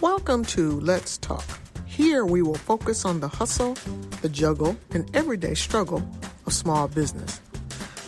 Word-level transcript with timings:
Welcome 0.00 0.44
to 0.46 0.80
Let's 0.80 1.18
Talk. 1.18 1.44
Here 1.84 2.24
we 2.24 2.40
will 2.40 2.54
focus 2.54 3.04
on 3.04 3.20
the 3.20 3.28
hustle, 3.28 3.74
the 4.22 4.30
juggle, 4.30 4.74
and 4.92 5.14
everyday 5.14 5.52
struggle 5.52 6.02
of 6.46 6.54
small 6.54 6.88
business, 6.88 7.42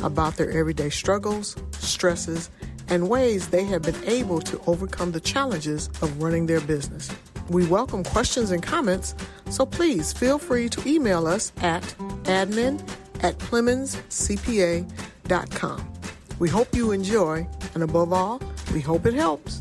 about 0.03 0.39
their 0.39 0.51
everyday 0.51 0.89
struggles, 0.89 1.55
stresses, 1.73 2.49
and 2.89 3.11
ways 3.11 3.49
they 3.49 3.65
have 3.65 3.83
been 3.83 4.03
able 4.05 4.41
to 4.41 4.59
overcome 4.67 5.13
the 5.13 5.21
challenges 5.21 5.89
of 6.01 6.23
running 6.23 6.47
their 6.47 6.63
business. 6.63 7.11
We 7.51 7.67
welcome 7.67 8.05
questions 8.05 8.53
and 8.53 8.63
comments, 8.63 9.15
so 9.51 9.67
please 9.67 10.15
feel 10.15 10.39
free 10.39 10.71
to 10.71 10.89
email 10.89 11.27
us 11.27 11.53
at 11.59 11.83
admin 12.23 12.81
at 13.23 13.37
PlemonsCPA.com. 13.37 15.93
We 16.39 16.49
hope 16.49 16.75
you 16.75 16.93
enjoy, 16.93 17.47
and 17.75 17.83
above 17.83 18.15
all, 18.15 18.41
we 18.73 18.81
hope 18.81 19.05
it 19.05 19.13
helps. 19.13 19.61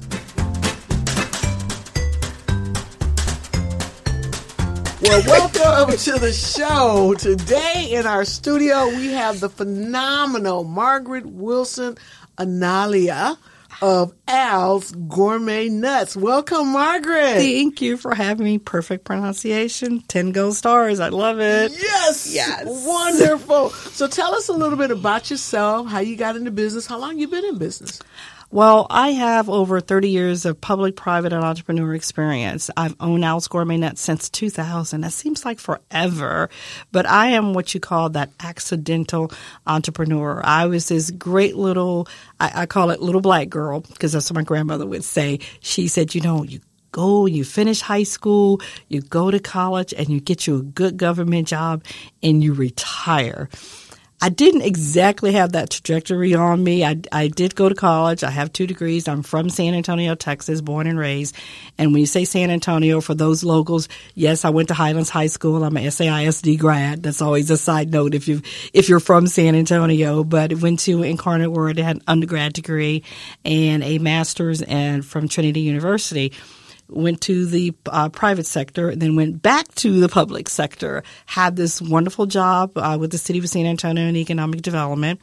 Well, 5.02 5.24
welcome 5.26 5.98
to 5.98 6.12
the 6.20 6.32
show. 6.32 7.16
Today 7.18 7.88
in 7.92 8.06
our 8.06 8.24
studio, 8.24 8.88
we 8.88 9.08
have 9.14 9.40
the 9.40 9.50
phenomenal 9.50 10.64
Margaret 10.64 11.26
Wilson 11.26 11.98
Anaglia 12.38 13.36
of 13.82 14.14
Al's 14.28 14.92
Gourmet 14.92 15.70
Nuts. 15.70 16.16
Welcome, 16.16 16.72
Margaret. 16.74 17.38
Thank 17.38 17.82
you 17.82 17.98
for 17.98 18.14
having 18.14 18.46
me. 18.46 18.60
Perfect 18.60 19.04
pronunciation. 19.04 20.02
10 20.02 20.34
gold 20.34 20.56
stars. 20.56 21.00
I 21.00 21.10
love 21.10 21.40
it. 21.40 21.72
Yes. 21.72 22.32
Yes. 22.32 22.64
Wonderful. 22.68 23.72
So 23.72 24.08
tell 24.08 24.36
us 24.36 24.50
a 24.50 24.54
little 24.54 24.78
bit 24.78 24.92
about 24.92 25.32
yourself, 25.32 25.88
how 25.88 26.00
you 26.00 26.16
got 26.16 26.36
into 26.36 26.52
business, 26.52 26.86
how 26.86 27.00
long 27.00 27.18
you've 27.18 27.32
been 27.32 27.46
in 27.46 27.58
business. 27.58 28.00
Well, 28.54 28.86
I 28.90 29.12
have 29.12 29.50
over 29.50 29.80
30 29.80 30.10
years 30.10 30.44
of 30.44 30.60
public, 30.60 30.98
private, 30.98 31.32
and 31.32 31.42
entrepreneur 31.42 31.96
experience. 31.96 32.70
I've 32.76 32.98
owned 33.00 33.24
Al's 33.24 33.48
Gourmet 33.48 33.78
Nuts 33.78 34.02
since 34.02 34.30
2000. 34.30 35.00
That 35.00 35.14
seems 35.14 35.46
like 35.46 35.58
forever, 35.58 36.50
but 36.92 37.06
I 37.06 37.28
am 37.28 37.54
what 37.54 37.74
you 37.74 37.80
call 37.80 38.10
that 38.10 38.30
accidental 38.42 39.32
entrepreneur. 39.66 40.42
I 40.44 40.66
was 40.66 40.90
this 40.90 41.12
great 41.12 41.56
little, 41.56 42.10
I, 42.42 42.64
I 42.64 42.66
call 42.66 42.90
it 42.90 43.02
little 43.02 43.22
black 43.22 43.48
girl, 43.48 43.80
because 43.80 44.12
that's 44.12 44.30
what 44.30 44.36
my 44.36 44.44
grandmother 44.44 44.86
would 44.86 45.06
say. 45.06 45.40
She 45.62 45.88
said, 45.88 46.14
you 46.14 46.20
know, 46.20 46.44
you 46.44 46.60
go, 46.92 47.26
you 47.26 47.46
finish 47.46 47.80
high 47.80 48.04
school, 48.04 48.60
you 48.90 49.00
go 49.00 49.32
to 49.32 49.40
college, 49.40 49.94
and 49.94 50.10
you 50.10 50.20
get 50.20 50.46
you 50.46 50.58
a 50.58 50.62
good 50.62 50.98
government 50.98 51.48
job, 51.48 51.86
and 52.22 52.44
you 52.44 52.54
retire. 52.54 53.48
I 54.24 54.30
didn't 54.30 54.62
exactly 54.62 55.32
have 55.32 55.54
that 55.54 55.72
trajectory 55.72 56.36
on 56.36 56.64
me. 56.64 56.86
I, 56.86 57.02
I 57.12 57.28
did 57.28 57.56
go 57.56 57.68
to 57.68 57.74
college. 57.74 58.24
I 58.24 58.30
have 58.30 58.54
two 58.54 58.68
degrees. 58.68 59.08
I'm 59.08 59.24
from 59.24 59.50
San 59.50 59.74
Antonio, 59.74 60.14
Texas, 60.14 60.62
born 60.62 60.86
and 60.86 61.00
raised. 61.00 61.36
And 61.80 61.92
when 61.92 62.02
you 62.02 62.06
say 62.06 62.24
San 62.26 62.52
Antonio, 62.52 63.02
for 63.02 63.16
those 63.16 63.44
locals, 63.44 63.90
yes, 64.14 64.46
I 64.46 64.52
went 64.52 64.68
to 64.68 64.76
Highlands 64.76 65.10
High 65.10 65.26
School. 65.26 65.64
I'm 65.64 65.76
a 65.76 65.88
SAISD 65.88 66.60
grad. 66.60 67.02
That's 67.02 67.20
always 67.20 67.50
a 67.50 67.58
side 67.58 67.92
note 67.92 68.14
if 68.14 68.28
you 68.28 68.44
if 68.74 68.90
you're 68.90 69.00
from 69.00 69.26
San 69.26 69.56
Antonio. 69.56 70.24
But 70.24 70.54
went 70.54 70.82
to 70.82 71.02
Incarnate 71.02 71.52
Word, 71.52 71.80
had 71.80 71.96
an 71.96 72.04
undergrad 72.06 72.54
degree 72.54 73.04
and 73.44 73.84
a 73.84 73.98
master's, 73.98 74.62
and 74.62 75.04
from 75.04 75.30
Trinity 75.30 75.62
University 75.62 76.32
went 76.92 77.22
to 77.22 77.46
the 77.46 77.74
uh, 77.88 78.10
private 78.10 78.46
sector, 78.46 78.96
then 78.96 79.16
went 79.16 79.42
back 79.42 79.74
to 79.76 80.00
the 80.00 80.10
public 80.10 80.50
sector. 80.50 81.04
Had 81.26 81.56
this 81.56 81.82
wonderful 81.82 82.26
job 82.26 82.72
uh, 82.78 82.98
with 83.00 83.12
the 83.12 83.18
city 83.18 83.40
of 83.40 83.48
San 83.48 83.66
Antonio 83.66 84.08
in 84.08 84.16
economic 84.16 84.62
development. 84.62 85.20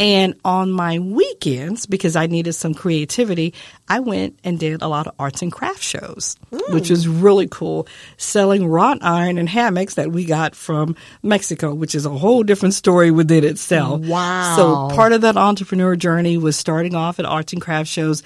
And 0.00 0.34
on 0.46 0.72
my 0.72 0.98
weekends, 0.98 1.84
because 1.84 2.16
I 2.16 2.26
needed 2.26 2.54
some 2.54 2.72
creativity, 2.72 3.52
I 3.86 4.00
went 4.00 4.38
and 4.42 4.58
did 4.58 4.80
a 4.80 4.88
lot 4.88 5.06
of 5.06 5.14
arts 5.18 5.42
and 5.42 5.52
craft 5.52 5.82
shows, 5.82 6.36
mm. 6.50 6.72
which 6.72 6.88
was 6.88 7.06
really 7.06 7.46
cool. 7.46 7.86
Selling 8.16 8.66
wrought 8.66 8.96
iron 9.02 9.36
and 9.36 9.46
hammocks 9.46 9.96
that 9.96 10.10
we 10.10 10.24
got 10.24 10.54
from 10.54 10.96
Mexico, 11.22 11.74
which 11.74 11.94
is 11.94 12.06
a 12.06 12.10
whole 12.10 12.42
different 12.42 12.72
story 12.72 13.10
within 13.10 13.44
itself. 13.44 14.00
Wow. 14.00 14.56
So 14.56 14.96
part 14.96 15.12
of 15.12 15.20
that 15.20 15.36
entrepreneur 15.36 15.94
journey 15.96 16.38
was 16.38 16.56
starting 16.56 16.94
off 16.94 17.18
at 17.18 17.26
arts 17.26 17.52
and 17.52 17.60
craft 17.60 17.90
shows, 17.90 18.22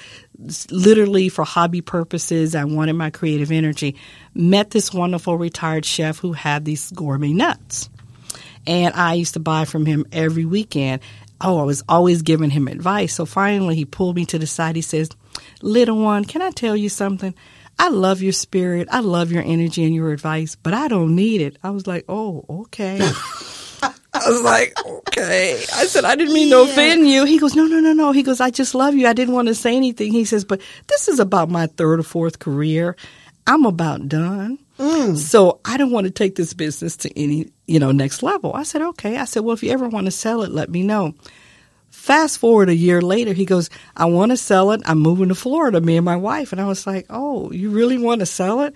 literally 0.70 1.28
for 1.28 1.42
hobby 1.42 1.80
purposes. 1.80 2.54
I 2.54 2.66
wanted 2.66 2.92
my 2.92 3.10
creative 3.10 3.50
energy. 3.50 3.96
Met 4.32 4.70
this 4.70 4.94
wonderful 4.94 5.36
retired 5.36 5.84
chef 5.84 6.20
who 6.20 6.34
had 6.34 6.64
these 6.64 6.92
gourmet 6.92 7.32
nuts. 7.32 7.90
And 8.66 8.94
I 8.94 9.14
used 9.14 9.34
to 9.34 9.40
buy 9.40 9.64
from 9.64 9.84
him 9.84 10.06
every 10.12 10.44
weekend 10.44 11.02
oh, 11.40 11.58
I 11.58 11.64
was 11.64 11.82
always 11.88 12.22
giving 12.22 12.50
him 12.50 12.68
advice. 12.68 13.14
So 13.14 13.26
finally, 13.26 13.76
he 13.76 13.84
pulled 13.84 14.16
me 14.16 14.24
to 14.26 14.38
the 14.38 14.46
side. 14.46 14.76
He 14.76 14.82
says, 14.82 15.10
Little 15.62 15.98
one, 15.98 16.24
can 16.24 16.42
I 16.42 16.50
tell 16.50 16.76
you 16.76 16.88
something? 16.88 17.34
I 17.78 17.88
love 17.88 18.22
your 18.22 18.32
spirit. 18.32 18.88
I 18.90 19.00
love 19.00 19.32
your 19.32 19.42
energy 19.42 19.84
and 19.84 19.94
your 19.94 20.12
advice, 20.12 20.54
but 20.54 20.74
I 20.74 20.88
don't 20.88 21.16
need 21.16 21.40
it. 21.40 21.58
I 21.62 21.70
was 21.70 21.86
like, 21.86 22.04
oh, 22.08 22.44
okay. 22.48 22.98
I 23.82 24.30
was 24.30 24.42
like, 24.42 24.74
okay. 25.08 25.54
I 25.74 25.86
said, 25.86 26.04
I 26.04 26.14
didn't 26.14 26.34
mean 26.34 26.48
yeah. 26.48 26.56
to 26.56 26.62
offend 26.62 27.08
you. 27.08 27.24
He 27.24 27.38
goes, 27.38 27.56
no, 27.56 27.64
no, 27.64 27.80
no, 27.80 27.92
no. 27.92 28.12
He 28.12 28.22
goes, 28.22 28.40
I 28.40 28.50
just 28.50 28.74
love 28.74 28.94
you. 28.94 29.08
I 29.08 29.12
didn't 29.12 29.34
want 29.34 29.48
to 29.48 29.54
say 29.54 29.76
anything. 29.76 30.12
He 30.12 30.24
says, 30.24 30.44
but 30.44 30.60
this 30.86 31.08
is 31.08 31.18
about 31.18 31.50
my 31.50 31.66
third 31.66 31.98
or 31.98 32.04
fourth 32.04 32.38
career. 32.38 32.96
I'm 33.46 33.66
about 33.66 34.08
done. 34.08 34.58
Mm. 34.78 35.16
So 35.16 35.60
I 35.64 35.76
don't 35.76 35.92
want 35.92 36.06
to 36.06 36.10
take 36.10 36.34
this 36.34 36.52
business 36.52 36.96
to 36.98 37.18
any, 37.18 37.50
you 37.66 37.78
know, 37.78 37.92
next 37.92 38.22
level. 38.22 38.52
I 38.54 38.64
said, 38.64 38.82
okay. 38.82 39.18
I 39.18 39.24
said, 39.24 39.44
well, 39.44 39.54
if 39.54 39.62
you 39.62 39.70
ever 39.70 39.88
want 39.88 40.06
to 40.06 40.10
sell 40.10 40.42
it, 40.42 40.50
let 40.50 40.70
me 40.70 40.82
know. 40.82 41.14
Fast 41.90 42.38
forward 42.38 42.68
a 42.68 42.74
year 42.74 43.00
later, 43.00 43.32
he 43.32 43.44
goes, 43.44 43.70
I 43.96 44.06
want 44.06 44.32
to 44.32 44.36
sell 44.36 44.72
it. 44.72 44.82
I'm 44.84 44.98
moving 44.98 45.28
to 45.28 45.34
Florida, 45.34 45.80
me 45.80 45.96
and 45.96 46.04
my 46.04 46.16
wife. 46.16 46.52
And 46.52 46.60
I 46.60 46.66
was 46.66 46.86
like, 46.86 47.06
oh, 47.08 47.50
you 47.52 47.70
really 47.70 47.98
want 47.98 48.20
to 48.20 48.26
sell 48.26 48.62
it? 48.62 48.74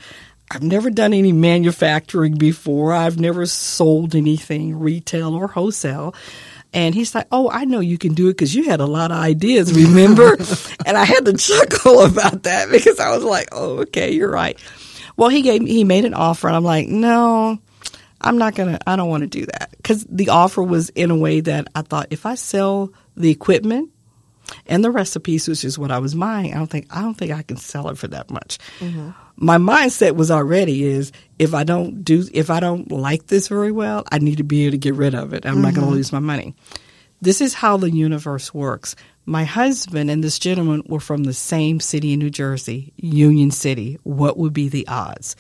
I've 0.51 0.63
never 0.63 0.89
done 0.89 1.13
any 1.13 1.33
manufacturing 1.33 2.37
before. 2.37 2.93
I've 2.95 3.21
never 3.21 3.45
sold 3.45 4.15
anything 4.15 4.79
retail 4.79 5.35
or 5.35 5.47
wholesale. 5.47 6.15
And 6.73 6.95
he's 6.95 7.15
like, 7.15 7.27
Oh, 7.33 7.51
I 7.51 7.65
know 7.65 7.81
you 7.81 7.99
can 7.99 8.15
do 8.15 8.29
it 8.29 8.33
because 8.33 8.55
you 8.55 8.65
had 8.65 8.81
a 8.81 8.87
lot 8.87 9.11
of 9.11 9.19
ideas, 9.19 9.73
remember? 9.73 10.37
and 10.87 10.97
I 10.97 11.05
had 11.05 11.25
to 11.25 11.33
chuckle 11.35 12.01
about 12.05 12.45
that 12.45 12.71
because 12.71 12.99
I 12.99 13.11
was 13.11 13.25
like, 13.25 13.49
Oh, 13.53 13.81
okay, 13.81 14.13
you're 14.13 14.31
right. 14.31 14.59
Well, 15.19 15.31
he 15.31 15.43
gave 15.43 15.63
he 15.67 15.83
made 15.83 16.05
an 16.05 16.15
offer, 16.15 16.47
and 16.47 16.57
I'm 16.57 16.63
like, 16.63 16.87
no, 16.87 17.59
I'm 18.21 18.39
not 18.39 18.55
gonna. 18.55 18.79
I 18.87 18.95
don't 18.95 19.09
want 19.09 19.23
to 19.23 19.27
do 19.27 19.47
that 19.47 19.71
because 19.77 20.05
the 20.09 20.29
offer 20.29 20.63
was 20.63 20.91
in 20.91 21.11
a 21.11 21.17
way 21.17 21.41
that 21.41 21.67
I 21.75 21.83
thought 21.83 22.07
if 22.11 22.25
I 22.25 22.37
sell 22.37 22.93
the 23.17 23.29
equipment 23.29 23.91
and 24.67 24.85
the 24.85 24.93
recipes, 24.93 25.49
which 25.49 25.65
is 25.65 25.77
what 25.77 25.91
I 25.91 25.99
was 25.99 26.15
buying, 26.15 26.55
I 26.55 26.59
don't 26.59 26.69
think 26.69 26.87
I 26.95 27.03
don't 27.03 27.15
think 27.15 27.33
I 27.33 27.43
can 27.43 27.57
sell 27.57 27.89
it 27.89 27.99
for 27.99 28.07
that 28.07 28.31
much. 28.31 28.59
Mm-hmm. 28.79 29.11
My 29.35 29.59
mindset 29.59 30.15
was 30.15 30.31
already 30.31 30.85
is 30.85 31.11
if 31.41 31.53
I 31.53 31.65
don't 31.65 32.05
do 32.05 32.25
if 32.33 32.49
I 32.49 32.61
don't 32.61 32.89
like 32.93 33.27
this 33.27 33.49
very 33.49 33.73
well, 33.73 34.05
I 34.13 34.21
need 34.21 34.37
to 34.37 34.45
be 34.45 34.67
able 34.67 34.73
to 34.73 34.79
get 34.79 34.95
rid 34.95 35.17
of 35.17 35.35
it. 35.35 35.45
I'm 35.45 35.55
mm-hmm. 35.55 35.63
not 35.63 35.75
going 35.75 35.89
to 35.89 35.93
lose 35.93 36.13
my 36.13 36.21
money. 36.21 36.55
This 37.21 37.41
is 37.41 37.55
how 37.55 37.77
the 37.77 37.91
universe 37.91 38.55
works. 38.55 38.95
My 39.27 39.45
husband 39.45 40.09
and 40.09 40.23
this 40.23 40.39
gentleman 40.39 40.85
were 40.87 41.01
from 41.01 41.25
the 41.25 41.35
same 41.35 41.81
city 41.81 42.13
in 42.13 42.21
New 42.21 42.31
Jersey, 42.31 42.93
Union 42.97 43.51
City. 43.51 43.99
What 44.05 44.39
would 44.39 44.53
be 44.53 44.69
the 44.69 44.87
odds? 44.87 45.35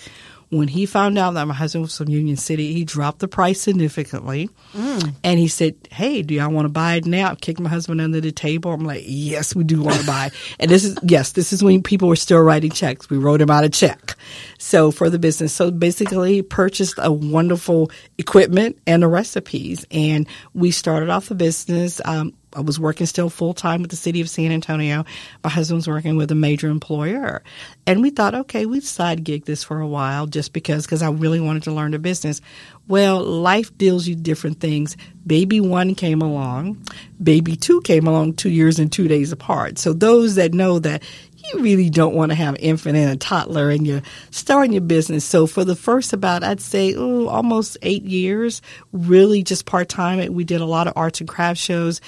When 0.50 0.69
he 0.69 0.86
found 0.86 1.19
out 1.19 1.34
that 1.34 1.47
my 1.47 1.54
husband 1.54 1.82
was 1.82 1.97
from 1.97 2.09
Union 2.09 2.36
City, 2.36 2.72
he 2.72 2.84
dropped 2.84 3.19
the 3.19 3.28
price 3.28 3.60
significantly. 3.60 4.48
Mm. 4.72 5.14
And 5.22 5.38
he 5.38 5.48
said, 5.48 5.75
Hey, 5.91 6.22
do 6.22 6.34
y'all 6.34 6.50
want 6.50 6.64
to 6.64 6.70
buy 6.70 6.94
it 6.94 7.06
now? 7.06 7.34
Kick 7.34 7.60
my 7.60 7.69
husband 7.69 8.00
under 8.00 8.20
the 8.20 8.32
table. 8.32 8.72
I'm 8.72 8.84
like, 8.84 9.04
Yes, 9.06 9.54
we 9.54 9.64
do 9.64 9.82
want 9.82 10.00
to 10.00 10.06
buy. 10.06 10.31
And 10.60 10.70
this 10.70 10.84
is, 10.84 10.97
yes, 11.03 11.32
this 11.32 11.53
is 11.53 11.62
when 11.62 11.82
people 11.82 12.09
were 12.09 12.16
still 12.16 12.41
writing 12.41 12.70
checks. 12.70 13.10
We 13.10 13.19
wrote 13.19 13.41
him 13.41 13.50
out 13.50 13.64
a 13.64 13.69
check. 13.69 14.16
So 14.59 14.91
for 14.91 15.10
the 15.10 15.19
business. 15.19 15.53
So 15.53 15.70
basically 15.70 16.34
he 16.34 16.42
purchased 16.42 16.94
a 16.98 17.12
wonderful 17.12 17.91
equipment 18.16 18.78
and 18.86 19.03
the 19.03 19.09
recipes. 19.09 19.86
And 19.91 20.26
we 20.54 20.70
started 20.70 21.10
off 21.10 21.28
the 21.28 21.34
business. 21.34 22.00
Um, 22.04 22.34
I 22.54 22.60
was 22.60 22.81
working 22.81 23.06
still 23.06 23.28
full 23.28 23.53
time 23.53 23.82
with 23.82 23.91
the 23.91 23.97
city 23.97 24.20
of 24.20 24.31
San 24.31 24.50
Antonio. 24.53 25.04
My 25.44 25.50
husband's 25.50 25.86
working 25.86 26.16
with 26.16 26.30
a 26.30 26.34
major 26.34 26.68
employer. 26.68 27.42
And 27.86 28.00
we 28.00 28.10
thought, 28.10 28.34
okay, 28.34 28.65
we'd 28.66 28.84
side 28.84 29.22
gig 29.22 29.45
this 29.45 29.62
for 29.62 29.80
a 29.80 29.86
while 29.86 30.27
just 30.27 30.53
because, 30.53 30.86
because 30.86 31.03
I 31.03 31.10
really 31.10 31.41
wanted 31.41 31.65
to 31.65 31.72
learn 31.72 31.91
the 31.91 31.98
business. 31.98 32.41
Well, 32.86 33.22
life 33.22 33.77
deals 33.77 34.09
you 34.09 34.15
different 34.15 34.60
things. 34.60 34.97
Baby 35.27 35.60
one 35.60 35.95
came 35.95 36.22
along. 36.22 36.83
Baby 37.22 37.54
two 37.54 37.83
came 37.83 38.06
along 38.06 38.34
two 38.34 38.50
years 38.50 38.78
and 38.78 38.91
two 38.91 39.09
days 39.09 39.30
apart. 39.30 39.78
So 39.78 39.92
those 39.92 40.36
that 40.36 40.54
know 40.54 40.78
that 40.78 41.03
you 41.36 41.60
really 41.60 41.91
don't 41.91 42.15
want 42.15 42.30
to 42.30 42.36
have 42.36 42.54
an 42.54 42.60
infant 42.60 42.97
and 42.97 43.12
a 43.12 43.16
toddler 43.16 43.71
and 43.71 43.86
you're 43.86 44.03
starting 44.30 44.72
your 44.72 44.83
business. 44.83 45.24
So 45.24 45.47
for 45.47 45.65
the 45.65 45.77
first 45.77 46.12
about, 46.12 46.42
I'd 46.42 46.60
say, 46.60 46.92
ooh, 46.92 47.28
almost 47.28 47.77
eight 47.83 48.04
years, 48.04 48.62
really 48.92 49.42
just 49.42 49.66
part 49.66 49.89
time. 49.89 50.33
We 50.33 50.45
did 50.45 50.60
a 50.60 50.66
lot 50.66 50.86
of 50.89 50.95
arts 50.97 51.21
and 51.21 51.28
craft 51.28 51.60
shows 51.60 52.00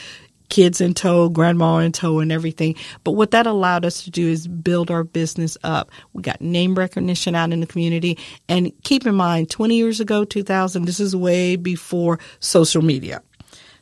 kids 0.51 0.81
in 0.81 0.93
tow, 0.93 1.31
grandma 1.31 1.79
in 1.79 1.93
tow, 1.93 2.19
and 2.19 2.31
everything. 2.31 2.75
But 3.05 3.13
what 3.13 3.31
that 3.31 3.47
allowed 3.47 3.85
us 3.87 4.05
to 4.05 4.11
do 4.11 4.29
is 4.29 4.47
build 4.47 4.91
our 4.91 5.05
business 5.05 5.57
up. 5.63 5.91
We 6.13 6.23
got 6.23 6.41
name 6.43 6.75
recognition 6.75 7.35
out 7.35 7.53
in 7.53 7.61
the 7.61 7.67
community. 7.67 8.19
And 8.49 8.73
keep 8.83 9.07
in 9.07 9.15
mind, 9.15 9.49
20 9.49 9.77
years 9.77 10.01
ago, 10.01 10.25
2000, 10.25 10.85
this 10.85 11.01
is 11.01 11.17
way 11.17 11.57
before 11.57 12.19
social 12.41 12.83
media. 12.83 13.23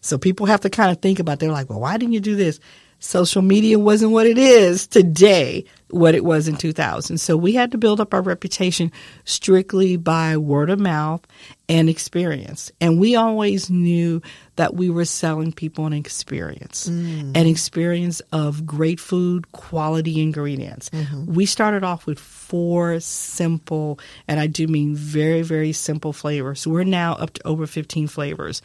So 0.01 0.17
people 0.17 0.47
have 0.47 0.61
to 0.61 0.71
kind 0.71 0.93
of 0.93 1.03
think 1.03 1.19
about, 1.19 1.41
they're 1.41 1.51
like, 1.51 1.69
well, 1.69 1.81
why 1.81 1.97
didn't 1.97 2.13
you 2.13 2.21
do 2.21 2.37
this? 2.37 2.61
Social 2.99 3.43
media 3.43 3.79
wasn't 3.79 4.13
what 4.13 4.27
it 4.27 4.39
is 4.39 4.87
today, 4.87 5.65
what 5.91 6.15
it 6.15 6.25
was 6.25 6.49
in 6.49 6.57
2000. 6.57 7.19
So 7.19 7.37
we 7.37 7.53
had 7.53 7.71
to 7.73 7.79
build 7.79 8.01
up 8.01 8.13
our 8.13 8.23
reputation 8.23 8.93
strictly 9.25 9.97
by 9.97 10.37
word 10.37 10.69
of 10.69 10.81
mouth 10.81 11.25
and 11.69 11.89
experience. 11.89 12.73
And 12.81 12.99
we 12.99 13.15
always 13.15 13.71
knew 13.71 14.21
that 14.57 14.75
we 14.75 14.91
were 14.91 15.05
selling 15.05 15.53
people 15.53 15.87
an 15.87 15.93
experience, 15.93 16.89
mm. 16.89 17.37
an 17.37 17.47
experience 17.47 18.21
of 18.33 18.67
great 18.67 18.99
food, 18.99 19.53
quality 19.53 20.21
ingredients. 20.21 20.91
Mm-hmm. 20.91 21.33
We 21.33 21.47
started 21.47 21.85
off 21.85 22.07
with 22.07 22.19
four 22.19 22.99
simple, 23.01 24.01
and 24.27 24.41
I 24.41 24.49
do 24.49 24.67
mean 24.67 24.97
very, 24.97 25.43
very 25.43 25.73
simple 25.73 26.13
flavors. 26.13 26.67
We're 26.67 26.85
now 26.85 27.13
up 27.15 27.35
to 27.35 27.47
over 27.47 27.67
15 27.67 28.09
flavors 28.09 28.61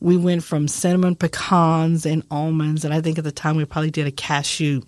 we 0.00 0.16
went 0.16 0.44
from 0.44 0.68
cinnamon 0.68 1.16
pecans 1.16 2.06
and 2.06 2.22
almonds, 2.30 2.84
and 2.84 2.92
I 2.92 3.00
think 3.00 3.18
at 3.18 3.24
the 3.24 3.32
time 3.32 3.56
we 3.56 3.64
probably 3.64 3.90
did 3.90 4.06
a 4.06 4.12
cashew 4.12 4.82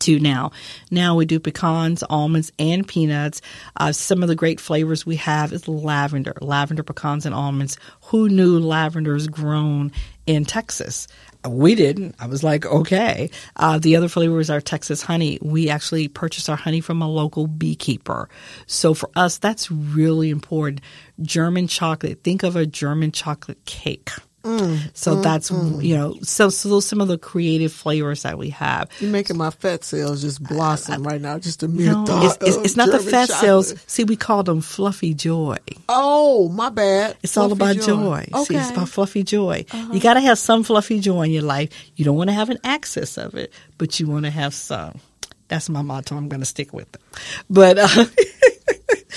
to 0.00 0.18
now. 0.18 0.52
Now 0.90 1.14
we 1.14 1.24
do 1.24 1.40
pecans, 1.40 2.02
almonds, 2.02 2.52
and 2.58 2.86
peanuts. 2.86 3.40
Uh, 3.76 3.92
some 3.92 4.22
of 4.22 4.28
the 4.28 4.34
great 4.34 4.60
flavors 4.60 5.06
we 5.06 5.16
have 5.16 5.52
is 5.52 5.68
lavender, 5.68 6.34
lavender 6.40 6.82
pecans 6.82 7.26
and 7.26 7.34
almonds. 7.34 7.78
Who 8.06 8.28
knew 8.28 8.58
lavender 8.58 9.16
is 9.16 9.26
grown 9.26 9.92
in 10.26 10.44
Texas? 10.44 11.08
We 11.48 11.74
didn't. 11.74 12.14
I 12.18 12.26
was 12.26 12.42
like, 12.42 12.66
okay. 12.66 13.30
Uh, 13.56 13.78
the 13.78 13.96
other 13.96 14.08
flavor 14.08 14.40
is 14.40 14.50
our 14.50 14.60
Texas 14.60 15.02
honey. 15.02 15.38
We 15.42 15.68
actually 15.70 16.08
purchased 16.08 16.48
our 16.48 16.56
honey 16.56 16.80
from 16.80 17.02
a 17.02 17.08
local 17.08 17.46
beekeeper. 17.46 18.28
So 18.66 18.94
for 18.94 19.10
us, 19.16 19.38
that's 19.38 19.70
really 19.70 20.30
important. 20.30 20.80
German 21.20 21.68
chocolate. 21.68 22.22
Think 22.22 22.42
of 22.42 22.56
a 22.56 22.66
German 22.66 23.12
chocolate 23.12 23.64
cake. 23.64 24.10
Mm, 24.46 24.90
so 24.94 25.16
mm, 25.16 25.22
that's 25.24 25.50
mm. 25.50 25.82
you 25.82 25.96
know 25.96 26.16
so 26.22 26.48
so 26.50 26.68
those 26.68 26.86
some 26.86 27.00
of 27.00 27.08
the 27.08 27.18
creative 27.18 27.72
flavors 27.72 28.22
that 28.22 28.38
we 28.38 28.50
have. 28.50 28.88
You're 29.00 29.10
making 29.10 29.36
my 29.36 29.50
fat 29.50 29.82
cells 29.82 30.22
just 30.22 30.40
blossom 30.40 31.04
uh, 31.04 31.10
right 31.10 31.20
now. 31.20 31.40
Just 31.40 31.64
a 31.64 31.68
mere 31.68 31.92
no, 31.92 32.06
thought. 32.06 32.24
It's, 32.24 32.56
it's, 32.56 32.56
it's 32.64 32.76
not 32.76 32.92
the 32.92 33.00
fat 33.00 33.28
chocolate. 33.28 33.40
cells. 33.40 33.74
See, 33.88 34.04
we 34.04 34.14
call 34.14 34.44
them 34.44 34.60
fluffy 34.60 35.14
joy. 35.14 35.56
Oh, 35.88 36.48
my 36.50 36.68
bad. 36.68 37.16
It's 37.24 37.34
fluffy 37.34 37.46
all 37.46 37.52
about 37.52 37.74
joy. 37.74 37.82
joy. 37.82 38.26
Okay. 38.32 38.44
See, 38.44 38.56
it's 38.56 38.70
about 38.70 38.88
fluffy 38.88 39.24
joy. 39.24 39.64
Uh-huh. 39.68 39.92
You 39.92 40.00
got 40.00 40.14
to 40.14 40.20
have 40.20 40.38
some 40.38 40.62
fluffy 40.62 41.00
joy 41.00 41.22
in 41.22 41.32
your 41.32 41.42
life. 41.42 41.70
You 41.96 42.04
don't 42.04 42.16
want 42.16 42.30
to 42.30 42.34
have 42.34 42.50
an 42.50 42.58
excess 42.62 43.18
of 43.18 43.34
it, 43.34 43.52
but 43.78 43.98
you 43.98 44.06
want 44.06 44.26
to 44.26 44.30
have 44.30 44.54
some. 44.54 45.00
That's 45.48 45.68
my 45.68 45.82
motto. 45.82 46.16
I'm 46.16 46.28
going 46.28 46.40
to 46.40 46.46
stick 46.46 46.72
with 46.72 46.94
it. 46.94 47.00
But. 47.50 47.78
Uh, 47.78 48.04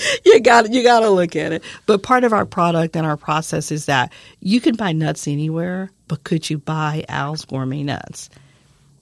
you 0.24 0.40
got 0.40 0.72
you 0.72 0.82
got 0.82 1.00
to 1.00 1.10
look 1.10 1.36
at 1.36 1.52
it. 1.52 1.62
But 1.86 2.02
part 2.02 2.24
of 2.24 2.32
our 2.32 2.46
product 2.46 2.96
and 2.96 3.06
our 3.06 3.16
process 3.16 3.70
is 3.70 3.86
that 3.86 4.12
you 4.40 4.60
can 4.60 4.76
buy 4.76 4.92
nuts 4.92 5.28
anywhere, 5.28 5.90
but 6.08 6.24
could 6.24 6.48
you 6.48 6.58
buy 6.58 7.04
Al's 7.08 7.44
Gourmet 7.44 7.82
Nuts? 7.82 8.30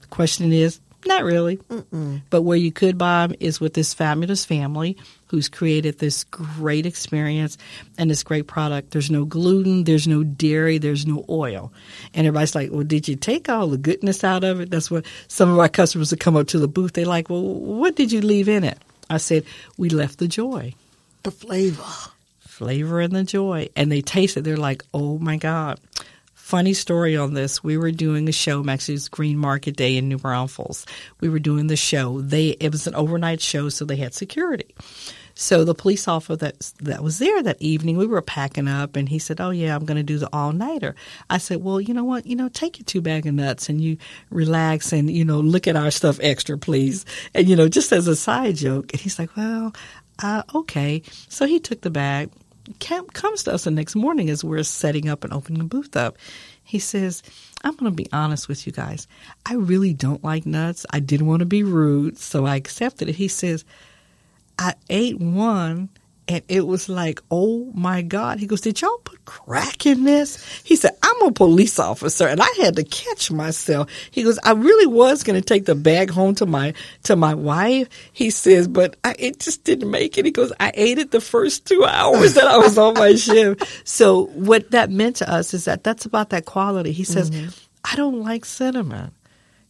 The 0.00 0.06
question 0.08 0.52
is, 0.52 0.80
not 1.06 1.24
really. 1.24 1.56
Mm-mm. 1.56 2.22
But 2.30 2.42
where 2.42 2.56
you 2.56 2.72
could 2.72 2.98
buy 2.98 3.26
them 3.26 3.36
is 3.40 3.60
with 3.60 3.74
this 3.74 3.94
fabulous 3.94 4.44
family 4.44 4.96
who's 5.26 5.48
created 5.48 5.98
this 5.98 6.24
great 6.24 6.86
experience 6.86 7.56
and 7.96 8.10
this 8.10 8.22
great 8.22 8.46
product. 8.46 8.90
There's 8.90 9.10
no 9.10 9.24
gluten, 9.24 9.84
there's 9.84 10.08
no 10.08 10.24
dairy, 10.24 10.78
there's 10.78 11.06
no 11.06 11.24
oil. 11.28 11.72
And 12.14 12.26
everybody's 12.26 12.54
like, 12.54 12.70
well, 12.72 12.84
did 12.84 13.08
you 13.08 13.16
take 13.16 13.48
all 13.48 13.68
the 13.68 13.78
goodness 13.78 14.24
out 14.24 14.44
of 14.44 14.60
it? 14.60 14.70
That's 14.70 14.90
what 14.90 15.06
some 15.28 15.50
of 15.50 15.58
our 15.58 15.68
customers 15.68 16.10
would 16.10 16.20
come 16.20 16.36
up 16.36 16.48
to 16.48 16.58
the 16.58 16.68
booth. 16.68 16.94
They're 16.94 17.06
like, 17.06 17.30
well, 17.30 17.42
what 17.42 17.94
did 17.94 18.10
you 18.10 18.20
leave 18.20 18.48
in 18.48 18.64
it? 18.64 18.78
I 19.10 19.18
said, 19.18 19.44
we 19.76 19.88
left 19.88 20.18
the 20.18 20.28
joy. 20.28 20.74
The 21.28 21.32
flavor. 21.32 21.84
Flavor 22.38 23.02
and 23.02 23.14
the 23.14 23.22
joy. 23.22 23.68
And 23.76 23.92
they 23.92 24.00
taste 24.00 24.38
it. 24.38 24.44
They're 24.44 24.56
like, 24.56 24.82
oh 24.94 25.18
my 25.18 25.36
God. 25.36 25.78
Funny 26.32 26.72
story 26.72 27.18
on 27.18 27.34
this. 27.34 27.62
We 27.62 27.76
were 27.76 27.90
doing 27.90 28.30
a 28.30 28.32
show, 28.32 28.66
actually, 28.66 28.98
Green 29.10 29.36
Market 29.36 29.76
Day 29.76 29.98
in 29.98 30.08
New 30.08 30.16
Braunfels. 30.16 30.86
We 31.20 31.28
were 31.28 31.38
doing 31.38 31.66
the 31.66 31.76
show. 31.76 32.22
They 32.22 32.56
It 32.60 32.72
was 32.72 32.86
an 32.86 32.94
overnight 32.94 33.42
show, 33.42 33.68
so 33.68 33.84
they 33.84 33.96
had 33.96 34.14
security. 34.14 34.74
So 35.40 35.62
the 35.62 35.72
police 35.72 36.08
officer 36.08 36.34
that 36.34 36.72
that 36.80 37.00
was 37.00 37.20
there 37.20 37.40
that 37.44 37.62
evening, 37.62 37.96
we 37.96 38.08
were 38.08 38.20
packing 38.20 38.66
up, 38.66 38.96
and 38.96 39.08
he 39.08 39.20
said, 39.20 39.40
"Oh 39.40 39.50
yeah, 39.50 39.76
I'm 39.76 39.84
going 39.84 39.96
to 39.96 40.02
do 40.02 40.18
the 40.18 40.28
all 40.32 40.50
nighter." 40.50 40.96
I 41.30 41.38
said, 41.38 41.62
"Well, 41.62 41.80
you 41.80 41.94
know 41.94 42.02
what? 42.02 42.26
You 42.26 42.34
know, 42.34 42.48
take 42.48 42.80
your 42.80 42.84
two 42.84 43.00
bag 43.00 43.24
of 43.24 43.34
nuts 43.34 43.68
and 43.68 43.80
you 43.80 43.98
relax 44.30 44.92
and 44.92 45.08
you 45.08 45.24
know 45.24 45.38
look 45.38 45.68
at 45.68 45.76
our 45.76 45.92
stuff 45.92 46.18
extra, 46.20 46.58
please." 46.58 47.06
And 47.34 47.48
you 47.48 47.54
know, 47.54 47.68
just 47.68 47.92
as 47.92 48.08
a 48.08 48.16
side 48.16 48.56
joke, 48.56 48.92
and 48.92 49.00
he's 49.00 49.16
like, 49.16 49.36
"Well, 49.36 49.72
uh, 50.18 50.42
okay." 50.54 51.02
So 51.28 51.46
he 51.46 51.60
took 51.60 51.80
the 51.80 51.90
bag. 51.90 52.30
Camp 52.80 53.14
comes 53.14 53.44
to 53.44 53.52
us 53.54 53.64
the 53.64 53.70
next 53.70 53.96
morning 53.96 54.28
as 54.28 54.44
we're 54.44 54.62
setting 54.62 55.08
up 55.08 55.24
and 55.24 55.32
opening 55.32 55.58
the 55.58 55.64
booth 55.64 55.96
up. 55.96 56.18
He 56.62 56.78
says, 56.78 57.22
I'm 57.64 57.74
going 57.76 57.90
to 57.90 57.96
be 57.96 58.08
honest 58.12 58.46
with 58.46 58.66
you 58.66 58.72
guys. 58.74 59.08
I 59.46 59.54
really 59.54 59.94
don't 59.94 60.22
like 60.22 60.44
nuts. 60.44 60.84
I 60.90 61.00
didn't 61.00 61.26
want 61.26 61.40
to 61.40 61.46
be 61.46 61.62
rude, 61.62 62.18
so 62.18 62.44
I 62.44 62.56
accepted 62.56 63.08
it. 63.08 63.14
He 63.14 63.28
says, 63.28 63.64
I 64.58 64.74
ate 64.90 65.18
one 65.18 65.88
and 66.28 66.42
it 66.46 66.66
was 66.66 66.90
like, 66.90 67.22
oh 67.30 67.72
my 67.74 68.02
God. 68.02 68.38
He 68.38 68.46
goes, 68.46 68.60
Did 68.60 68.80
y'all 68.82 68.98
put 68.98 69.24
crack 69.24 69.86
in 69.86 70.04
this? 70.04 70.62
He 70.62 70.76
said, 70.76 70.90
I'm 71.02 71.22
a 71.22 71.32
police 71.32 71.78
officer 71.78 72.28
and 72.28 72.40
I 72.40 72.48
had 72.60 72.76
to 72.76 72.84
catch 72.84 73.30
myself. 73.30 73.90
He 74.10 74.22
goes, 74.22 74.38
I 74.44 74.52
really 74.52 74.86
was 74.86 75.22
going 75.22 75.40
to 75.40 75.44
take 75.44 75.64
the 75.64 75.74
bag 75.74 76.10
home 76.10 76.34
to 76.36 76.46
my, 76.46 76.74
to 77.04 77.16
my 77.16 77.32
wife. 77.32 77.88
He 78.12 78.28
says, 78.28 78.68
but 78.68 78.96
I, 79.04 79.14
it 79.18 79.40
just 79.40 79.64
didn't 79.64 79.90
make 79.90 80.18
it. 80.18 80.26
He 80.26 80.30
goes, 80.30 80.52
I 80.60 80.70
ate 80.74 80.98
it 80.98 81.12
the 81.12 81.20
first 81.22 81.66
two 81.66 81.84
hours 81.84 82.34
that 82.34 82.46
I 82.46 82.58
was 82.58 82.76
on 82.76 82.94
my 82.94 83.14
shift. 83.16 83.66
So 83.88 84.26
what 84.26 84.70
that 84.72 84.90
meant 84.90 85.16
to 85.16 85.32
us 85.32 85.54
is 85.54 85.64
that 85.64 85.82
that's 85.82 86.04
about 86.04 86.28
that 86.30 86.44
quality. 86.44 86.92
He 86.92 87.04
says, 87.04 87.30
mm-hmm. 87.30 87.48
I 87.90 87.96
don't 87.96 88.22
like 88.22 88.44
cinnamon. 88.44 89.12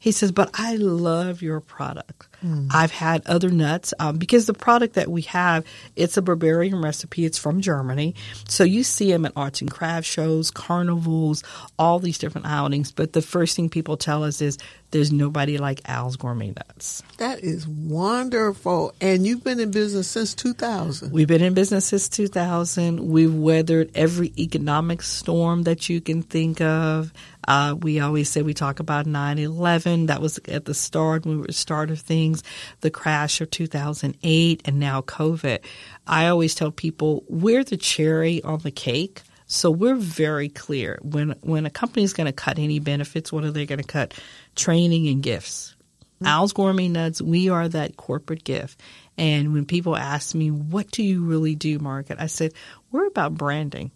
He 0.01 0.11
says, 0.11 0.33
but 0.33 0.51
I 0.55 0.75
love 0.77 1.41
your 1.41 1.61
product. 1.61 2.28
Mm. 2.45 2.69
I've 2.73 2.93
had 2.93 3.27
other 3.27 3.51
nuts 3.51 3.93
um, 3.99 4.17
because 4.17 4.47
the 4.47 4.55
product 4.55 4.95
that 4.95 5.09
we 5.09 5.23
have, 5.23 5.65
it's 5.97 6.17
a 6.17 6.23
Bavarian 6.23 6.81
recipe. 6.81 7.25
It's 7.25 7.39
from 7.39 7.61
Germany. 7.61 8.15
So 8.49 8.65
you 8.65 8.85
see 8.85 9.11
them 9.11 9.25
at 9.25 9.33
arts 9.37 9.61
and 9.61 9.71
craft 9.71 10.07
shows, 10.07 10.51
carnivals, 10.51 11.43
all 11.79 11.99
these 11.99 12.19
different 12.19 12.47
outings. 12.47 12.93
But 12.93 13.13
the 13.13 13.23
first 13.23 13.57
thing 13.57 13.69
people 13.69 13.97
tell 13.97 14.25
us 14.25 14.41
is 14.41 14.59
there's 14.91 15.13
nobody 15.13 15.59
like 15.59 15.83
Al's 15.87 16.17
Gourmet 16.17 16.53
Nuts. 16.57 17.03
That 17.19 17.41
is 17.41 17.69
wonderful. 17.69 18.95
And 19.01 19.27
you've 19.27 19.45
been 19.45 19.61
in 19.61 19.71
business 19.71 20.09
since 20.09 20.35
2000. 20.35 21.13
We've 21.13 21.29
been 21.29 21.43
in 21.43 21.55
business 21.55 21.87
since 21.87 22.09
2000. 22.09 23.01
We've 23.01 23.35
weathered 23.35 23.91
every 23.95 24.33
economic 24.39 25.03
storm 25.03 25.65
that 25.65 25.89
you 25.89 26.01
can 26.01 26.23
think 26.23 26.61
of. 26.61 27.13
Uh, 27.49 27.75
we 27.81 27.99
always 27.99 28.29
say 28.29 28.43
we 28.43 28.53
talk 28.53 28.79
about 28.79 29.07
9 29.07 29.39
11. 29.39 30.07
That 30.07 30.21
was 30.21 30.39
at 30.49 30.67
the 30.67 30.75
start 30.75 31.25
when 31.25 31.37
we 31.37 31.41
were 31.41 31.47
the 31.47 31.55
start 31.55 31.91
of 31.91 31.99
things, 31.99 32.43
the 32.83 32.91
crash 32.91 33.41
of 33.41 33.51
2008, 33.51 34.63
and 34.67 34.79
now 34.79 35.01
COVID. 35.01 35.61
I 36.07 36.27
always 36.27 36.55
tell 36.55 36.71
people 36.71 37.25
we're 37.27 37.65
the 37.65 37.79
cherry 37.79 38.43
on 38.43 38.59
the 38.59 38.71
cake. 38.71 39.23
So 39.47 39.71
we're 39.71 39.95
very 39.95 40.51
clear 40.51 40.99
when 41.01 41.31
when 41.41 41.65
a 41.65 41.71
company 41.71 42.05
is 42.05 42.13
going 42.13 42.27
to 42.27 42.35
cut 42.35 42.59
any 42.59 42.81
benefits, 42.81 43.33
what 43.33 43.45
are 43.45 43.51
they 43.51 43.65
going 43.65 43.81
to 43.81 43.87
cut? 43.87 44.13
Training 44.55 45.09
and 45.09 45.23
gifts. 45.23 45.75
Mm-hmm. 46.17 46.27
Al's 46.27 46.53
Gourmet 46.53 46.89
Nuts, 46.89 47.23
we 47.23 47.49
are 47.49 47.67
that 47.67 47.97
corporate 47.97 48.45
gift. 48.45 48.79
And 49.17 49.55
when 49.55 49.65
people 49.65 49.97
ask 49.97 50.35
me, 50.35 50.51
what 50.51 50.91
do 50.91 51.03
you 51.03 51.25
really 51.25 51.55
do, 51.55 51.79
market? 51.79 52.19
I 52.21 52.27
said, 52.27 52.53
we're 52.93 53.07
about 53.07 53.35
branding. 53.35 53.91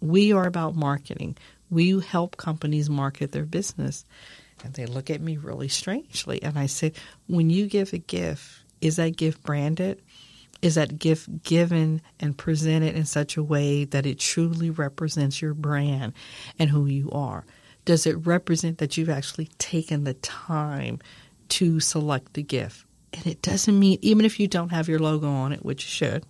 We 0.00 0.32
are 0.32 0.46
about 0.46 0.74
marketing. 0.74 1.36
We 1.70 2.00
help 2.00 2.36
companies 2.36 2.88
market 2.88 3.32
their 3.32 3.46
business. 3.46 4.04
And 4.64 4.74
they 4.74 4.86
look 4.86 5.10
at 5.10 5.20
me 5.20 5.36
really 5.36 5.68
strangely. 5.68 6.42
And 6.42 6.58
I 6.58 6.66
say, 6.66 6.92
when 7.26 7.50
you 7.50 7.66
give 7.66 7.92
a 7.92 7.98
gift, 7.98 8.62
is 8.80 8.96
that 8.96 9.16
gift 9.16 9.42
branded? 9.42 10.02
Is 10.62 10.76
that 10.76 10.98
gift 10.98 11.42
given 11.42 12.00
and 12.18 12.36
presented 12.36 12.96
in 12.96 13.04
such 13.04 13.36
a 13.36 13.42
way 13.42 13.84
that 13.84 14.06
it 14.06 14.18
truly 14.18 14.70
represents 14.70 15.42
your 15.42 15.54
brand 15.54 16.14
and 16.58 16.70
who 16.70 16.86
you 16.86 17.10
are? 17.10 17.44
Does 17.84 18.06
it 18.06 18.26
represent 18.26 18.78
that 18.78 18.96
you've 18.96 19.10
actually 19.10 19.48
taken 19.58 20.04
the 20.04 20.14
time 20.14 20.98
to 21.50 21.78
select 21.80 22.34
the 22.34 22.42
gift? 22.42 22.86
And 23.12 23.26
it 23.26 23.42
doesn't 23.42 23.78
mean, 23.78 23.98
even 24.02 24.24
if 24.24 24.40
you 24.40 24.48
don't 24.48 24.70
have 24.70 24.88
your 24.88 24.98
logo 24.98 25.28
on 25.28 25.52
it, 25.52 25.64
which 25.64 25.84
you 25.84 25.90
should, 25.90 26.24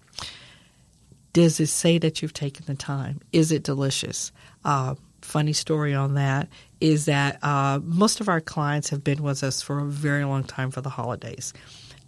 does 1.32 1.60
it 1.60 1.68
say 1.68 1.98
that 1.98 2.20
you've 2.20 2.32
taken 2.32 2.66
the 2.66 2.74
time? 2.74 3.20
Is 3.32 3.52
it 3.52 3.62
delicious? 3.62 4.32
Uh, 4.64 4.96
funny 5.22 5.52
story 5.52 5.94
on 5.94 6.14
that 6.14 6.48
is 6.80 7.06
that 7.06 7.42
uh, 7.42 7.80
most 7.82 8.20
of 8.20 8.28
our 8.28 8.40
clients 8.40 8.90
have 8.90 9.02
been 9.02 9.22
with 9.22 9.42
us 9.42 9.62
for 9.62 9.78
a 9.78 9.84
very 9.84 10.24
long 10.24 10.44
time 10.44 10.70
for 10.70 10.80
the 10.80 10.90
holidays. 10.90 11.52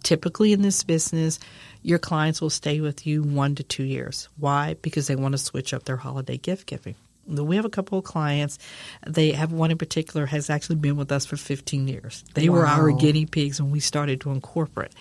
Typically, 0.03 0.53
in 0.53 0.61
this 0.61 0.83
business, 0.83 1.39
your 1.81 1.99
clients 1.99 2.41
will 2.41 2.49
stay 2.49 2.79
with 2.79 3.05
you 3.05 3.23
one 3.23 3.55
to 3.55 3.63
two 3.63 3.83
years. 3.83 4.29
Why? 4.37 4.75
Because 4.81 5.07
they 5.07 5.15
want 5.15 5.33
to 5.33 5.37
switch 5.37 5.73
up 5.73 5.83
their 5.83 5.97
holiday 5.97 6.37
gift 6.37 6.67
giving. 6.67 6.95
We 7.27 7.57
have 7.57 7.65
a 7.65 7.69
couple 7.69 7.99
of 7.99 8.05
clients. 8.05 8.57
They 9.05 9.31
have 9.33 9.51
one 9.51 9.71
in 9.71 9.77
particular 9.77 10.25
has 10.25 10.49
actually 10.49 10.77
been 10.77 10.95
with 10.95 11.11
us 11.11 11.25
for 11.25 11.37
15 11.37 11.87
years. 11.87 12.23
They 12.33 12.49
wow. 12.49 12.55
were 12.55 12.67
our 12.67 12.91
guinea 12.91 13.25
pigs 13.27 13.61
when 13.61 13.71
we 13.71 13.81
started 13.81 14.19
doing 14.19 14.41
corporate. 14.41 14.93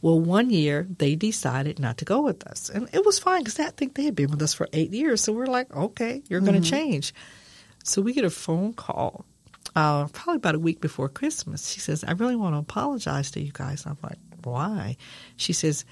Well, 0.00 0.20
one 0.20 0.50
year 0.50 0.86
they 0.98 1.16
decided 1.16 1.78
not 1.78 1.98
to 1.98 2.04
go 2.04 2.20
with 2.22 2.46
us, 2.46 2.70
and 2.70 2.88
it 2.92 3.04
was 3.04 3.18
fine 3.18 3.40
because 3.40 3.58
I 3.58 3.70
think 3.70 3.94
they 3.94 4.04
had 4.04 4.14
been 4.14 4.30
with 4.30 4.42
us 4.42 4.54
for 4.54 4.68
eight 4.72 4.92
years. 4.92 5.22
So 5.22 5.32
we're 5.32 5.46
like, 5.46 5.74
okay, 5.74 6.22
you're 6.28 6.40
going 6.40 6.54
to 6.54 6.60
mm-hmm. 6.60 6.76
change. 6.76 7.12
So 7.84 8.02
we 8.02 8.12
get 8.12 8.24
a 8.24 8.30
phone 8.30 8.74
call 8.74 9.24
uh, 9.74 10.06
probably 10.08 10.36
about 10.36 10.54
a 10.54 10.58
week 10.58 10.80
before 10.80 11.08
Christmas. 11.08 11.68
She 11.68 11.80
says, 11.80 12.04
I 12.04 12.12
really 12.12 12.36
want 12.36 12.54
to 12.54 12.58
apologize 12.58 13.30
to 13.32 13.40
you 13.40 13.50
guys. 13.52 13.86
I'm 13.86 13.98
like, 14.02 14.18
why? 14.42 14.96
She 15.36 15.52
says, 15.52 15.84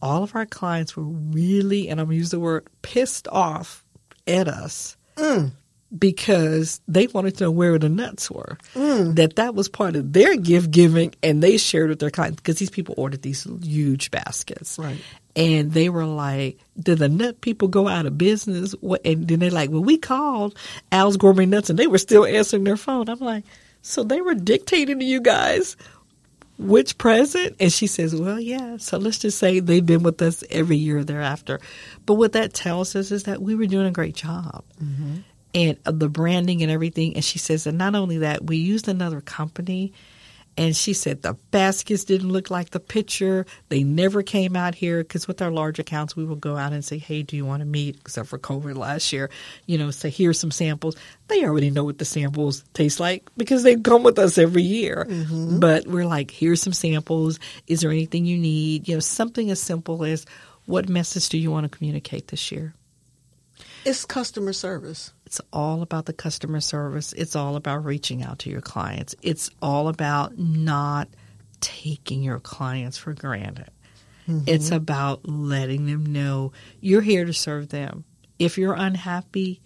all 0.00 0.22
of 0.22 0.34
our 0.34 0.46
clients 0.46 0.96
were 0.96 1.04
really, 1.04 1.88
and 1.88 2.00
I'm 2.00 2.06
going 2.06 2.16
to 2.16 2.18
use 2.18 2.30
the 2.30 2.40
word, 2.40 2.68
pissed 2.82 3.28
off 3.28 3.84
at 4.26 4.48
us. 4.48 4.96
Mm. 5.16 5.52
Because 5.96 6.82
they 6.86 7.06
wanted 7.06 7.38
to 7.38 7.44
know 7.44 7.50
where 7.50 7.78
the 7.78 7.88
nuts 7.88 8.30
were, 8.30 8.58
mm. 8.74 9.14
that 9.14 9.36
that 9.36 9.54
was 9.54 9.70
part 9.70 9.96
of 9.96 10.12
their 10.12 10.36
gift 10.36 10.70
giving, 10.70 11.14
and 11.22 11.42
they 11.42 11.56
shared 11.56 11.88
with 11.88 11.98
their 11.98 12.10
clients 12.10 12.36
because 12.36 12.58
these 12.58 12.68
people 12.68 12.94
ordered 12.98 13.22
these 13.22 13.46
huge 13.62 14.10
baskets, 14.10 14.78
Right. 14.78 14.98
and 15.34 15.72
they 15.72 15.88
were 15.88 16.04
like, 16.04 16.58
"Did 16.78 16.98
the 16.98 17.08
nut 17.08 17.40
people 17.40 17.68
go 17.68 17.88
out 17.88 18.04
of 18.04 18.18
business?" 18.18 18.72
What? 18.80 19.00
And 19.06 19.26
then 19.26 19.38
they're 19.38 19.50
like, 19.50 19.70
"Well, 19.70 19.82
we 19.82 19.96
called 19.96 20.58
Al's 20.92 21.16
Gourmet 21.16 21.46
Nuts, 21.46 21.70
and 21.70 21.78
they 21.78 21.86
were 21.86 21.96
still 21.96 22.26
answering 22.26 22.64
their 22.64 22.76
phone." 22.76 23.08
I'm 23.08 23.18
like, 23.20 23.44
"So 23.80 24.02
they 24.04 24.20
were 24.20 24.34
dictating 24.34 24.98
to 24.98 25.04
you 25.06 25.22
guys 25.22 25.74
which 26.58 26.98
present?" 26.98 27.56
And 27.60 27.72
she 27.72 27.86
says, 27.86 28.14
"Well, 28.14 28.38
yeah. 28.38 28.76
So 28.76 28.98
let's 28.98 29.20
just 29.20 29.38
say 29.38 29.60
they've 29.60 29.86
been 29.86 30.02
with 30.02 30.20
us 30.20 30.44
every 30.50 30.76
year 30.76 31.02
thereafter." 31.02 31.60
But 32.04 32.14
what 32.14 32.32
that 32.32 32.52
tells 32.52 32.94
us 32.94 33.10
is 33.10 33.22
that 33.22 33.40
we 33.40 33.54
were 33.54 33.66
doing 33.66 33.86
a 33.86 33.90
great 33.90 34.16
job. 34.16 34.64
Mm-hmm. 34.84 35.20
And 35.54 35.78
the 35.84 36.08
branding 36.08 36.62
and 36.62 36.70
everything. 36.70 37.14
And 37.14 37.24
she 37.24 37.38
says, 37.38 37.66
and 37.66 37.78
not 37.78 37.94
only 37.94 38.18
that, 38.18 38.44
we 38.44 38.58
used 38.58 38.86
another 38.88 39.20
company 39.20 39.92
and 40.58 40.76
she 40.76 40.92
said 40.92 41.22
the 41.22 41.34
baskets 41.52 42.02
didn't 42.04 42.32
look 42.32 42.50
like 42.50 42.70
the 42.70 42.80
picture. 42.80 43.46
They 43.68 43.84
never 43.84 44.24
came 44.24 44.56
out 44.56 44.74
here 44.74 44.98
because 44.98 45.28
with 45.28 45.40
our 45.40 45.52
large 45.52 45.78
accounts, 45.78 46.16
we 46.16 46.24
will 46.24 46.36
go 46.36 46.56
out 46.56 46.72
and 46.72 46.84
say, 46.84 46.98
"Hey, 46.98 47.22
do 47.22 47.36
you 47.36 47.46
want 47.46 47.60
to 47.60 47.64
meet?" 47.64 47.96
Except 48.00 48.28
for 48.28 48.38
COVID 48.38 48.76
last 48.76 49.12
year, 49.12 49.30
you 49.66 49.78
know, 49.78 49.92
say 49.92 50.10
here's 50.10 50.38
some 50.38 50.50
samples. 50.50 50.96
They 51.28 51.44
already 51.44 51.70
know 51.70 51.84
what 51.84 51.98
the 51.98 52.04
samples 52.04 52.64
taste 52.74 52.98
like 52.98 53.30
because 53.36 53.62
they 53.62 53.76
come 53.76 54.02
with 54.02 54.18
us 54.18 54.36
every 54.36 54.64
year. 54.64 55.06
Mm-hmm. 55.08 55.60
But 55.60 55.86
we're 55.86 56.06
like, 56.06 56.32
here's 56.32 56.60
some 56.60 56.72
samples. 56.72 57.38
Is 57.68 57.80
there 57.80 57.92
anything 57.92 58.24
you 58.24 58.36
need? 58.36 58.88
You 58.88 58.96
know, 58.96 59.00
something 59.00 59.50
as 59.52 59.62
simple 59.62 60.04
as 60.04 60.26
what 60.66 60.88
message 60.88 61.28
do 61.28 61.38
you 61.38 61.52
want 61.52 61.70
to 61.70 61.76
communicate 61.76 62.28
this 62.28 62.50
year? 62.50 62.74
It's 63.84 64.04
customer 64.04 64.52
service. 64.52 65.12
It's 65.28 65.42
all 65.52 65.82
about 65.82 66.06
the 66.06 66.14
customer 66.14 66.58
service. 66.58 67.12
It's 67.12 67.36
all 67.36 67.56
about 67.56 67.84
reaching 67.84 68.22
out 68.22 68.38
to 68.40 68.50
your 68.50 68.62
clients. 68.62 69.14
It's 69.20 69.50
all 69.60 69.88
about 69.88 70.38
not 70.38 71.06
taking 71.60 72.22
your 72.22 72.40
clients 72.40 72.96
for 72.96 73.12
granted. 73.12 73.68
It's 74.46 74.70
about 74.70 75.28
letting 75.28 75.84
them 75.84 76.06
know 76.06 76.52
you're 76.80 77.02
here 77.02 77.26
to 77.26 77.34
serve 77.34 77.68
them. 77.68 78.04
If 78.38 78.56
you're 78.56 78.72
unhappy, 78.72 79.60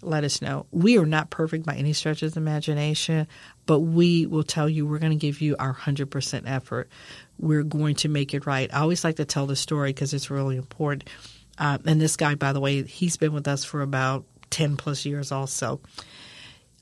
let 0.00 0.24
us 0.24 0.42
know. 0.42 0.66
We 0.72 0.98
are 0.98 1.06
not 1.06 1.30
perfect 1.30 1.64
by 1.64 1.76
any 1.76 1.92
stretch 1.92 2.24
of 2.24 2.34
the 2.34 2.40
imagination, 2.40 3.28
but 3.66 3.78
we 3.78 4.26
will 4.26 4.42
tell 4.42 4.68
you 4.68 4.84
we're 4.84 4.98
going 4.98 5.12
to 5.12 5.16
give 5.16 5.40
you 5.40 5.54
our 5.60 5.74
100% 5.74 6.42
effort. 6.44 6.88
We're 7.38 7.62
going 7.62 7.94
to 7.96 8.08
make 8.08 8.34
it 8.34 8.46
right. 8.46 8.68
I 8.74 8.80
always 8.80 9.04
like 9.04 9.14
to 9.16 9.24
tell 9.24 9.46
the 9.46 9.54
story 9.54 9.90
because 9.90 10.12
it's 10.12 10.28
really 10.28 10.56
important. 10.56 11.08
Uh, 11.56 11.78
and 11.86 12.00
this 12.00 12.16
guy, 12.16 12.34
by 12.34 12.52
the 12.52 12.58
way, 12.58 12.82
he's 12.82 13.16
been 13.16 13.32
with 13.32 13.46
us 13.46 13.64
for 13.64 13.80
about 13.80 14.24
10 14.52 14.76
plus 14.76 15.04
years 15.04 15.32
also. 15.32 15.80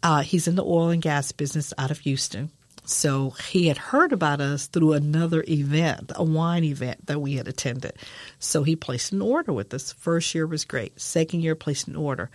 Uh, 0.03 0.21
he's 0.21 0.47
in 0.47 0.57
the 0.57 0.65
oil 0.65 0.91
and 0.91 1.03
gas 1.03 1.33
business 1.33 1.73
out 1.79 1.91
of 1.91 2.01
Houston. 2.01 2.51
So 2.85 3.31
he 3.31 3.69
had 3.69 3.79
heard 3.79 4.13
about 4.13 4.41
us 4.41 4.67
through 4.67 4.95
another 4.95 5.45
event, 5.49 6.13
a 6.17 6.25
wine 6.25 6.65
event 6.65 7.07
that 7.07 7.21
we 7.21 7.35
had 7.35 7.47
attended. 7.47 7.93
So 8.39 8.63
he 8.63 8.75
placed 8.75 9.13
an 9.13 9.23
order 9.23 9.53
with 9.53 9.73
us. 9.73 9.93
First 9.93 10.35
year 10.35 10.47
was 10.47 10.65
great. 10.65 11.01
Second 11.01 11.43
year, 11.43 11.55
placed 11.55 11.89
an 11.89 11.97
order. 11.97 12.31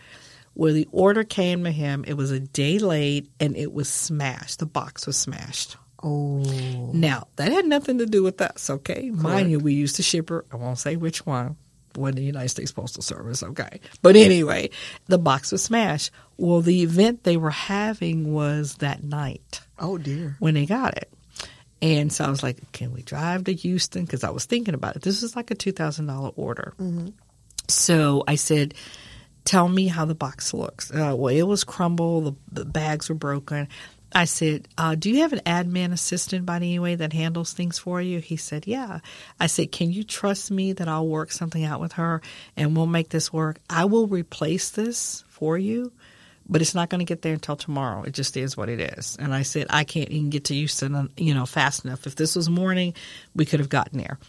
When 0.53 0.73
the 0.73 0.87
order 0.91 1.23
came 1.23 1.65
to 1.65 1.71
him, 1.71 2.05
it 2.07 2.13
was 2.13 2.31
a 2.31 2.39
day 2.39 2.79
late 2.79 3.29
and 3.39 3.57
it 3.57 3.73
was 3.73 3.89
smashed. 3.89 4.59
The 4.59 4.65
box 4.65 5.05
was 5.05 5.17
smashed. 5.17 5.75
Oh. 6.01 6.91
Now, 6.93 7.27
that 7.35 7.51
had 7.51 7.65
nothing 7.65 7.97
to 7.97 8.05
do 8.05 8.23
with 8.23 8.39
us, 8.39 8.69
okay? 8.69 9.09
Mind 9.09 9.51
you, 9.51 9.59
we 9.59 9.73
used 9.73 9.99
a 9.99 10.03
shipper. 10.03 10.45
I 10.51 10.55
won't 10.55 10.79
say 10.79 10.95
which 10.95 11.25
one. 11.25 11.57
One 11.97 12.13
the 12.15 12.23
United 12.23 12.49
States 12.49 12.71
Postal 12.71 13.01
Service, 13.03 13.43
okay? 13.43 13.79
But 14.01 14.15
anyway, 14.15 14.69
the 15.07 15.17
box 15.17 15.51
was 15.51 15.63
smashed. 15.63 16.11
Well, 16.37 16.61
the 16.61 16.83
event 16.83 17.23
they 17.23 17.37
were 17.37 17.49
having 17.51 18.33
was 18.33 18.75
that 18.75 19.03
night 19.03 19.61
Oh 19.79 19.97
dear. 19.97 20.35
when 20.39 20.53
they 20.53 20.65
got 20.65 20.97
it. 20.97 21.11
And 21.81 22.11
so 22.11 22.25
I 22.25 22.29
was 22.29 22.41
like, 22.41 22.71
can 22.71 22.91
we 22.93 23.01
drive 23.03 23.43
to 23.45 23.53
Houston? 23.53 24.05
Because 24.05 24.23
I 24.23 24.29
was 24.31 24.45
thinking 24.45 24.73
about 24.73 24.95
it. 24.95 25.01
This 25.01 25.21
was 25.21 25.35
like 25.35 25.51
a 25.51 25.55
$2,000 25.55 26.33
order. 26.35 26.73
So 27.67 28.23
I 28.27 28.35
said, 28.35 28.73
tell 29.43 29.67
me 29.67 29.87
how 29.87 30.05
the 30.05 30.15
box 30.15 30.53
looks. 30.53 30.91
Uh, 30.91 31.13
well, 31.17 31.35
it 31.35 31.43
was 31.43 31.63
crumbled, 31.63 32.37
the, 32.51 32.61
the 32.61 32.65
bags 32.65 33.09
were 33.09 33.15
broken. 33.15 33.67
I 34.13 34.25
said, 34.25 34.67
uh, 34.77 34.95
do 34.95 35.09
you 35.09 35.21
have 35.21 35.33
an 35.33 35.41
admin 35.45 35.91
assistant 35.91 36.45
by 36.45 36.57
any 36.57 36.79
way 36.79 36.95
that 36.95 37.13
handles 37.13 37.53
things 37.53 37.77
for 37.77 38.01
you? 38.01 38.19
He 38.19 38.37
said, 38.37 38.65
yeah. 38.67 38.99
I 39.39 39.47
said, 39.47 39.71
can 39.71 39.91
you 39.91 40.03
trust 40.03 40.51
me 40.51 40.73
that 40.73 40.87
I'll 40.87 41.07
work 41.07 41.31
something 41.31 41.63
out 41.63 41.81
with 41.81 41.93
her 41.93 42.21
and 42.55 42.75
we'll 42.75 42.85
make 42.85 43.09
this 43.09 43.33
work? 43.33 43.59
I 43.69 43.85
will 43.85 44.07
replace 44.07 44.69
this 44.69 45.23
for 45.27 45.57
you 45.57 45.91
but 46.47 46.61
it's 46.61 46.75
not 46.75 46.89
going 46.89 46.99
to 46.99 47.05
get 47.05 47.21
there 47.21 47.33
until 47.33 47.55
tomorrow. 47.55 48.03
It 48.03 48.13
just 48.13 48.37
is 48.37 48.55
what 48.55 48.69
it 48.69 48.79
is. 48.79 49.17
And 49.19 49.33
I 49.33 49.41
said, 49.41 49.67
I 49.69 49.83
can't 49.83 50.09
even 50.09 50.29
get 50.29 50.45
to 50.45 50.53
Houston, 50.53 51.09
you 51.17 51.33
know, 51.33 51.45
fast 51.45 51.85
enough. 51.85 52.05
If 52.05 52.15
this 52.15 52.35
was 52.35 52.49
morning, 52.49 52.93
we 53.35 53.45
could 53.45 53.59
have 53.59 53.69
gotten 53.69 53.97
there. 53.97 54.19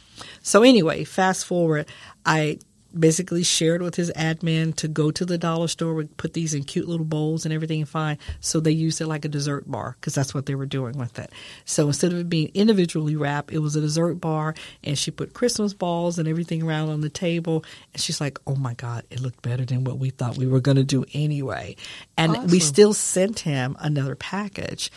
So 0.43 0.63
anyway, 0.63 1.05
fast 1.05 1.45
forward, 1.45 1.87
I 2.25 2.59
basically 2.99 3.43
shared 3.43 3.83
with 3.83 3.95
his 3.95 4.11
admin 4.13 4.75
to 4.77 4.89
go 4.89 5.11
to 5.11 5.25
the 5.25 5.39
dollar 5.39 5.69
store, 5.69 5.95
we 5.95 6.05
put 6.07 6.33
these 6.33 6.55
in 6.55 6.65
cute 6.65 6.89
little 6.89 7.07
bowls 7.07 7.45
and 7.45 7.53
everything 7.53 7.85
fine. 7.85 8.19
So 8.41 8.61
they 8.61 8.71
used 8.71 9.01
it 9.01 9.07
like 9.07 9.25
a 9.25 9.29
dessert 9.29 9.71
bar 9.71 9.97
because 10.01 10.15
that's 10.15 10.35
what 10.35 10.47
they 10.47 10.55
were 10.55 10.67
doing 10.67 10.99
with 10.99 11.19
it. 11.19 11.31
So 11.65 11.87
instead 11.87 12.13
of 12.13 12.19
it 12.19 12.29
being 12.29 12.51
individually 12.55 13.17
wrapped, 13.17 13.53
it 13.53 13.59
was 13.59 13.77
a 13.77 13.81
dessert 13.81 14.15
bar 14.15 14.55
and 14.85 14.99
she 14.99 15.11
put 15.11 15.35
Christmas 15.35 15.75
balls 15.75 16.19
and 16.19 16.29
everything 16.29 16.63
around 16.63 16.91
on 16.91 17.01
the 17.01 17.11
table. 17.11 17.65
And 17.93 18.03
she's 18.03 18.21
like, 18.21 18.39
oh 18.47 18.57
my 18.57 18.75
God, 18.75 19.05
it 19.11 19.21
looked 19.21 19.43
better 19.43 19.65
than 19.65 19.85
what 19.85 19.99
we 19.99 20.11
thought 20.11 20.37
we 20.37 20.47
were 20.47 20.61
going 20.61 20.77
to 20.77 20.85
do 20.85 21.05
anyway. 21.13 21.77
And 22.17 22.51
we 22.51 22.61
still 22.61 22.95
sent 22.95 23.41
him 23.41 23.77
another 23.81 24.15
package. 24.15 24.91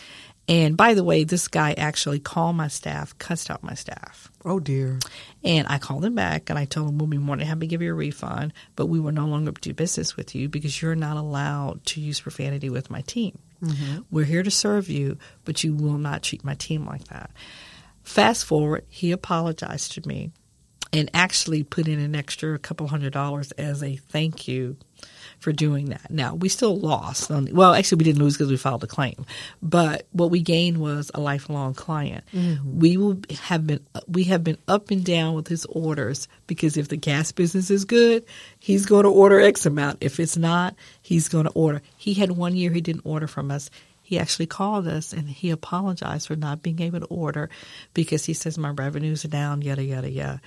And 0.50 0.76
by 0.76 0.94
the 0.94 1.04
way, 1.04 1.22
this 1.22 1.46
guy 1.46 1.74
actually 1.74 2.18
called 2.18 2.56
my 2.56 2.66
staff, 2.66 3.16
cussed 3.18 3.52
out 3.52 3.62
my 3.62 3.74
staff. 3.74 4.32
Oh 4.44 4.58
dear. 4.58 4.98
And 5.44 5.68
I 5.68 5.78
called 5.78 6.04
him 6.04 6.16
back 6.16 6.50
and 6.50 6.58
I 6.58 6.64
told 6.64 6.88
him 6.88 6.98
we'll 6.98 7.06
be 7.06 7.18
more 7.18 7.36
than 7.36 7.46
happy 7.46 7.60
to 7.60 7.66
give 7.68 7.82
you 7.82 7.92
a 7.92 7.94
refund, 7.94 8.52
but 8.74 8.86
we 8.86 8.98
will 8.98 9.12
no 9.12 9.26
longer 9.26 9.52
do 9.52 9.72
business 9.72 10.16
with 10.16 10.34
you 10.34 10.48
because 10.48 10.82
you're 10.82 10.96
not 10.96 11.16
allowed 11.16 11.86
to 11.86 12.00
use 12.00 12.20
profanity 12.20 12.68
with 12.68 12.90
my 12.90 13.00
team. 13.02 13.38
Mm-hmm. 13.62 14.00
We're 14.10 14.24
here 14.24 14.42
to 14.42 14.50
serve 14.50 14.88
you, 14.88 15.18
but 15.44 15.62
you 15.62 15.72
will 15.72 15.98
not 15.98 16.24
treat 16.24 16.42
my 16.42 16.54
team 16.54 16.84
like 16.84 17.04
that. 17.04 17.30
Fast 18.02 18.44
forward, 18.44 18.84
he 18.88 19.12
apologized 19.12 19.92
to 19.92 20.08
me 20.08 20.32
and 20.92 21.10
actually 21.14 21.62
put 21.62 21.88
in 21.88 21.98
an 21.98 22.14
extra 22.14 22.58
couple 22.58 22.88
hundred 22.88 23.12
dollars 23.12 23.52
as 23.52 23.82
a 23.82 23.96
thank 23.96 24.48
you 24.48 24.76
for 25.38 25.52
doing 25.52 25.86
that. 25.86 26.10
Now 26.10 26.34
we 26.34 26.48
still 26.48 26.78
lost. 26.78 27.30
On, 27.30 27.48
well, 27.52 27.74
actually, 27.74 27.98
we 27.98 28.04
didn't 28.04 28.22
lose 28.22 28.36
because 28.36 28.50
we 28.50 28.56
filed 28.56 28.84
a 28.84 28.86
claim, 28.86 29.24
but 29.62 30.06
what 30.12 30.30
we 30.30 30.40
gained 30.40 30.78
was 30.78 31.10
a 31.14 31.20
lifelong 31.20 31.74
client. 31.74 32.24
Mm-hmm. 32.32 32.78
We 32.78 32.96
will 32.96 33.20
have 33.40 33.66
been 33.66 33.84
we 34.06 34.24
have 34.24 34.44
been 34.44 34.58
up 34.68 34.90
and 34.90 35.04
down 35.04 35.34
with 35.34 35.48
his 35.48 35.64
orders 35.66 36.28
because 36.46 36.76
if 36.76 36.88
the 36.88 36.96
gas 36.96 37.32
business 37.32 37.70
is 37.70 37.84
good, 37.84 38.24
he's 38.58 38.86
going 38.86 39.04
to 39.04 39.10
order 39.10 39.40
X 39.40 39.66
amount. 39.66 39.98
If 40.00 40.20
it's 40.20 40.36
not, 40.36 40.74
he's 41.00 41.28
going 41.28 41.46
to 41.46 41.52
order. 41.52 41.82
He 41.96 42.14
had 42.14 42.32
one 42.32 42.54
year 42.54 42.70
he 42.70 42.80
didn't 42.80 43.06
order 43.06 43.26
from 43.26 43.50
us. 43.50 43.70
He 44.02 44.18
actually 44.18 44.46
called 44.46 44.88
us 44.88 45.12
and 45.12 45.28
he 45.28 45.50
apologized 45.50 46.26
for 46.26 46.34
not 46.34 46.62
being 46.62 46.82
able 46.82 46.98
to 46.98 47.06
order 47.06 47.48
because 47.94 48.24
he 48.24 48.34
says 48.34 48.58
my 48.58 48.70
revenues 48.70 49.24
are 49.24 49.28
down. 49.28 49.62
Yada 49.62 49.84
yada 49.84 50.10
yada. 50.10 50.40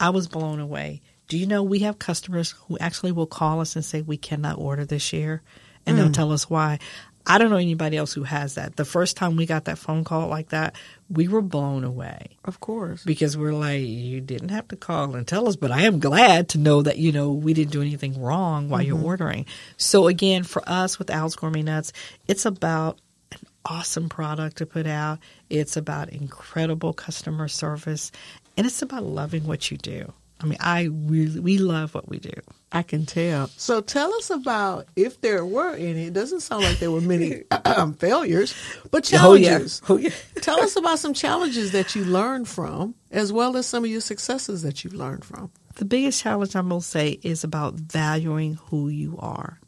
I 0.00 0.10
was 0.10 0.26
blown 0.26 0.58
away. 0.58 1.02
Do 1.28 1.38
you 1.38 1.46
know 1.46 1.62
we 1.62 1.80
have 1.80 1.98
customers 2.00 2.52
who 2.66 2.76
actually 2.78 3.12
will 3.12 3.26
call 3.26 3.60
us 3.60 3.76
and 3.76 3.84
say 3.84 4.02
we 4.02 4.16
cannot 4.16 4.58
order 4.58 4.84
this 4.84 5.12
year, 5.12 5.42
and 5.86 5.96
they'll 5.96 6.06
hmm. 6.06 6.12
tell 6.12 6.32
us 6.32 6.50
why. 6.50 6.80
I 7.26 7.38
don't 7.38 7.50
know 7.50 7.56
anybody 7.56 7.96
else 7.96 8.12
who 8.12 8.22
has 8.22 8.54
that. 8.54 8.76
The 8.76 8.84
first 8.84 9.16
time 9.16 9.36
we 9.36 9.46
got 9.46 9.66
that 9.66 9.78
phone 9.78 10.04
call 10.04 10.28
like 10.28 10.48
that, 10.48 10.74
we 11.08 11.28
were 11.28 11.42
blown 11.42 11.84
away 11.84 12.36
Of 12.44 12.60
course. 12.60 13.04
because 13.04 13.36
we're 13.36 13.52
like, 13.52 13.82
you 13.82 14.20
didn't 14.20 14.48
have 14.48 14.68
to 14.68 14.76
call 14.76 15.14
and 15.14 15.28
tell 15.28 15.46
us, 15.46 15.56
but 15.56 15.70
I 15.70 15.82
am 15.82 16.00
glad 16.00 16.48
to 16.50 16.58
know 16.58 16.82
that 16.82 16.98
you 16.98 17.12
know 17.12 17.32
we 17.32 17.52
didn't 17.52 17.72
do 17.72 17.82
anything 17.82 18.20
wrong 18.20 18.68
while 18.68 18.82
you're 18.82 18.96
mm-hmm. 18.96 19.04
ordering. 19.04 19.46
So 19.76 20.08
again, 20.08 20.44
for 20.44 20.62
us 20.66 20.98
with 20.98 21.10
Al's 21.10 21.36
Gourmet 21.36 21.62
Nuts, 21.62 21.92
it's 22.26 22.46
about 22.46 22.98
an 23.32 23.40
awesome 23.66 24.08
product 24.08 24.56
to 24.56 24.66
put 24.66 24.86
out. 24.86 25.18
It's 25.50 25.76
about 25.76 26.08
incredible 26.08 26.94
customer 26.94 27.48
service, 27.48 28.12
and 28.56 28.66
it's 28.66 28.82
about 28.82 29.04
loving 29.04 29.46
what 29.46 29.70
you 29.70 29.76
do. 29.76 30.12
I 30.42 30.46
mean, 30.46 30.58
I 30.60 30.84
really 30.90 31.40
we 31.40 31.58
love 31.58 31.94
what 31.94 32.08
we 32.08 32.18
do. 32.18 32.32
I 32.72 32.82
can 32.82 33.04
tell. 33.04 33.48
So 33.56 33.80
tell 33.80 34.14
us 34.14 34.30
about 34.30 34.86
if 34.96 35.20
there 35.20 35.44
were 35.44 35.74
any. 35.74 36.06
It 36.06 36.14
doesn't 36.14 36.40
sound 36.40 36.64
like 36.64 36.78
there 36.78 36.90
were 36.90 37.00
many 37.00 37.44
um, 37.64 37.94
failures, 37.94 38.54
but 38.90 39.12
oh, 39.12 39.18
oh 39.30 39.34
yeah, 39.34 39.48
challenges. 39.48 39.82
oh 39.88 39.96
yeah. 39.98 40.10
Tell 40.36 40.60
us 40.60 40.76
about 40.76 40.98
some 40.98 41.12
challenges 41.12 41.72
that 41.72 41.94
you 41.94 42.04
learned 42.04 42.48
from, 42.48 42.94
as 43.10 43.32
well 43.32 43.56
as 43.56 43.66
some 43.66 43.84
of 43.84 43.90
your 43.90 44.00
successes 44.00 44.62
that 44.62 44.82
you've 44.82 44.94
learned 44.94 45.24
from. 45.24 45.50
The 45.74 45.84
biggest 45.84 46.22
challenge 46.22 46.56
I'm 46.56 46.68
going 46.68 46.80
to 46.80 46.86
say 46.86 47.18
is 47.22 47.44
about 47.44 47.74
valuing 47.74 48.54
who 48.54 48.88
you 48.88 49.16
are. 49.18 49.60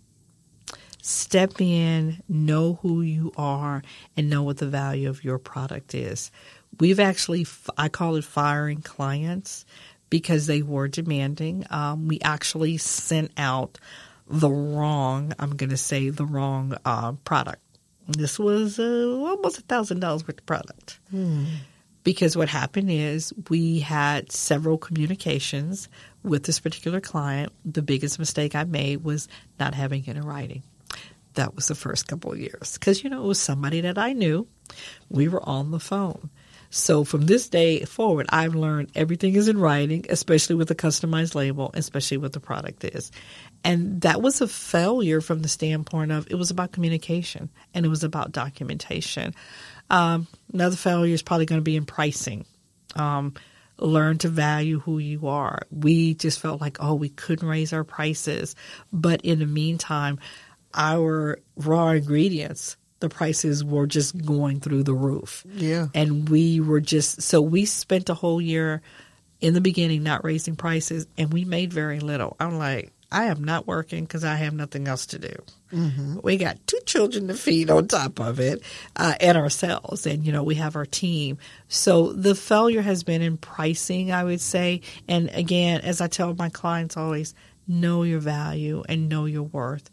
Step 1.02 1.60
in, 1.60 2.22
know 2.28 2.78
who 2.80 3.02
you 3.02 3.32
are, 3.36 3.82
and 4.16 4.30
know 4.30 4.44
what 4.44 4.58
the 4.58 4.68
value 4.68 5.08
of 5.08 5.24
your 5.24 5.38
product 5.38 5.94
is. 5.94 6.30
We've 6.82 6.98
actually, 6.98 7.46
I 7.78 7.88
call 7.88 8.16
it 8.16 8.24
firing 8.24 8.82
clients 8.82 9.64
because 10.10 10.48
they 10.48 10.62
were 10.62 10.88
demanding. 10.88 11.64
Um, 11.70 12.08
we 12.08 12.18
actually 12.22 12.76
sent 12.78 13.30
out 13.36 13.78
the 14.26 14.50
wrong, 14.50 15.32
I'm 15.38 15.54
going 15.54 15.70
to 15.70 15.76
say 15.76 16.10
the 16.10 16.26
wrong 16.26 16.76
uh, 16.84 17.12
product. 17.24 17.62
This 18.08 18.36
was 18.36 18.80
uh, 18.80 19.16
almost 19.16 19.58
a 19.58 19.62
thousand 19.62 20.00
dollars 20.00 20.26
worth 20.26 20.38
of 20.38 20.46
product. 20.46 20.98
Hmm. 21.12 21.44
Because 22.02 22.36
what 22.36 22.48
happened 22.48 22.90
is 22.90 23.32
we 23.48 23.78
had 23.78 24.32
several 24.32 24.76
communications 24.76 25.88
with 26.24 26.42
this 26.42 26.58
particular 26.58 27.00
client. 27.00 27.52
The 27.64 27.82
biggest 27.82 28.18
mistake 28.18 28.56
I 28.56 28.64
made 28.64 29.04
was 29.04 29.28
not 29.60 29.76
having 29.76 30.04
it 30.04 30.16
in 30.16 30.24
writing. 30.24 30.64
That 31.34 31.54
was 31.54 31.68
the 31.68 31.76
first 31.76 32.08
couple 32.08 32.32
of 32.32 32.40
years 32.40 32.76
because 32.76 33.04
you 33.04 33.08
know 33.08 33.22
it 33.22 33.28
was 33.28 33.38
somebody 33.38 33.82
that 33.82 33.98
I 33.98 34.14
knew. 34.14 34.48
We 35.08 35.28
were 35.28 35.48
on 35.48 35.70
the 35.70 35.78
phone. 35.78 36.28
So 36.74 37.04
from 37.04 37.26
this 37.26 37.50
day 37.50 37.84
forward, 37.84 38.26
I've 38.30 38.54
learned 38.54 38.92
everything 38.94 39.34
is 39.34 39.46
in 39.46 39.58
writing, 39.58 40.06
especially 40.08 40.56
with 40.56 40.70
a 40.70 40.74
customized 40.74 41.34
label, 41.34 41.70
especially 41.74 42.16
what 42.16 42.32
the 42.32 42.40
product 42.40 42.82
is. 42.82 43.12
And 43.62 44.00
that 44.00 44.22
was 44.22 44.40
a 44.40 44.48
failure 44.48 45.20
from 45.20 45.42
the 45.42 45.48
standpoint 45.48 46.12
of 46.12 46.26
it 46.30 46.36
was 46.36 46.50
about 46.50 46.72
communication 46.72 47.50
and 47.74 47.84
it 47.84 47.90
was 47.90 48.04
about 48.04 48.32
documentation. 48.32 49.34
Um, 49.90 50.26
another 50.50 50.76
failure 50.76 51.12
is 51.12 51.20
probably 51.20 51.44
going 51.44 51.60
to 51.60 51.62
be 51.62 51.76
in 51.76 51.84
pricing. 51.84 52.46
Um, 52.96 53.34
learn 53.76 54.16
to 54.18 54.28
value 54.28 54.80
who 54.80 54.98
you 54.98 55.28
are. 55.28 55.66
We 55.70 56.14
just 56.14 56.40
felt 56.40 56.62
like, 56.62 56.78
oh, 56.80 56.94
we 56.94 57.10
couldn't 57.10 57.46
raise 57.46 57.74
our 57.74 57.84
prices. 57.84 58.56
But 58.90 59.20
in 59.20 59.40
the 59.40 59.46
meantime, 59.46 60.20
our 60.72 61.38
raw 61.54 61.90
ingredients 61.90 62.78
the 63.02 63.10
prices 63.10 63.62
were 63.62 63.86
just 63.86 64.24
going 64.24 64.60
through 64.60 64.84
the 64.84 64.94
roof. 64.94 65.44
Yeah. 65.52 65.88
And 65.94 66.28
we 66.28 66.60
were 66.60 66.80
just, 66.80 67.20
so 67.20 67.42
we 67.42 67.66
spent 67.66 68.08
a 68.08 68.14
whole 68.14 68.40
year 68.40 68.80
in 69.42 69.52
the 69.52 69.60
beginning 69.60 70.02
not 70.02 70.24
raising 70.24 70.56
prices 70.56 71.06
and 71.18 71.30
we 71.30 71.44
made 71.44 71.72
very 71.72 72.00
little. 72.00 72.36
I'm 72.40 72.56
like, 72.56 72.92
I 73.10 73.24
am 73.24 73.44
not 73.44 73.66
working 73.66 74.04
because 74.04 74.24
I 74.24 74.36
have 74.36 74.54
nothing 74.54 74.88
else 74.88 75.04
to 75.06 75.18
do. 75.18 75.34
Mm-hmm. 75.70 76.20
We 76.22 76.38
got 76.38 76.66
two 76.66 76.80
children 76.86 77.28
to 77.28 77.34
feed 77.34 77.70
on 77.70 77.88
top 77.88 78.18
of 78.18 78.40
it 78.40 78.62
uh, 78.96 79.14
and 79.20 79.36
ourselves. 79.36 80.06
And, 80.06 80.24
you 80.24 80.32
know, 80.32 80.42
we 80.42 80.54
have 80.54 80.76
our 80.76 80.86
team. 80.86 81.36
So 81.68 82.12
the 82.14 82.34
failure 82.34 82.80
has 82.80 83.04
been 83.04 83.20
in 83.20 83.36
pricing, 83.36 84.12
I 84.12 84.24
would 84.24 84.40
say. 84.40 84.80
And 85.08 85.28
again, 85.34 85.82
as 85.82 86.00
I 86.00 86.06
tell 86.06 86.34
my 86.34 86.48
clients 86.48 86.96
always, 86.96 87.34
know 87.68 88.02
your 88.02 88.20
value 88.20 88.82
and 88.88 89.08
know 89.08 89.26
your 89.26 89.44
worth 89.44 89.90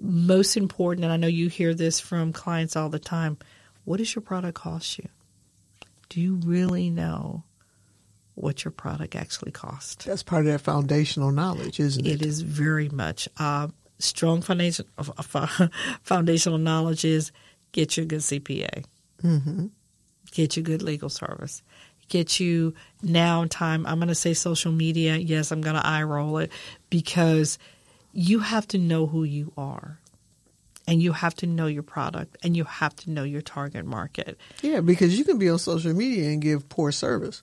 most 0.00 0.56
important, 0.56 1.04
and 1.04 1.12
I 1.12 1.16
know 1.16 1.26
you 1.26 1.48
hear 1.48 1.74
this 1.74 2.00
from 2.00 2.32
clients 2.32 2.76
all 2.76 2.88
the 2.88 2.98
time 2.98 3.38
what 3.84 3.96
does 3.96 4.14
your 4.14 4.22
product 4.22 4.54
cost 4.54 4.98
you? 4.98 5.08
Do 6.08 6.20
you 6.20 6.36
really 6.44 6.90
know 6.90 7.44
what 8.34 8.64
your 8.64 8.72
product 8.72 9.16
actually 9.16 9.52
costs? 9.52 10.04
That's 10.04 10.22
part 10.22 10.46
of 10.46 10.52
that 10.52 10.60
foundational 10.60 11.30
knowledge, 11.30 11.80
isn't 11.80 12.06
it? 12.06 12.20
It 12.20 12.26
is 12.26 12.42
very 12.42 12.88
much. 12.88 13.28
Uh, 13.38 13.68
strong 13.98 14.42
foundation, 14.42 14.86
foundational 16.02 16.58
knowledge 16.58 17.04
is 17.04 17.32
get 17.72 17.96
you 17.96 18.04
a 18.04 18.06
good 18.06 18.20
CPA, 18.20 18.84
mm-hmm. 19.22 19.66
get 20.32 20.56
you 20.56 20.62
good 20.62 20.82
legal 20.82 21.08
service, 21.08 21.62
get 22.08 22.38
you 22.38 22.74
now 23.02 23.42
in 23.42 23.48
time. 23.48 23.86
I'm 23.86 23.98
going 23.98 24.08
to 24.08 24.14
say 24.14 24.34
social 24.34 24.72
media. 24.72 25.16
Yes, 25.16 25.50
I'm 25.50 25.62
going 25.62 25.76
to 25.76 25.86
eye 25.86 26.02
roll 26.02 26.38
it 26.38 26.52
because– 26.90 27.58
you 28.12 28.40
have 28.40 28.66
to 28.68 28.78
know 28.78 29.06
who 29.06 29.24
you 29.24 29.52
are 29.56 29.98
and 30.86 31.02
you 31.02 31.12
have 31.12 31.34
to 31.36 31.46
know 31.46 31.66
your 31.66 31.82
product 31.82 32.36
and 32.42 32.56
you 32.56 32.64
have 32.64 32.94
to 32.96 33.10
know 33.10 33.22
your 33.22 33.42
target 33.42 33.84
market. 33.84 34.38
Yeah, 34.62 34.80
because 34.80 35.18
you 35.18 35.24
can 35.24 35.38
be 35.38 35.48
on 35.48 35.58
social 35.58 35.94
media 35.94 36.30
and 36.30 36.42
give 36.42 36.68
poor 36.68 36.90
service. 36.92 37.42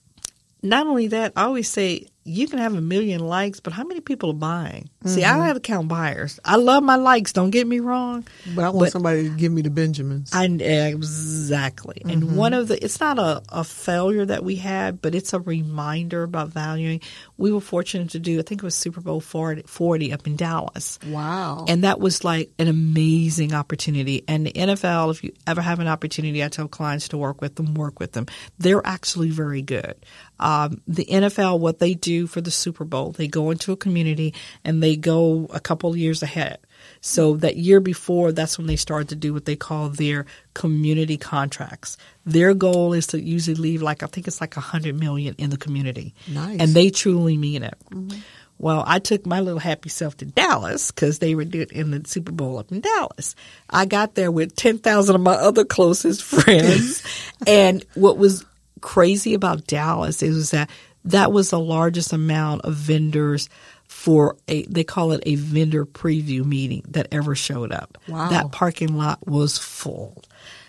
Not 0.62 0.86
only 0.86 1.08
that, 1.08 1.32
I 1.36 1.44
always 1.44 1.68
say 1.68 2.08
you 2.28 2.46
can 2.46 2.58
have 2.58 2.74
a 2.74 2.80
million 2.80 3.20
likes, 3.20 3.60
but 3.60 3.72
how 3.72 3.84
many 3.84 4.00
people 4.00 4.30
are 4.30 4.34
buying? 4.34 4.90
Mm-hmm. 5.02 5.08
See, 5.08 5.24
I 5.24 5.34
don't 5.34 5.46
have 5.46 5.56
to 5.56 5.60
count 5.60 5.88
buyers. 5.88 6.38
I 6.44 6.56
love 6.56 6.82
my 6.82 6.96
likes. 6.96 7.32
Don't 7.32 7.50
get 7.50 7.66
me 7.66 7.80
wrong. 7.80 8.26
But 8.54 8.64
I 8.64 8.68
want 8.68 8.86
but 8.86 8.92
somebody 8.92 9.24
to 9.24 9.34
give 9.34 9.50
me 9.50 9.62
the 9.62 9.70
Benjamins. 9.70 10.30
I 10.32 10.44
exactly. 10.44 12.02
Mm-hmm. 12.04 12.10
And 12.10 12.36
one 12.36 12.54
of 12.54 12.68
the 12.68 12.82
it's 12.84 13.00
not 13.00 13.18
a, 13.18 13.42
a 13.48 13.64
failure 13.64 14.26
that 14.26 14.44
we 14.44 14.56
had, 14.56 15.00
but 15.00 15.14
it's 15.14 15.32
a 15.32 15.40
reminder 15.40 16.22
about 16.22 16.50
valuing. 16.50 17.00
We 17.36 17.52
were 17.52 17.60
fortunate 17.60 18.10
to 18.10 18.18
do. 18.18 18.38
I 18.38 18.42
think 18.42 18.62
it 18.62 18.64
was 18.64 18.74
Super 18.74 19.00
Bowl 19.00 19.20
40, 19.20 19.62
40 19.62 20.12
up 20.12 20.26
in 20.26 20.36
Dallas. 20.36 20.98
Wow. 21.06 21.64
And 21.68 21.84
that 21.84 22.00
was 22.00 22.24
like 22.24 22.50
an 22.58 22.68
amazing 22.68 23.54
opportunity. 23.54 24.24
And 24.28 24.46
the 24.46 24.52
NFL, 24.52 25.10
if 25.12 25.24
you 25.24 25.32
ever 25.46 25.62
have 25.62 25.80
an 25.80 25.88
opportunity, 25.88 26.44
I 26.44 26.48
tell 26.48 26.68
clients 26.68 27.08
to 27.08 27.18
work 27.18 27.40
with 27.40 27.54
them. 27.54 27.74
Work 27.74 28.00
with 28.00 28.12
them. 28.12 28.26
They're 28.58 28.86
actually 28.86 29.30
very 29.30 29.62
good. 29.62 29.94
Um, 30.40 30.80
the 30.86 31.04
NFL, 31.04 31.60
what 31.60 31.78
they 31.78 31.94
do 31.94 32.26
for 32.26 32.40
the 32.40 32.50
Super 32.50 32.84
Bowl. 32.84 33.12
They 33.12 33.28
go 33.28 33.50
into 33.50 33.72
a 33.72 33.76
community 33.76 34.34
and 34.64 34.82
they 34.82 34.96
go 34.96 35.46
a 35.52 35.60
couple 35.60 35.96
years 35.96 36.22
ahead. 36.22 36.58
So 37.00 37.36
that 37.36 37.56
year 37.56 37.80
before, 37.80 38.32
that's 38.32 38.58
when 38.58 38.66
they 38.66 38.76
start 38.76 39.08
to 39.08 39.16
do 39.16 39.32
what 39.32 39.44
they 39.44 39.56
call 39.56 39.88
their 39.88 40.26
community 40.54 41.16
contracts. 41.16 41.96
Their 42.24 42.54
goal 42.54 42.92
is 42.92 43.08
to 43.08 43.20
usually 43.20 43.56
leave 43.56 43.82
like 43.82 44.02
I 44.02 44.06
think 44.06 44.26
it's 44.26 44.40
like 44.40 44.56
a 44.56 44.60
hundred 44.60 44.98
million 44.98 45.34
in 45.38 45.50
the 45.50 45.56
community, 45.56 46.14
nice. 46.28 46.60
and 46.60 46.74
they 46.74 46.90
truly 46.90 47.36
mean 47.36 47.62
it. 47.62 47.76
Mm-hmm. 47.90 48.18
Well, 48.60 48.82
I 48.86 48.98
took 48.98 49.24
my 49.24 49.38
little 49.38 49.60
happy 49.60 49.88
self 49.88 50.16
to 50.16 50.24
Dallas 50.24 50.90
because 50.90 51.20
they 51.20 51.36
were 51.36 51.44
doing 51.44 51.68
in 51.70 51.92
the 51.92 52.02
Super 52.08 52.32
Bowl 52.32 52.58
up 52.58 52.72
in 52.72 52.80
Dallas. 52.80 53.36
I 53.70 53.86
got 53.86 54.16
there 54.16 54.32
with 54.32 54.56
10,000 54.56 55.14
of 55.14 55.20
my 55.20 55.34
other 55.34 55.64
closest 55.64 56.22
friends. 56.24 57.04
and 57.46 57.84
what 57.94 58.18
was 58.18 58.44
crazy 58.80 59.34
about 59.34 59.66
Dallas 59.66 60.22
is 60.22 60.50
that 60.50 60.70
that 61.04 61.32
was 61.32 61.50
the 61.50 61.60
largest 61.60 62.12
amount 62.12 62.62
of 62.62 62.74
vendors 62.74 63.48
for 63.86 64.36
a 64.48 64.64
they 64.66 64.84
call 64.84 65.12
it 65.12 65.22
a 65.24 65.34
vendor 65.36 65.86
preview 65.86 66.44
meeting 66.44 66.82
that 66.88 67.08
ever 67.10 67.34
showed 67.34 67.72
up. 67.72 67.98
Wow. 68.06 68.28
That 68.28 68.52
parking 68.52 68.96
lot 68.96 69.26
was 69.26 69.58
full. 69.58 70.22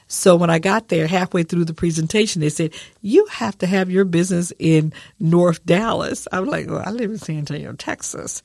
So 0.08 0.36
when 0.36 0.50
I 0.50 0.58
got 0.58 0.88
there 0.88 1.06
halfway 1.06 1.44
through 1.44 1.66
the 1.66 1.74
presentation, 1.74 2.42
they 2.42 2.50
said, 2.50 2.74
you 3.02 3.28
have 3.28 3.56
to 3.60 3.68
have 3.68 3.92
your 3.92 4.06
business 4.06 4.52
in 4.58 4.92
North 5.20 5.64
Dallas. 5.66 6.28
I 6.32 6.40
was 6.40 6.50
like, 6.50 6.68
well, 6.68 6.82
I 6.84 6.90
live 6.90 7.12
in 7.12 7.20
San 7.20 7.38
Antonio, 7.38 7.74
Texas. 7.74 8.42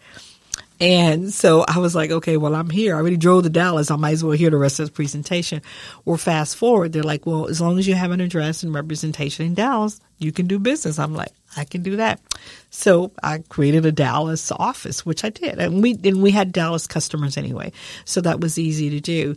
And 0.81 1.33
so 1.33 1.65
I 1.69 1.79
was 1.79 1.95
like, 1.95 2.11
okay, 2.11 2.37
well, 2.37 2.55
I'm 2.55 2.69
here. 2.69 2.95
I 2.95 2.99
already 2.99 3.17
drove 3.17 3.45
to 3.45 3.51
Dallas. 3.51 3.91
I 3.91 3.97
might 3.97 4.13
as 4.13 4.25
well 4.25 4.33
hear 4.33 4.51
the 4.51 4.57
rest 4.57 4.81
of 4.81 4.87
the 4.87 4.93
presentation. 4.93 5.63
Or 6.05 6.19
fast 6.19 6.57
forward, 6.57 6.93
they're 6.93 7.03
like, 7.03 7.27
well, 7.27 7.47
as 7.47 7.61
long 7.61 7.79
as 7.79 7.87
you 7.87 7.95
have 7.95 8.11
an 8.11 8.21
address 8.21 8.63
and 8.63 8.75
representation 8.75 9.47
in 9.47 9.55
Dallas, 9.55 10.01
you 10.19 10.33
can 10.33 10.47
do 10.47 10.59
business. 10.59 10.99
I'm 10.99 11.15
like, 11.15 11.33
I 11.57 11.65
can 11.65 11.83
do 11.83 11.97
that. 11.97 12.21
So 12.71 13.13
I 13.23 13.39
created 13.49 13.87
a 13.87 13.93
Dallas 13.93 14.51
office, 14.51 15.07
which 15.07 15.23
I 15.25 15.31
did. 15.31 15.61
And 15.61 15.81
we, 15.81 15.99
and 16.03 16.23
we 16.23 16.33
had 16.33 16.53
Dallas 16.53 16.89
customers 16.89 17.37
anyway. 17.37 17.71
So 18.05 18.21
that 18.23 18.41
was 18.41 18.59
easy 18.59 18.91
to 18.91 19.01
do. 19.01 19.37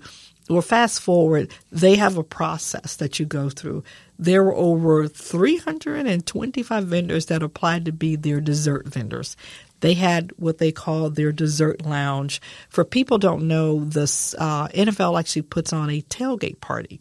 Well, 0.50 0.62
fast 0.62 1.02
forward, 1.02 1.52
they 1.72 1.96
have 1.96 2.18
a 2.18 2.24
process 2.24 2.96
that 2.96 3.20
you 3.20 3.26
go 3.26 3.50
through. 3.50 3.84
There 4.18 4.44
were 4.44 4.56
over 4.56 5.08
325 5.08 6.86
vendors 6.86 7.26
that 7.26 7.44
applied 7.44 7.86
to 7.86 7.92
be 7.92 8.16
their 8.16 8.40
dessert 8.40 8.88
vendors 8.88 9.36
they 9.80 9.94
had 9.94 10.32
what 10.38 10.58
they 10.58 10.72
call 10.72 11.10
their 11.10 11.32
dessert 11.32 11.86
lounge. 11.86 12.42
For 12.70 12.84
people 12.84 13.18
don't 13.18 13.48
know, 13.48 13.84
this 13.84 14.36
uh, 14.38 14.68
NFL 14.70 15.20
actually 15.20 15.44
puts 15.44 15.74
on 15.74 15.90
a 15.90 16.02
tailgate 16.02 16.60
party. 16.62 17.00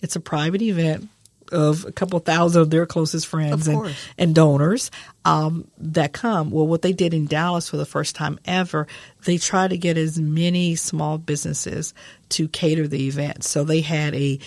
It's 0.00 0.16
a 0.16 0.20
private 0.20 0.62
event 0.62 1.08
of 1.52 1.84
a 1.86 1.92
couple 1.92 2.18
thousand 2.18 2.62
of 2.62 2.70
their 2.70 2.86
closest 2.86 3.26
friends 3.26 3.68
and, 3.68 3.94
and 4.18 4.34
donors 4.34 4.90
um, 5.24 5.66
that 5.78 6.12
come. 6.12 6.50
Well, 6.50 6.66
what 6.66 6.82
they 6.82 6.92
did 6.92 7.14
in 7.14 7.26
Dallas 7.26 7.68
for 7.68 7.76
the 7.76 7.86
first 7.86 8.14
time 8.14 8.38
ever, 8.44 8.86
they 9.24 9.38
tried 9.38 9.70
to 9.70 9.78
get 9.78 9.96
as 9.96 10.18
many 10.18 10.76
small 10.76 11.18
businesses 11.18 11.94
to 12.30 12.48
cater 12.48 12.86
the 12.86 13.06
event. 13.08 13.44
So 13.44 13.64
they 13.64 13.80
had 13.80 14.14
a 14.14 14.38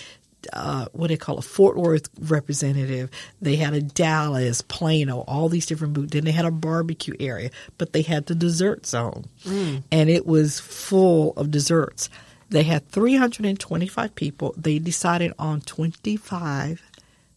uh, 0.52 0.86
what 0.92 1.08
they 1.08 1.16
call 1.16 1.38
a 1.38 1.42
Fort 1.42 1.76
Worth 1.76 2.08
representative. 2.20 3.10
They 3.40 3.56
had 3.56 3.74
a 3.74 3.80
Dallas, 3.80 4.62
Plano, 4.62 5.20
all 5.28 5.48
these 5.48 5.66
different 5.66 5.94
booths. 5.94 6.12
Then 6.12 6.24
they 6.24 6.32
had 6.32 6.44
a 6.44 6.50
barbecue 6.50 7.14
area, 7.20 7.50
but 7.78 7.92
they 7.92 8.02
had 8.02 8.26
the 8.26 8.34
dessert 8.34 8.86
zone, 8.86 9.24
mm. 9.44 9.82
and 9.90 10.10
it 10.10 10.26
was 10.26 10.60
full 10.60 11.32
of 11.36 11.50
desserts. 11.50 12.08
They 12.48 12.64
had 12.64 12.86
325 12.90 14.14
people. 14.14 14.54
They 14.58 14.78
decided 14.78 15.32
on 15.38 15.62
25 15.62 16.82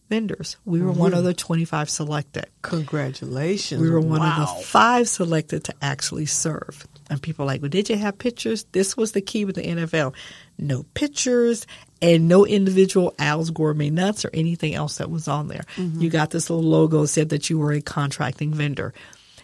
vendors. 0.08 0.56
We 0.64 0.82
were 0.82 0.92
one 0.92 1.14
of 1.14 1.24
the 1.24 1.34
25 1.34 1.90
selected. 1.90 2.46
Congratulations. 2.62 3.80
We 3.80 3.90
were 3.90 4.00
one 4.00 4.20
wow. 4.20 4.42
of 4.42 4.58
the 4.58 4.64
five 4.64 5.08
selected 5.08 5.64
to 5.64 5.74
actually 5.82 6.26
serve. 6.26 6.86
And 7.10 7.20
people 7.20 7.44
are 7.44 7.46
like, 7.46 7.62
well, 7.62 7.68
did 7.68 7.88
you 7.88 7.96
have 7.96 8.18
pictures? 8.18 8.64
This 8.72 8.96
was 8.96 9.12
the 9.12 9.20
key 9.20 9.44
with 9.44 9.56
the 9.56 9.62
NFL. 9.62 10.14
No 10.58 10.84
pictures 10.94 11.66
and 12.02 12.28
no 12.28 12.46
individual 12.46 13.14
Al's 13.18 13.50
Gourmet 13.50 13.90
Nuts 13.90 14.24
or 14.24 14.30
anything 14.34 14.74
else 14.74 14.98
that 14.98 15.10
was 15.10 15.28
on 15.28 15.48
there. 15.48 15.64
Mm-hmm. 15.76 16.00
You 16.00 16.10
got 16.10 16.30
this 16.30 16.50
little 16.50 16.68
logo 16.68 17.06
said 17.06 17.30
that 17.30 17.48
you 17.50 17.58
were 17.58 17.72
a 17.72 17.80
contracting 17.80 18.52
vendor. 18.52 18.92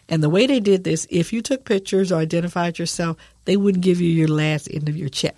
And 0.08 0.22
the 0.22 0.28
way 0.28 0.46
they 0.46 0.60
did 0.60 0.84
this, 0.84 1.06
if 1.10 1.32
you 1.32 1.40
took 1.40 1.64
pictures 1.64 2.12
or 2.12 2.16
identified 2.16 2.78
yourself, 2.78 3.16
they 3.44 3.56
wouldn't 3.56 3.82
give 3.84 4.00
you 4.00 4.10
your 4.10 4.28
last 4.28 4.68
end 4.70 4.88
of 4.88 4.96
your 4.96 5.08
check. 5.08 5.36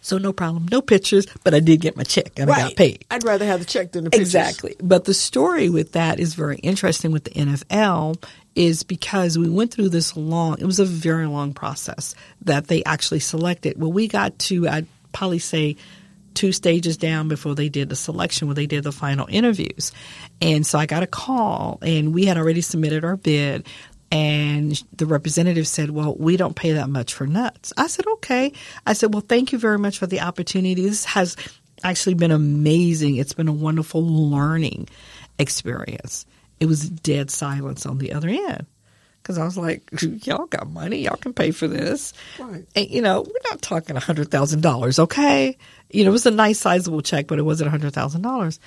So 0.00 0.18
no 0.18 0.32
problem, 0.32 0.68
no 0.70 0.80
pictures, 0.80 1.26
but 1.42 1.54
I 1.54 1.60
did 1.60 1.80
get 1.80 1.96
my 1.96 2.04
check 2.04 2.38
and 2.38 2.50
I 2.50 2.68
got 2.68 2.76
paid. 2.76 3.04
I'd 3.10 3.24
rather 3.24 3.44
have 3.44 3.60
the 3.60 3.66
check 3.66 3.92
than 3.92 4.04
the 4.04 4.10
pictures. 4.10 4.28
Exactly. 4.28 4.76
But 4.80 5.04
the 5.04 5.14
story 5.14 5.68
with 5.68 5.92
that 5.92 6.20
is 6.20 6.34
very 6.34 6.56
interesting 6.58 7.10
with 7.10 7.24
the 7.24 7.30
NFL 7.30 8.22
is 8.54 8.84
because 8.84 9.36
we 9.36 9.48
went 9.48 9.72
through 9.72 9.88
this 9.88 10.16
long, 10.16 10.60
it 10.60 10.66
was 10.66 10.78
a 10.78 10.84
very 10.84 11.26
long 11.26 11.54
process 11.54 12.14
that 12.42 12.68
they 12.68 12.84
actually 12.84 13.20
selected. 13.20 13.80
Well, 13.80 13.90
we 13.90 14.06
got 14.06 14.38
to, 14.40 14.68
I'd 14.68 14.86
probably 15.14 15.38
say, 15.38 15.76
two 16.34 16.52
stages 16.52 16.96
down 16.96 17.28
before 17.28 17.54
they 17.54 17.68
did 17.68 17.88
the 17.88 17.96
selection 17.96 18.48
where 18.48 18.56
they 18.56 18.66
did 18.66 18.84
the 18.84 18.92
final 18.92 19.26
interviews. 19.30 19.92
And 20.42 20.66
so 20.66 20.78
I 20.78 20.86
got 20.86 21.04
a 21.04 21.06
call 21.06 21.78
and 21.80 22.12
we 22.12 22.26
had 22.26 22.36
already 22.36 22.60
submitted 22.60 23.04
our 23.04 23.16
bid 23.16 23.66
and 24.10 24.80
the 24.96 25.06
representative 25.06 25.66
said, 25.66 25.90
Well, 25.90 26.14
we 26.16 26.36
don't 26.36 26.54
pay 26.54 26.72
that 26.72 26.88
much 26.88 27.14
for 27.14 27.26
nuts. 27.26 27.72
I 27.76 27.88
said, 27.88 28.06
Okay. 28.06 28.52
I 28.86 28.92
said, 28.92 29.12
Well, 29.12 29.24
thank 29.26 29.52
you 29.52 29.58
very 29.58 29.78
much 29.78 29.98
for 29.98 30.06
the 30.06 30.20
opportunity. 30.20 30.82
This 30.82 31.04
has 31.04 31.36
actually 31.82 32.14
been 32.14 32.30
amazing. 32.30 33.16
It's 33.16 33.32
been 33.32 33.48
a 33.48 33.52
wonderful 33.52 34.04
learning 34.04 34.88
experience. 35.38 36.26
It 36.60 36.66
was 36.66 36.88
dead 36.88 37.30
silence 37.30 37.86
on 37.86 37.98
the 37.98 38.12
other 38.12 38.28
end. 38.28 38.66
Because 39.24 39.38
I 39.38 39.44
was 39.44 39.56
like, 39.56 39.82
y'all 40.26 40.44
got 40.46 40.68
money, 40.70 40.98
y'all 40.98 41.16
can 41.16 41.32
pay 41.32 41.50
for 41.50 41.66
this. 41.66 42.12
Right. 42.38 42.66
And, 42.76 42.90
you 42.90 43.00
know, 43.00 43.22
we're 43.22 43.50
not 43.50 43.62
talking 43.62 43.96
$100,000, 43.96 44.98
okay? 44.98 45.56
You 45.90 46.04
know, 46.04 46.10
it 46.10 46.12
was 46.12 46.26
a 46.26 46.30
nice 46.30 46.58
sizable 46.58 47.00
check, 47.00 47.26
but 47.26 47.38
it 47.38 47.42
wasn't 47.42 47.72
$100,000. 47.72 48.58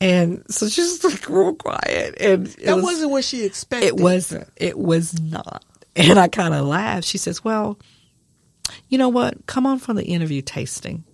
And 0.00 0.42
so 0.48 0.68
she 0.68 0.80
was 0.80 1.04
like 1.12 1.28
real 1.28 1.54
quiet. 1.54 2.16
And 2.18 2.48
it 2.48 2.64
That 2.64 2.76
was, 2.76 2.84
wasn't 2.84 3.10
what 3.10 3.24
she 3.24 3.44
expected. 3.44 3.88
it 3.88 3.96
wasn't. 3.98 4.48
It 4.56 4.78
was 4.78 5.20
not. 5.20 5.62
And 5.94 6.18
I 6.18 6.28
kind 6.28 6.54
of 6.54 6.64
laughed. 6.66 7.04
She 7.04 7.18
says, 7.18 7.44
Well, 7.44 7.78
you 8.88 8.96
know 8.96 9.10
what? 9.10 9.44
Come 9.46 9.66
on 9.66 9.78
for 9.78 9.92
the 9.92 10.04
interview 10.04 10.40
tasting. 10.40 11.04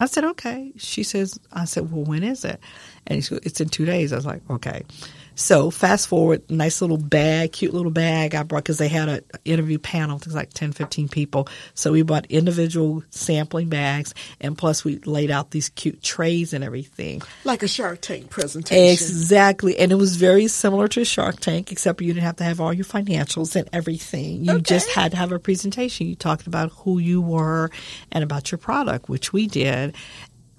I 0.00 0.06
said, 0.06 0.24
Okay. 0.24 0.72
She 0.78 1.02
says, 1.02 1.38
I 1.52 1.66
said, 1.66 1.92
Well, 1.92 2.04
when 2.04 2.22
is 2.22 2.46
it? 2.46 2.58
And 3.06 3.22
she 3.22 3.30
goes, 3.30 3.40
It's 3.42 3.60
in 3.60 3.68
two 3.68 3.84
days. 3.84 4.12
I 4.12 4.16
was 4.16 4.24
like, 4.24 4.40
Okay. 4.48 4.84
So 5.34 5.70
fast 5.70 6.08
forward, 6.08 6.50
nice 6.50 6.80
little 6.80 6.98
bag, 6.98 7.52
cute 7.52 7.72
little 7.72 7.90
bag 7.90 8.34
I 8.34 8.42
brought 8.42 8.64
because 8.64 8.78
they 8.78 8.88
had 8.88 9.08
an 9.08 9.24
interview 9.44 9.78
panel, 9.78 10.18
things 10.18 10.34
like 10.34 10.52
10, 10.52 10.72
15 10.72 11.08
people. 11.08 11.48
So 11.74 11.92
we 11.92 12.02
bought 12.02 12.26
individual 12.26 13.02
sampling 13.10 13.68
bags 13.68 14.14
and 14.40 14.56
plus 14.56 14.84
we 14.84 14.98
laid 14.98 15.30
out 15.30 15.50
these 15.50 15.68
cute 15.70 16.02
trays 16.02 16.52
and 16.52 16.62
everything. 16.62 17.22
Like 17.44 17.62
a 17.62 17.68
Shark 17.68 18.00
Tank 18.00 18.30
presentation. 18.30 18.92
Exactly. 18.92 19.78
And 19.78 19.92
it 19.92 19.96
was 19.96 20.16
very 20.16 20.46
similar 20.48 20.88
to 20.88 21.04
Shark 21.04 21.40
Tank, 21.40 21.72
except 21.72 22.00
you 22.00 22.12
didn't 22.12 22.24
have 22.24 22.36
to 22.36 22.44
have 22.44 22.60
all 22.60 22.72
your 22.72 22.84
financials 22.84 23.56
and 23.56 23.68
everything. 23.72 24.44
You 24.44 24.60
just 24.60 24.90
had 24.90 25.12
to 25.12 25.16
have 25.16 25.32
a 25.32 25.38
presentation. 25.38 26.06
You 26.06 26.14
talked 26.14 26.46
about 26.46 26.70
who 26.72 26.98
you 26.98 27.20
were 27.20 27.70
and 28.12 28.22
about 28.22 28.50
your 28.50 28.58
product, 28.58 29.08
which 29.08 29.32
we 29.32 29.46
did. 29.46 29.94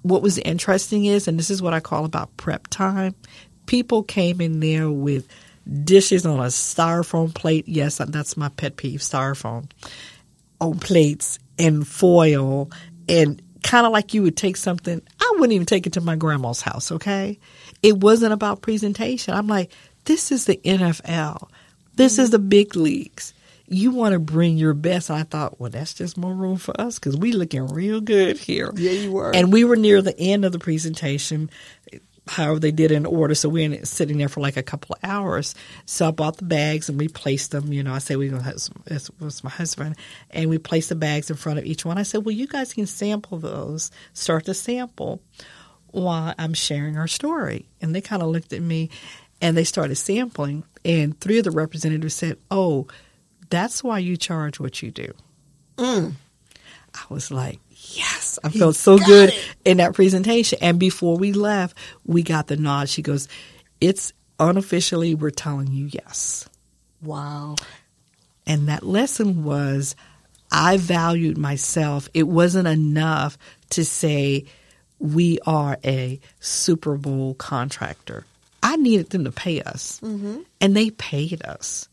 What 0.02 0.22
was 0.22 0.38
interesting 0.38 1.04
is, 1.04 1.28
and 1.28 1.38
this 1.38 1.50
is 1.50 1.62
what 1.62 1.74
I 1.74 1.80
call 1.80 2.04
about 2.04 2.36
prep 2.36 2.66
time, 2.68 3.14
people 3.66 4.02
came 4.02 4.40
in 4.40 4.60
there 4.60 4.90
with 4.90 5.28
dishes 5.84 6.26
on 6.26 6.40
a 6.40 6.44
styrofoam 6.44 7.34
plate. 7.34 7.68
Yes, 7.68 7.98
that's 7.98 8.36
my 8.36 8.48
pet 8.50 8.76
peeve, 8.76 9.00
styrofoam 9.00 9.70
on 10.60 10.78
plates 10.78 11.38
and 11.58 11.86
foil 11.86 12.70
and 13.08 13.42
kind 13.62 13.86
of 13.86 13.92
like 13.92 14.14
you 14.14 14.22
would 14.22 14.36
take 14.36 14.56
something 14.56 15.00
I 15.20 15.32
wouldn't 15.34 15.52
even 15.52 15.66
take 15.66 15.86
it 15.86 15.94
to 15.94 16.00
my 16.00 16.16
grandma's 16.16 16.60
house, 16.60 16.92
okay? 16.92 17.38
It 17.82 17.98
wasn't 17.98 18.32
about 18.32 18.62
presentation. 18.62 19.34
I'm 19.34 19.46
like, 19.46 19.72
this 20.04 20.32
is 20.32 20.44
the 20.46 20.56
NFL. 20.64 21.48
This 21.94 22.18
is 22.18 22.30
the 22.30 22.38
big 22.38 22.76
leagues. 22.76 23.34
You 23.66 23.90
want 23.92 24.12
to 24.12 24.18
bring 24.18 24.58
your 24.58 24.74
best. 24.74 25.10
And 25.10 25.18
I 25.18 25.22
thought, 25.22 25.60
well, 25.60 25.70
that's 25.70 25.94
just 25.94 26.18
more 26.18 26.34
room 26.34 26.56
for 26.56 26.78
us 26.80 26.98
because 26.98 27.16
we 27.16 27.32
looking 27.32 27.66
real 27.68 28.00
good 28.00 28.38
here. 28.38 28.70
Yeah, 28.74 28.90
you 28.90 29.12
were. 29.12 29.34
And 29.34 29.52
we 29.52 29.64
were 29.64 29.76
near 29.76 30.02
the 30.02 30.18
end 30.18 30.44
of 30.44 30.52
the 30.52 30.58
presentation 30.58 31.50
however 32.28 32.60
they 32.60 32.70
did 32.70 32.92
in 32.92 33.04
order. 33.04 33.34
So 33.34 33.48
we 33.48 33.64
ended 33.64 33.80
up 33.80 33.86
sitting 33.86 34.18
there 34.18 34.28
for 34.28 34.40
like 34.40 34.56
a 34.56 34.62
couple 34.62 34.94
of 34.94 35.08
hours. 35.08 35.54
So 35.86 36.06
I 36.06 36.10
bought 36.12 36.36
the 36.36 36.44
bags 36.44 36.88
and 36.88 36.98
we 36.98 37.08
placed 37.08 37.50
them. 37.50 37.72
You 37.72 37.82
know, 37.82 37.92
I 37.92 37.98
said 37.98 38.16
we 38.16 38.28
gonna 38.28 38.42
have 38.42 38.60
some, 38.60 38.82
it 38.86 39.08
was 39.20 39.42
my 39.42 39.50
husband, 39.50 39.96
and 40.30 40.48
we 40.48 40.58
placed 40.58 40.88
the 40.88 40.94
bags 40.94 41.30
in 41.30 41.36
front 41.36 41.58
of 41.58 41.66
each 41.66 41.84
one. 41.84 41.98
I 41.98 42.04
said, 42.04 42.24
well, 42.24 42.34
you 42.34 42.46
guys 42.46 42.74
can 42.74 42.86
sample 42.86 43.38
those. 43.38 43.90
Start 44.12 44.44
to 44.46 44.54
sample 44.54 45.20
while 45.88 46.34
I'm 46.38 46.54
sharing 46.54 46.96
our 46.96 47.08
story. 47.08 47.68
And 47.80 47.94
they 47.94 48.00
kind 48.00 48.22
of 48.22 48.28
looked 48.28 48.52
at 48.52 48.62
me, 48.62 48.90
and 49.40 49.56
they 49.56 49.64
started 49.64 49.96
sampling. 49.96 50.64
And 50.84 51.20
three 51.20 51.38
of 51.38 51.44
the 51.44 51.50
representatives 51.50 52.14
said, 52.14 52.38
oh, 52.50 52.86
that's 53.50 53.84
why 53.84 53.98
you 53.98 54.16
charge 54.16 54.58
what 54.58 54.80
you 54.80 54.90
do. 54.90 55.12
Mm. 55.76 56.12
I 56.94 57.02
was 57.08 57.30
like, 57.30 57.58
yes, 57.90 58.38
I 58.42 58.48
felt 58.50 58.76
so 58.76 58.98
good 58.98 59.30
it. 59.30 59.54
in 59.64 59.78
that 59.78 59.94
presentation. 59.94 60.58
And 60.62 60.78
before 60.78 61.16
we 61.16 61.32
left, 61.32 61.76
we 62.04 62.22
got 62.22 62.46
the 62.46 62.56
nod. 62.56 62.88
She 62.88 63.02
goes, 63.02 63.28
it's 63.80 64.12
unofficially, 64.38 65.14
we're 65.14 65.30
telling 65.30 65.72
you 65.72 65.86
yes. 65.86 66.48
wow. 67.02 67.56
And 68.46 68.68
that 68.68 68.82
lesson 68.82 69.44
was 69.44 69.94
I 70.50 70.76
valued 70.76 71.38
myself. 71.38 72.08
It 72.12 72.24
wasn't 72.24 72.68
enough 72.68 73.38
to 73.70 73.84
say 73.84 74.44
we 74.98 75.38
are 75.46 75.78
a 75.84 76.20
Super 76.40 76.96
Bowl 76.96 77.34
contractor. 77.34 78.24
I 78.62 78.76
needed 78.76 79.10
them 79.10 79.24
to 79.24 79.32
pay 79.32 79.62
us, 79.62 79.98
mm-hmm. 80.00 80.40
and 80.60 80.76
they 80.76 80.90
paid 80.90 81.44
us. 81.44 81.88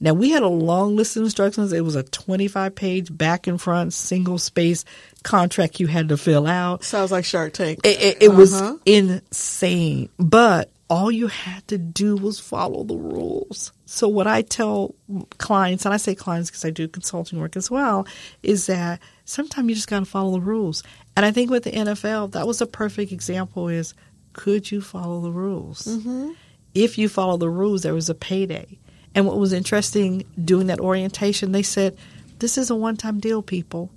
Now 0.00 0.14
we 0.14 0.30
had 0.30 0.42
a 0.42 0.48
long 0.48 0.96
list 0.96 1.16
of 1.16 1.24
instructions. 1.24 1.72
It 1.72 1.82
was 1.84 1.94
a 1.94 2.02
25 2.02 2.74
page 2.74 3.16
back 3.16 3.46
and 3.46 3.60
front 3.60 3.92
single 3.92 4.38
space 4.38 4.84
contract 5.24 5.78
you 5.80 5.86
had 5.88 6.08
to 6.08 6.16
fill 6.16 6.46
out. 6.46 6.84
Sounds 6.84 7.12
like 7.12 7.24
Shark 7.26 7.52
Tank. 7.52 7.80
It, 7.84 8.00
it, 8.00 8.22
it 8.22 8.28
was 8.34 8.54
Uh-huh. 8.54 8.76
insane. 8.86 10.08
But 10.18 10.70
all 10.88 11.10
you 11.10 11.26
had 11.28 11.66
to 11.68 11.78
do 11.78 12.16
was 12.16 12.40
follow 12.40 12.82
the 12.84 12.96
rules. 12.96 13.72
So 13.84 14.08
what 14.08 14.26
I 14.26 14.42
tell 14.42 14.94
clients, 15.38 15.84
and 15.84 15.92
I 15.94 15.98
say 15.98 16.14
clients 16.14 16.50
because 16.50 16.64
I 16.64 16.70
do 16.70 16.88
consulting 16.88 17.38
work 17.38 17.56
as 17.56 17.70
well, 17.70 18.06
is 18.42 18.66
that 18.66 19.00
sometimes 19.24 19.68
you 19.68 19.74
just 19.74 19.88
got 19.88 20.00
to 20.00 20.04
follow 20.06 20.32
the 20.32 20.40
rules. 20.40 20.82
And 21.16 21.26
I 21.26 21.30
think 21.30 21.50
with 21.50 21.64
the 21.64 21.72
NFL, 21.72 22.32
that 22.32 22.46
was 22.46 22.60
a 22.60 22.66
perfect 22.66 23.12
example 23.12 23.68
is 23.68 23.94
could 24.32 24.70
you 24.70 24.80
follow 24.80 25.20
the 25.20 25.30
rules? 25.32 25.82
Mm-hmm. 25.82 26.30
If 26.74 26.98
you 26.98 27.08
follow 27.08 27.36
the 27.36 27.50
rules, 27.50 27.82
there 27.82 27.94
was 27.94 28.08
a 28.08 28.14
payday. 28.14 28.78
And 29.14 29.26
what 29.26 29.38
was 29.38 29.52
interesting 29.52 30.24
doing 30.42 30.68
that 30.68 30.80
orientation, 30.80 31.52
they 31.52 31.62
said, 31.62 31.96
this 32.38 32.56
is 32.56 32.70
a 32.70 32.76
one-time 32.76 33.20
deal, 33.20 33.42
people. 33.42 33.90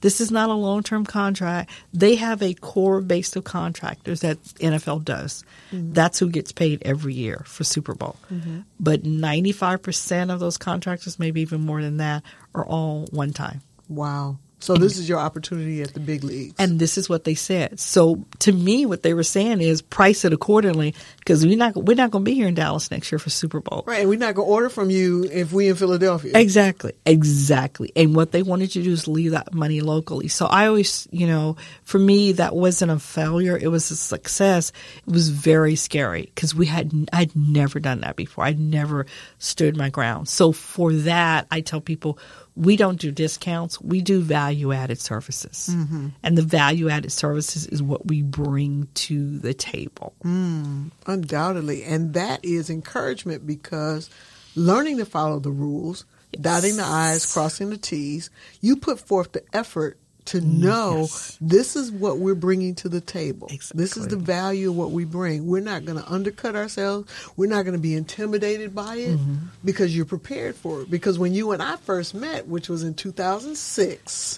This 0.00 0.20
is 0.20 0.30
not 0.30 0.50
a 0.50 0.54
long 0.54 0.82
term 0.82 1.06
contract. 1.06 1.70
They 1.94 2.16
have 2.16 2.42
a 2.42 2.52
core 2.52 3.00
base 3.00 3.36
of 3.36 3.44
contractors 3.44 4.20
that 4.20 4.42
NFL 4.42 5.04
does. 5.04 5.44
Mm-hmm. 5.72 5.94
That's 5.94 6.18
who 6.18 6.28
gets 6.28 6.52
paid 6.52 6.82
every 6.82 7.14
year 7.14 7.42
for 7.46 7.64
Super 7.64 7.94
Bowl. 7.94 8.16
Mm-hmm. 8.30 8.60
But 8.78 9.04
95% 9.04 10.30
of 10.30 10.40
those 10.40 10.58
contractors, 10.58 11.18
maybe 11.18 11.40
even 11.40 11.62
more 11.62 11.80
than 11.80 11.96
that, 11.98 12.22
are 12.54 12.66
all 12.66 13.06
one 13.12 13.32
time. 13.32 13.62
Wow. 13.88 14.38
So 14.60 14.76
this 14.76 14.96
is 14.98 15.08
your 15.08 15.18
opportunity 15.18 15.82
at 15.82 15.92
the 15.92 16.00
big 16.00 16.24
leagues. 16.24 16.54
And 16.58 16.78
this 16.78 16.96
is 16.96 17.08
what 17.08 17.24
they 17.24 17.34
said. 17.34 17.78
So 17.78 18.24
to 18.40 18.52
me, 18.52 18.86
what 18.86 19.02
they 19.02 19.12
were 19.12 19.22
saying 19.22 19.60
is 19.60 19.82
price 19.82 20.24
it 20.24 20.32
accordingly 20.32 20.94
because 21.18 21.44
we're 21.44 21.58
not 21.58 21.76
we're 21.76 21.96
not 21.96 22.10
going 22.10 22.24
to 22.24 22.30
be 22.30 22.34
here 22.34 22.48
in 22.48 22.54
Dallas 22.54 22.90
next 22.90 23.12
year 23.12 23.18
for 23.18 23.30
Super 23.30 23.60
Bowl. 23.60 23.84
right, 23.86 24.00
and 24.00 24.08
we're 24.08 24.18
not 24.18 24.34
going 24.34 24.48
to 24.48 24.52
order 24.52 24.68
from 24.68 24.90
you 24.90 25.24
if 25.24 25.52
we 25.52 25.68
in 25.68 25.76
Philadelphia. 25.76 26.32
Exactly, 26.34 26.92
exactly. 27.04 27.92
And 27.94 28.16
what 28.16 28.32
they 28.32 28.42
wanted 28.42 28.74
you 28.74 28.82
to 28.82 28.88
do 28.88 28.92
is 28.92 29.06
leave 29.06 29.32
that 29.32 29.52
money 29.52 29.80
locally. 29.80 30.28
So 30.28 30.46
I 30.46 30.66
always, 30.66 31.06
you 31.10 31.26
know, 31.26 31.56
for 31.82 31.98
me, 31.98 32.32
that 32.32 32.54
wasn't 32.54 32.90
a 32.90 32.98
failure; 32.98 33.56
it 33.56 33.68
was 33.68 33.90
a 33.90 33.96
success. 33.96 34.72
It 35.06 35.12
was 35.12 35.28
very 35.28 35.76
scary 35.76 36.30
because 36.34 36.54
we 36.54 36.66
had 36.66 36.92
I'd 37.12 37.36
never 37.36 37.80
done 37.80 38.00
that 38.00 38.16
before. 38.16 38.44
I'd 38.44 38.58
never 38.58 39.06
stood 39.38 39.76
my 39.76 39.90
ground. 39.90 40.28
So 40.28 40.52
for 40.52 40.92
that, 40.92 41.46
I 41.50 41.60
tell 41.60 41.80
people 41.80 42.18
we 42.56 42.76
don't 42.76 43.00
do 43.00 43.10
discounts. 43.10 43.80
We 43.80 44.00
do 44.00 44.20
value 44.20 44.72
added 44.72 45.00
services, 45.00 45.70
mm-hmm. 45.72 46.08
and 46.22 46.38
the 46.38 46.42
value 46.42 46.88
added 46.88 47.10
services 47.10 47.66
is 47.66 47.82
what 47.82 48.06
we 48.06 48.22
bring 48.22 48.88
to 48.94 49.38
the 49.38 49.54
table. 49.54 50.14
Mm, 50.24 50.90
undoubtedly. 51.06 51.82
And 51.82 52.14
that 52.14 52.44
is 52.44 52.70
encouragement 52.70 53.46
because 53.46 54.08
learning 54.54 54.98
to 54.98 55.06
follow 55.06 55.40
the 55.40 55.50
rules, 55.50 56.04
dotting 56.40 56.76
the 56.76 56.84
I's, 56.84 57.30
crossing 57.30 57.70
the 57.70 57.76
T's, 57.76 58.30
you 58.60 58.76
put 58.76 59.00
forth 59.00 59.32
the 59.32 59.42
effort 59.52 59.98
to 60.26 60.40
know 60.40 61.00
Yes. 61.02 61.36
this 61.40 61.76
is 61.76 61.92
what 61.92 62.18
we're 62.18 62.34
bringing 62.34 62.74
to 62.76 62.88
the 62.88 63.00
table. 63.00 63.48
This 63.74 63.96
is 63.96 64.08
the 64.08 64.16
value 64.16 64.70
of 64.70 64.76
what 64.76 64.90
we 64.90 65.04
bring. 65.04 65.46
We're 65.46 65.60
not 65.60 65.84
going 65.84 66.02
to 66.02 66.10
undercut 66.12 66.56
ourselves. 66.56 67.10
We're 67.36 67.48
not 67.50 67.62
going 67.64 67.74
to 67.76 67.80
be 67.82 67.94
intimidated 67.94 68.74
by 68.74 68.96
it 68.96 69.18
Mm-hmm. 69.18 69.34
because 69.64 69.94
you're 69.96 70.06
prepared 70.06 70.54
for 70.56 70.82
it. 70.82 70.90
Because 70.90 71.18
when 71.18 71.34
you 71.34 71.52
and 71.52 71.62
I 71.62 71.76
first 71.76 72.14
met, 72.14 72.48
which 72.48 72.68
was 72.68 72.82
in 72.82 72.94
2006, 72.94 74.36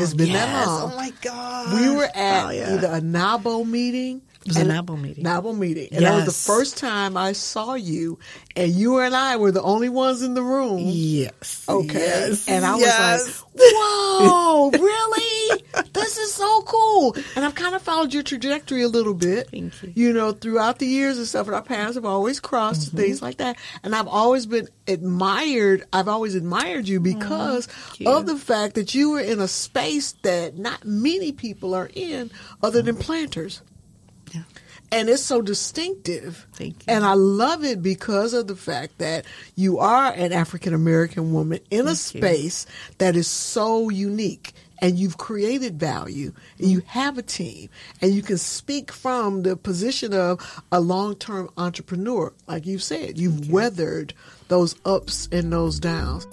it's 0.00 0.14
been 0.14 0.32
that 0.32 0.66
long. 0.66 0.92
Oh 0.92 0.96
my 0.96 1.12
god. 1.22 1.80
we 1.80 1.94
were 1.94 2.08
at 2.14 2.46
Oh, 2.46 2.50
yeah. 2.50 2.74
either 2.74 2.88
a 2.88 3.00
NAWBO 3.00 3.66
meeting. 3.66 4.22
It 4.46 4.50
was 4.50 4.56
a 4.58 4.60
and- 4.60 4.70
NAWBO 4.70 5.00
meeting. 5.00 5.24
NAWBO 5.24 5.58
meeting. 5.58 5.88
And 5.92 6.04
that 6.04 6.14
was 6.14 6.24
the 6.26 6.52
first 6.52 6.76
time 6.78 7.16
I 7.16 7.32
saw 7.32 7.74
you, 7.74 8.18
and 8.54 8.72
you 8.72 8.98
and 8.98 9.14
I 9.14 9.36
were 9.36 9.50
the 9.52 9.62
only 9.62 9.88
ones 9.88 10.22
in 10.22 10.34
the 10.34 10.42
room. 10.42 10.78
Yes. 10.86 11.64
Okay. 11.68 11.98
Yes. 11.98 12.48
And 12.48 12.64
I 12.64 12.74
was 12.76 13.42
like, 13.44 13.44
whoa, 13.56 14.70
really? 14.72 15.62
this 15.92 16.16
is 16.16 16.32
so 16.32 16.62
cool. 16.62 17.16
And 17.34 17.44
I've 17.44 17.54
kind 17.54 17.74
of 17.74 17.82
followed 17.82 18.14
your 18.14 18.22
trajectory 18.22 18.82
a 18.82 18.88
little 18.88 19.14
bit. 19.14 19.50
Thank 19.50 19.82
you. 19.82 19.92
You 19.94 20.12
know, 20.12 20.32
throughout 20.32 20.78
the 20.78 20.86
years 20.86 21.18
and 21.18 21.26
stuff, 21.26 21.46
and 21.46 21.54
our 21.54 21.62
paths 21.62 21.94
have 21.96 22.04
always 22.04 22.40
crossed, 22.40 22.88
Mm-hmm. 22.88 22.96
things 22.96 23.22
like 23.22 23.38
that. 23.38 23.56
And 23.82 23.94
I've 23.94 24.08
always 24.08 24.46
been 24.46 24.68
admired. 24.86 25.84
I've 25.92 26.08
always 26.08 26.34
admired 26.34 26.88
you 26.88 27.00
because 27.00 27.68
of 28.04 28.26
the 28.26 28.36
fact 28.36 28.74
that 28.74 28.94
you 28.94 29.10
were 29.10 29.20
in 29.20 29.40
a 29.40 29.48
space 29.48 30.12
that 30.22 30.56
not 30.58 30.84
many 30.84 31.32
people 31.32 31.74
are 31.74 31.90
in 31.94 32.30
other 32.62 32.82
than 32.82 32.96
planters. 32.96 33.62
And 34.92 35.08
it's 35.08 35.22
so 35.22 35.42
distinctive. 35.42 36.46
Thank 36.54 36.86
you. 36.86 36.94
And 36.94 37.04
I 37.04 37.14
love 37.14 37.64
it 37.64 37.82
because 37.82 38.32
of 38.34 38.46
the 38.46 38.56
fact 38.56 38.98
that 38.98 39.24
you 39.54 39.78
are 39.78 40.12
an 40.12 40.32
African 40.32 40.74
American 40.74 41.32
woman 41.32 41.60
in 41.70 41.88
a 41.88 41.94
Thank 41.94 42.14
you. 42.14 42.20
space 42.20 42.66
that 42.98 43.16
is 43.16 43.26
so 43.26 43.88
unique. 43.88 44.52
And 44.82 44.98
you've 44.98 45.16
created 45.16 45.80
value, 45.80 46.34
and 46.58 46.70
you 46.70 46.82
have 46.86 47.16
a 47.16 47.22
team, 47.22 47.70
and 48.02 48.14
you 48.14 48.20
can 48.20 48.36
speak 48.36 48.92
from 48.92 49.42
the 49.42 49.56
position 49.56 50.12
of 50.12 50.62
a 50.70 50.80
long 50.80 51.14
term 51.14 51.48
entrepreneur. 51.56 52.34
Like 52.46 52.66
you 52.66 52.78
said, 52.78 53.18
you've 53.18 53.50
weathered 53.50 54.12
those 54.48 54.76
ups 54.84 55.30
and 55.32 55.50
those 55.50 55.80
downs. 55.80 56.26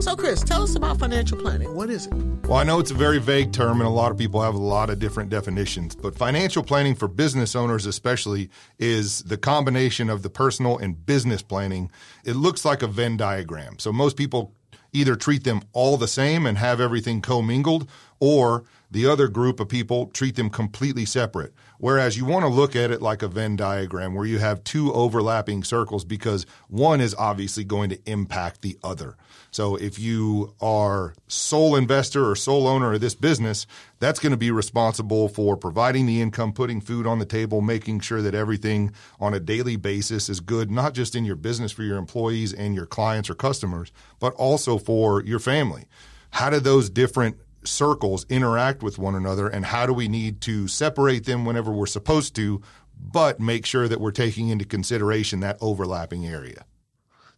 So, 0.00 0.14
Chris, 0.14 0.42
tell 0.42 0.62
us 0.62 0.76
about 0.76 0.98
financial 0.98 1.36
planning. 1.36 1.74
What 1.74 1.90
is 1.90 2.06
it? 2.06 2.14
Well, 2.46 2.56
I 2.58 2.62
know 2.62 2.78
it's 2.78 2.92
a 2.92 2.94
very 2.94 3.18
vague 3.18 3.52
term, 3.52 3.80
and 3.80 3.86
a 3.86 3.90
lot 3.90 4.12
of 4.12 4.16
people 4.16 4.40
have 4.40 4.54
a 4.54 4.58
lot 4.58 4.90
of 4.90 5.00
different 5.00 5.28
definitions, 5.28 5.96
but 5.96 6.16
financial 6.16 6.62
planning 6.62 6.94
for 6.94 7.08
business 7.08 7.56
owners, 7.56 7.84
especially, 7.84 8.48
is 8.78 9.24
the 9.24 9.36
combination 9.36 10.08
of 10.08 10.22
the 10.22 10.30
personal 10.30 10.78
and 10.78 11.04
business 11.04 11.42
planning. 11.42 11.90
It 12.24 12.34
looks 12.34 12.64
like 12.64 12.82
a 12.82 12.86
Venn 12.86 13.16
diagram. 13.16 13.80
So 13.80 13.92
most 13.92 14.16
people 14.16 14.54
either 14.92 15.16
treat 15.16 15.42
them 15.44 15.62
all 15.72 15.96
the 15.96 16.08
same 16.08 16.46
and 16.46 16.56
have 16.58 16.80
everything 16.80 17.20
commingled, 17.20 17.90
or 18.20 18.64
the 18.90 19.06
other 19.06 19.28
group 19.28 19.60
of 19.60 19.68
people 19.68 20.06
treat 20.06 20.36
them 20.36 20.48
completely 20.48 21.04
separate. 21.04 21.52
Whereas 21.78 22.16
you 22.16 22.24
want 22.24 22.44
to 22.44 22.48
look 22.48 22.74
at 22.74 22.90
it 22.90 23.02
like 23.02 23.22
a 23.22 23.28
Venn 23.28 23.54
diagram 23.54 24.14
where 24.14 24.26
you 24.26 24.38
have 24.38 24.64
two 24.64 24.92
overlapping 24.92 25.62
circles 25.62 26.04
because 26.04 26.46
one 26.68 27.00
is 27.00 27.14
obviously 27.14 27.64
going 27.64 27.90
to 27.90 28.00
impact 28.10 28.62
the 28.62 28.78
other. 28.82 29.16
So 29.50 29.76
if 29.76 29.98
you 29.98 30.54
are 30.60 31.14
sole 31.28 31.76
investor 31.76 32.28
or 32.28 32.34
sole 32.34 32.66
owner 32.66 32.94
of 32.94 33.00
this 33.00 33.14
business, 33.14 33.66
that's 34.00 34.18
going 34.18 34.32
to 34.32 34.38
be 34.38 34.50
responsible 34.50 35.28
for 35.28 35.56
providing 35.56 36.06
the 36.06 36.20
income, 36.20 36.52
putting 36.52 36.80
food 36.80 37.06
on 37.06 37.18
the 37.18 37.24
table, 37.24 37.60
making 37.60 38.00
sure 38.00 38.22
that 38.22 38.34
everything 38.34 38.92
on 39.20 39.34
a 39.34 39.40
daily 39.40 39.76
basis 39.76 40.28
is 40.28 40.40
good, 40.40 40.70
not 40.70 40.94
just 40.94 41.14
in 41.14 41.24
your 41.24 41.36
business 41.36 41.72
for 41.72 41.82
your 41.82 41.98
employees 41.98 42.52
and 42.52 42.74
your 42.74 42.86
clients 42.86 43.30
or 43.30 43.34
customers, 43.34 43.92
but 44.18 44.34
also 44.34 44.78
for 44.78 45.22
your 45.22 45.38
family. 45.38 45.86
How 46.30 46.50
do 46.50 46.60
those 46.60 46.90
different 46.90 47.36
circles 47.68 48.26
interact 48.28 48.82
with 48.82 48.98
one 48.98 49.14
another 49.14 49.48
and 49.48 49.66
how 49.66 49.86
do 49.86 49.92
we 49.92 50.08
need 50.08 50.40
to 50.42 50.68
separate 50.68 51.24
them 51.24 51.44
whenever 51.44 51.70
we're 51.70 51.86
supposed 51.86 52.34
to, 52.36 52.62
but 53.00 53.38
make 53.38 53.66
sure 53.66 53.88
that 53.88 54.00
we're 54.00 54.10
taking 54.10 54.48
into 54.48 54.64
consideration 54.64 55.40
that 55.40 55.58
overlapping 55.60 56.26
area? 56.26 56.64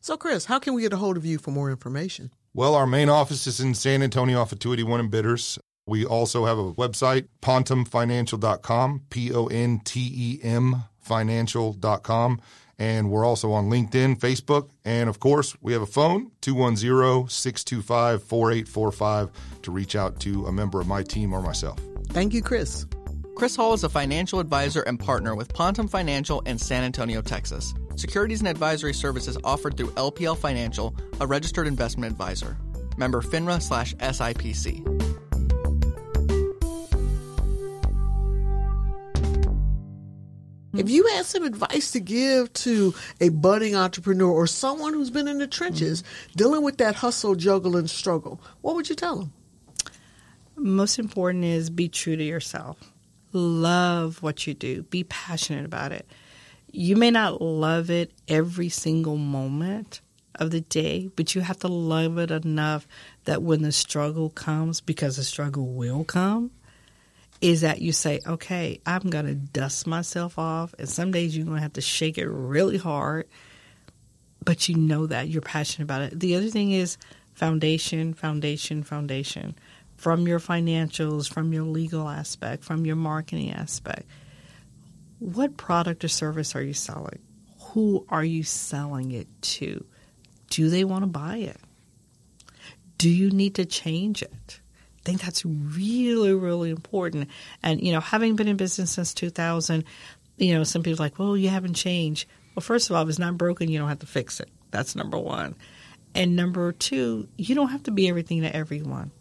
So, 0.01 0.17
Chris, 0.17 0.47
how 0.47 0.59
can 0.59 0.75
we 0.75 0.83
get 0.83 0.93
a 0.93 0.97
hold 0.97 1.17
of 1.17 1.27
you 1.27 1.39
for 1.39 1.51
more 1.51 1.71
information? 1.71 2.31
Well, 2.55 2.75
our 2.75 2.87
main 2.87 3.09
office 3.09 3.47
is 3.47 3.61
in 3.61 3.75
San 3.75 4.03
Antonio 4.03 4.41
off 4.41 4.53
of 4.53 4.59
281 4.59 5.01
and 5.01 5.11
Bitters. 5.11 5.59
We 5.87 6.05
also 6.05 6.47
have 6.47 6.59
a 6.59 6.73
website, 6.73 7.29
pontemfinancial.com, 7.43 9.03
P 9.11 9.33
O 9.33 9.47
N 9.47 9.81
T 9.85 10.11
E 10.15 10.41
M 10.43 10.85
financial.com. 11.01 12.41
And 12.81 13.11
we're 13.11 13.27
also 13.27 13.53
on 13.53 13.69
LinkedIn, 13.69 14.19
Facebook, 14.19 14.71
and 14.87 15.11
of 15.11 15.21
course, 15.21 15.55
we 15.61 15.75
have 15.75 15.83
a 15.83 15.87
phone, 15.87 16.31
210 16.41 17.29
625 17.29 18.23
4845, 18.25 19.31
to 19.63 19.71
reach 19.71 19.95
out 19.95 20.19
to 20.21 20.47
a 20.47 20.53
member 20.53 20.81
of 20.81 20.89
my 20.89 21.03
team 21.03 21.35
or 21.35 21.43
myself. 21.43 21.79
Thank 22.09 22.33
you, 22.33 22.43
Chris. 22.43 22.87
Chris 23.37 23.55
Hall 23.55 23.75
is 23.75 23.85
a 23.85 23.89
financial 23.89 24.41
advisor 24.41 24.81
and 24.83 24.99
partner 24.99 25.35
with 25.35 25.53
Pontem 25.53 25.89
Financial 25.89 26.41
in 26.41 26.59
San 26.59 26.83
Antonio, 26.83 27.21
Texas. 27.21 27.75
Securities 27.97 28.41
and 28.41 28.49
advisory 28.49 28.95
services 28.95 29.37
offered 29.45 29.77
through 29.77 29.91
LPL 29.91 30.37
Financial, 30.37 30.95
a 31.21 31.27
registered 31.27 31.67
investment 31.67 32.11
advisor. 32.11 32.57
Member 32.97 33.21
FINRA 33.21 33.61
slash 33.63 33.95
SIPC. 33.97 35.00
If 40.73 40.89
you 40.89 41.07
had 41.09 41.27
some 41.27 41.43
advice 41.43 41.91
to 41.93 42.01
give 42.01 42.53
to 42.53 42.95
a 43.21 43.31
budding 43.31 43.75
entrepreneur 43.75 44.31
or 44.31 44.47
someone 44.47 44.93
who's 44.93 45.11
been 45.11 45.27
in 45.27 45.39
the 45.39 45.49
trenches 45.49 46.05
dealing 46.37 46.63
with 46.63 46.79
that 46.79 46.95
hustle, 46.97 47.35
juggle, 47.35 47.77
and 47.77 47.91
struggle, 47.91 48.41
what 48.61 48.77
would 48.77 48.89
you 48.89 48.95
tell 48.95 49.17
them? 49.17 49.33
most 50.61 50.99
important 50.99 51.45
is 51.45 51.71
be 51.71 51.89
true 51.89 52.17
to 52.17 52.23
yourself. 52.23 52.93
Love 53.33 54.23
what 54.23 54.47
you 54.47 54.55
do. 54.55 54.83
Be 54.85 55.05
passionate 55.05 55.65
about 55.65 55.93
it. 55.93 56.07
You 56.71 56.97
may 56.97 57.11
not 57.11 57.41
love 57.41 57.91
it 57.91 58.13
every 58.29 58.69
single 58.69 59.17
moment 59.17 60.01
of 60.37 60.51
the 60.51 60.61
day, 60.61 61.11
but 61.17 61.35
you 61.35 61.41
have 61.41 61.59
to 61.61 61.69
love 61.69 62.19
it 62.19 62.31
enough 62.31 62.87
that 63.25 63.43
when 63.43 63.63
the 63.63 63.73
struggle 63.73 64.31
comes, 64.31 64.81
because 64.81 65.17
the 65.17 65.25
struggle 65.25 65.67
will 65.67 66.05
come, 66.05 66.51
is 67.41 67.63
that 67.63 67.81
you 67.81 67.93
say, 67.93 68.21
okay, 68.27 68.81
I'm 68.85 69.09
going 69.09 69.27
to 69.27 69.35
dust 69.35 69.87
myself 69.87 70.39
off. 70.39 70.75
And 70.79 70.89
some 70.89 71.11
days 71.11 71.37
you're 71.37 71.47
going 71.47 71.57
to 71.57 71.63
have 71.63 71.73
to 71.75 71.81
shake 71.81 72.19
it 72.19 72.29
really 72.29 72.77
hard, 72.77 73.29
but 74.45 74.69
you 74.69 74.77
know 74.77 75.07
that 75.07 75.29
you're 75.29 75.43
passionate 75.43 75.85
about 75.85 76.03
it. 76.03 76.21
The 76.21 76.37
other 76.37 76.49
thing 76.49 76.73
is 76.73 76.99
foundation, 77.33 78.13
foundation, 78.15 78.83
foundation 78.83 79.55
from 79.97 80.27
your 80.27 80.39
financials, 80.41 81.33
from 81.33 81.53
your 81.53 81.65
legal 81.65 82.09
aspect, 82.09 82.65
from 82.65 82.85
your 82.85 82.97
marketing 82.97 83.53
aspect. 83.53 84.07
What 85.19 85.57
product 85.57 86.05
or 86.05 86.09
service 86.09 86.57
are 86.57 86.63
you 86.63 86.73
selling? 86.73 87.19
Who 87.61 88.07
are 88.09 88.25
you 88.25 88.43
selling 88.43 89.13
it 89.13 89.29
to? 89.43 89.85
Do 90.49 90.71
they 90.71 90.85
want 90.85 91.03
to 91.03 91.07
buy 91.07 91.37
it? 91.37 91.61
Do 92.99 93.09
you 93.09 93.31
need 93.31 93.55
to 93.57 93.65
change 93.65 94.23
it? 94.23 94.61
I 95.01 95.03
think 95.05 95.23
that's 95.23 95.45
really, 95.45 96.35
really 96.35 96.71
important. 96.71 97.29
And, 97.63 97.81
you 97.83 97.93
know, 97.93 98.01
having 98.01 98.37
been 98.37 98.49
in 98.49 98.57
business 98.57 98.93
since 98.93 99.15
2000, 99.15 99.85
you 100.37 100.55
know, 100.55 100.65
some 100.65 100.83
people 100.83 101.01
are 101.01 101.07
like, 101.07 101.19
well, 101.19 101.37
you 101.37 101.49
haven't 101.49 101.75
changed. 101.75 102.29
Well, 102.55 102.63
first 102.63 102.91
of 102.91 102.97
all, 102.97 103.03
if 103.03 103.09
it's 103.09 103.19
not 103.19 103.39
broken, 103.39 103.71
you 103.71 103.79
don't 103.79 103.89
have 103.89 104.01
to 104.01 104.07
fix 104.07 104.41
it. 104.41 104.51
That's 104.71 104.95
number 104.95 105.19
one. 105.19 105.55
And 106.15 106.37
number 106.37 106.73
two, 106.73 107.29
you 107.39 107.55
don't 107.55 107.69
have 107.69 107.85
to 107.85 107.91
be 107.91 108.09
everything 108.09 108.43
to 108.43 108.55
everyone. 108.55 109.13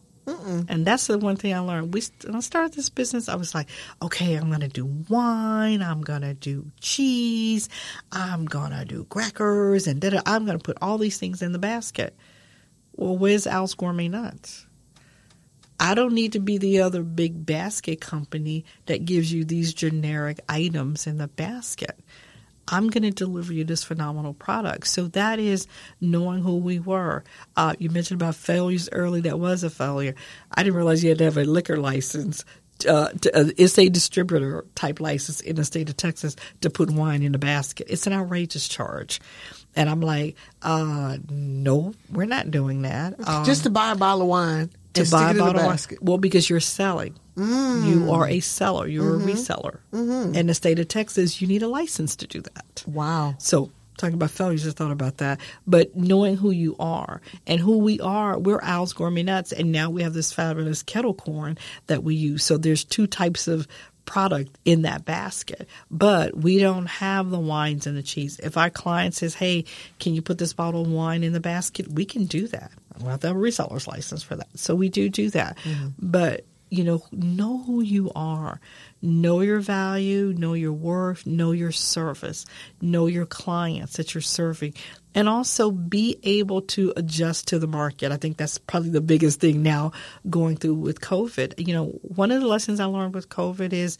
And 0.68 0.86
that's 0.86 1.08
the 1.08 1.18
one 1.18 1.38
thing 1.38 1.54
I 1.56 1.60
learned. 1.60 1.94
We 1.94 2.04
when 2.24 2.36
I 2.36 2.40
started 2.42 2.74
this 2.74 2.90
business, 2.90 3.30
I 3.30 3.36
was 3.36 3.56
like, 3.56 3.68
okay, 4.02 4.36
I'm 4.36 4.50
going 4.50 4.60
to 4.62 4.68
do 4.68 4.86
wine, 5.10 5.82
I'm 5.82 6.02
going 6.02 6.22
to 6.22 6.36
do 6.36 6.72
cheese, 6.82 7.68
I'm 8.12 8.46
going 8.46 8.72
to 8.72 8.86
do 8.86 9.06
crackers, 9.06 9.88
and 9.88 10.00
da 10.00 10.22
I'm 10.28 10.46
going 10.46 10.58
to 10.58 10.64
put 10.64 10.78
all 10.82 11.00
these 11.00 11.18
things 11.18 11.42
in 11.42 11.52
the 11.52 11.60
basket. 11.60 12.16
Well, 12.96 13.18
where's 13.18 13.48
Al's 13.48 13.74
Gourmet 13.74 14.08
Nuts? 14.08 14.68
I 15.80 15.96
don't 15.96 16.14
need 16.14 16.34
to 16.34 16.40
be 16.40 16.58
the 16.58 16.82
other 16.82 17.04
big 17.04 17.46
basket 17.46 18.02
company 18.02 18.66
that 18.88 19.06
gives 19.06 19.32
you 19.32 19.46
these 19.46 19.74
generic 19.74 20.40
items 20.50 21.08
in 21.08 21.18
the 21.18 21.28
basket. 21.28 21.98
I'm 22.68 22.90
going 22.90 23.04
to 23.04 23.12
deliver 23.12 23.52
you 23.52 23.64
this 23.64 23.84
phenomenal 23.84 24.34
product. 24.34 24.88
So 24.88 25.08
that 25.10 25.40
is 25.40 25.68
knowing 26.00 26.44
who 26.44 26.58
we 26.58 26.80
were. 26.80 27.24
Uh, 27.56 27.74
you 27.80 27.90
mentioned 27.90 28.22
about 28.22 28.36
failures 28.36 28.90
early. 28.92 29.22
That 29.22 29.40
was 29.40 29.64
a 29.64 29.70
failure. 29.70 30.16
I 30.52 30.64
didn't 30.64 30.76
realize 30.76 31.04
you 31.04 31.10
had 31.10 31.18
to 31.20 31.24
have 31.24 31.38
a 31.38 31.46
liquor 31.46 31.78
license. 31.78 32.46
Uh, 32.88 33.10
to, 33.10 33.38
uh, 33.38 33.52
it's 33.58 33.78
a 33.78 33.90
distributor 33.90 34.66
type 34.76 35.02
license 35.02 35.42
in 35.42 35.56
the 35.56 35.66
state 35.66 35.90
of 35.90 35.98
Texas 35.98 36.36
to 36.62 36.70
put 36.70 36.90
wine 36.92 37.24
in 37.24 37.36
a 37.36 37.40
basket. 37.40 37.88
It's 37.90 38.08
an 38.08 38.14
outrageous 38.14 38.68
charge. 38.68 39.20
And 39.76 39.90
I'm 39.90 40.02
like, 40.02 40.36
uh, 40.62 41.18
no, 41.30 41.94
we're 42.12 42.26
not 42.26 42.52
doing 42.52 42.84
that. 42.84 43.16
Um, 43.28 43.46
Just 43.46 43.64
to 43.64 43.70
buy 43.70 43.92
a 43.92 43.96
bottle 43.96 44.22
of 44.22 44.28
wine 44.28 44.70
to 45.06 45.12
buy 45.12 45.32
a 45.32 45.34
bottle 45.34 45.50
of 45.50 45.56
wine. 45.58 45.66
basket. 45.66 46.02
Well, 46.02 46.18
because 46.18 46.50
you're 46.50 46.60
selling. 46.60 47.16
You 47.36 48.10
are 48.12 48.28
a 48.28 48.40
seller. 48.42 48.88
You're 48.88 49.16
a 49.16 49.20
reseller. 49.20 49.80
In 49.94 50.48
the 50.48 50.54
state 50.54 50.80
of 50.80 50.88
Texas, 50.88 51.42
you 51.42 51.48
need 51.48 51.64
a 51.64 51.68
license 51.68 52.16
to 52.18 52.28
do 52.28 52.42
that. 52.42 52.84
Wow. 52.86 53.36
So 53.38 53.72
talking 53.98 54.16
about 54.16 54.32
failures, 54.32 54.68
I 54.68 54.72
thought 54.72 54.92
about 54.92 55.18
that. 55.18 55.40
But 55.68 55.96
knowing 55.96 56.36
who 56.38 56.52
you 56.52 56.76
are 56.80 57.22
and 57.48 57.60
who 57.60 57.78
we 57.78 58.00
are, 58.00 58.38
we're 58.38 58.60
Al's 58.62 58.94
Gourmet 58.94 59.24
Nuts, 59.24 59.52
and 59.52 59.72
now 59.72 59.90
we 59.90 60.04
have 60.04 60.14
this 60.14 60.34
fabulous 60.34 60.84
kettle 60.84 61.14
corn 61.14 61.58
that 61.88 62.04
we 62.04 62.16
use. 62.16 62.44
So 62.44 62.58
there's 62.58 62.84
two 62.84 63.08
types 63.08 63.48
of 63.48 63.68
product 64.06 64.58
in 64.66 64.82
that 64.82 65.06
basket, 65.06 65.68
but 65.92 66.36
we 66.36 66.58
don't 66.58 66.88
have 66.88 67.30
the 67.30 67.40
wines 67.40 67.86
and 67.86 67.96
the 67.96 68.02
cheese. 68.02 68.40
If 68.42 68.58
our 68.58 68.70
client 68.72 69.14
says, 69.14 69.36
"Hey, 69.36 69.66
can 70.00 70.16
you 70.16 70.22
put 70.22 70.40
this 70.40 70.52
bottle 70.52 70.82
of 70.82 70.88
wine 70.90 71.24
in 71.24 71.32
the 71.32 71.40
basket?" 71.40 71.88
We 71.94 72.06
can 72.06 72.26
do 72.26 72.48
that. 72.48 72.72
We 73.00 73.08
have 73.08 73.24
a 73.24 73.28
reseller's 73.30 73.88
license 73.88 74.24
for 74.24 74.36
that, 74.36 74.48
so 74.56 74.76
we 74.76 74.90
do 74.90 75.10
do 75.10 75.30
that. 75.32 75.58
Mm-hmm. 75.60 75.88
But 76.00 76.46
you 76.70 76.84
know, 76.84 77.04
know 77.12 77.64
who 77.64 77.82
you 77.82 78.12
are. 78.16 78.60
Know 79.02 79.42
your 79.42 79.60
value, 79.60 80.34
know 80.38 80.54
your 80.54 80.74
worth, 80.74 81.26
know 81.26 81.52
your 81.52 81.72
service, 81.72 82.46
know 82.82 83.08
your 83.08 83.26
clients 83.26 83.94
that 83.98 84.14
you're 84.14 84.22
serving, 84.22 84.76
and 85.16 85.28
also 85.28 85.72
be 85.72 86.20
able 86.24 86.62
to 86.62 86.94
adjust 86.96 87.48
to 87.48 87.60
the 87.60 87.68
market. 87.68 88.12
I 88.12 88.18
think 88.18 88.38
that's 88.38 88.58
probably 88.58 88.92
the 88.92 89.02
biggest 89.02 89.40
thing 89.40 89.64
now 89.64 89.94
going 90.30 90.58
through 90.58 90.76
with 90.76 91.02
COVID. 91.02 91.66
You 91.66 91.74
know, 91.74 91.86
one 92.04 92.32
of 92.32 92.42
the 92.42 92.48
lessons 92.48 92.80
I 92.80 92.86
learned 92.86 93.16
with 93.16 93.30
COVID 93.30 93.74
is, 93.74 93.98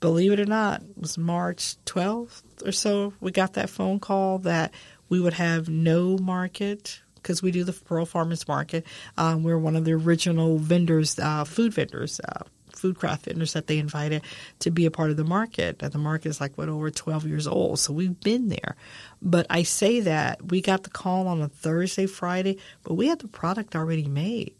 believe 0.00 0.32
it 0.32 0.40
or 0.40 0.46
not, 0.46 0.82
it 0.82 0.98
was 0.98 1.18
March 1.18 1.76
12th 1.84 2.42
or 2.64 2.72
so, 2.72 3.12
we 3.20 3.30
got 3.30 3.54
that 3.54 3.70
phone 3.70 4.00
call 4.00 4.38
that 4.40 4.72
we 5.08 5.20
would 5.20 5.34
have 5.34 5.68
no 5.68 6.18
market 6.18 7.00
because 7.28 7.42
we 7.42 7.50
do 7.50 7.62
the 7.62 7.74
Pearl 7.74 8.06
Farmers 8.06 8.48
Market. 8.48 8.86
Um, 9.18 9.42
we're 9.42 9.58
one 9.58 9.76
of 9.76 9.84
the 9.84 9.92
original 9.92 10.56
vendors, 10.56 11.18
uh, 11.18 11.44
food 11.44 11.74
vendors. 11.74 12.20
Uh, 12.26 12.44
food 12.74 12.96
craft 12.96 13.24
vendors 13.24 13.54
that 13.54 13.66
they 13.66 13.78
invited 13.78 14.22
to 14.60 14.70
be 14.70 14.86
a 14.86 14.90
part 14.90 15.10
of 15.10 15.16
the 15.16 15.24
market. 15.24 15.82
And 15.82 15.92
the 15.92 15.98
market 15.98 16.28
is 16.28 16.40
like 16.40 16.56
what 16.56 16.68
over 16.68 16.92
12 16.92 17.26
years 17.26 17.48
old, 17.48 17.80
so 17.80 17.92
we've 17.92 18.20
been 18.20 18.50
there. 18.50 18.76
But 19.20 19.46
I 19.50 19.64
say 19.64 19.98
that 20.00 20.52
we 20.52 20.60
got 20.60 20.84
the 20.84 20.90
call 20.90 21.26
on 21.26 21.42
a 21.42 21.48
Thursday, 21.48 22.06
Friday, 22.06 22.58
but 22.84 22.94
we 22.94 23.08
had 23.08 23.18
the 23.18 23.26
product 23.26 23.74
already 23.74 24.06
made. 24.06 24.54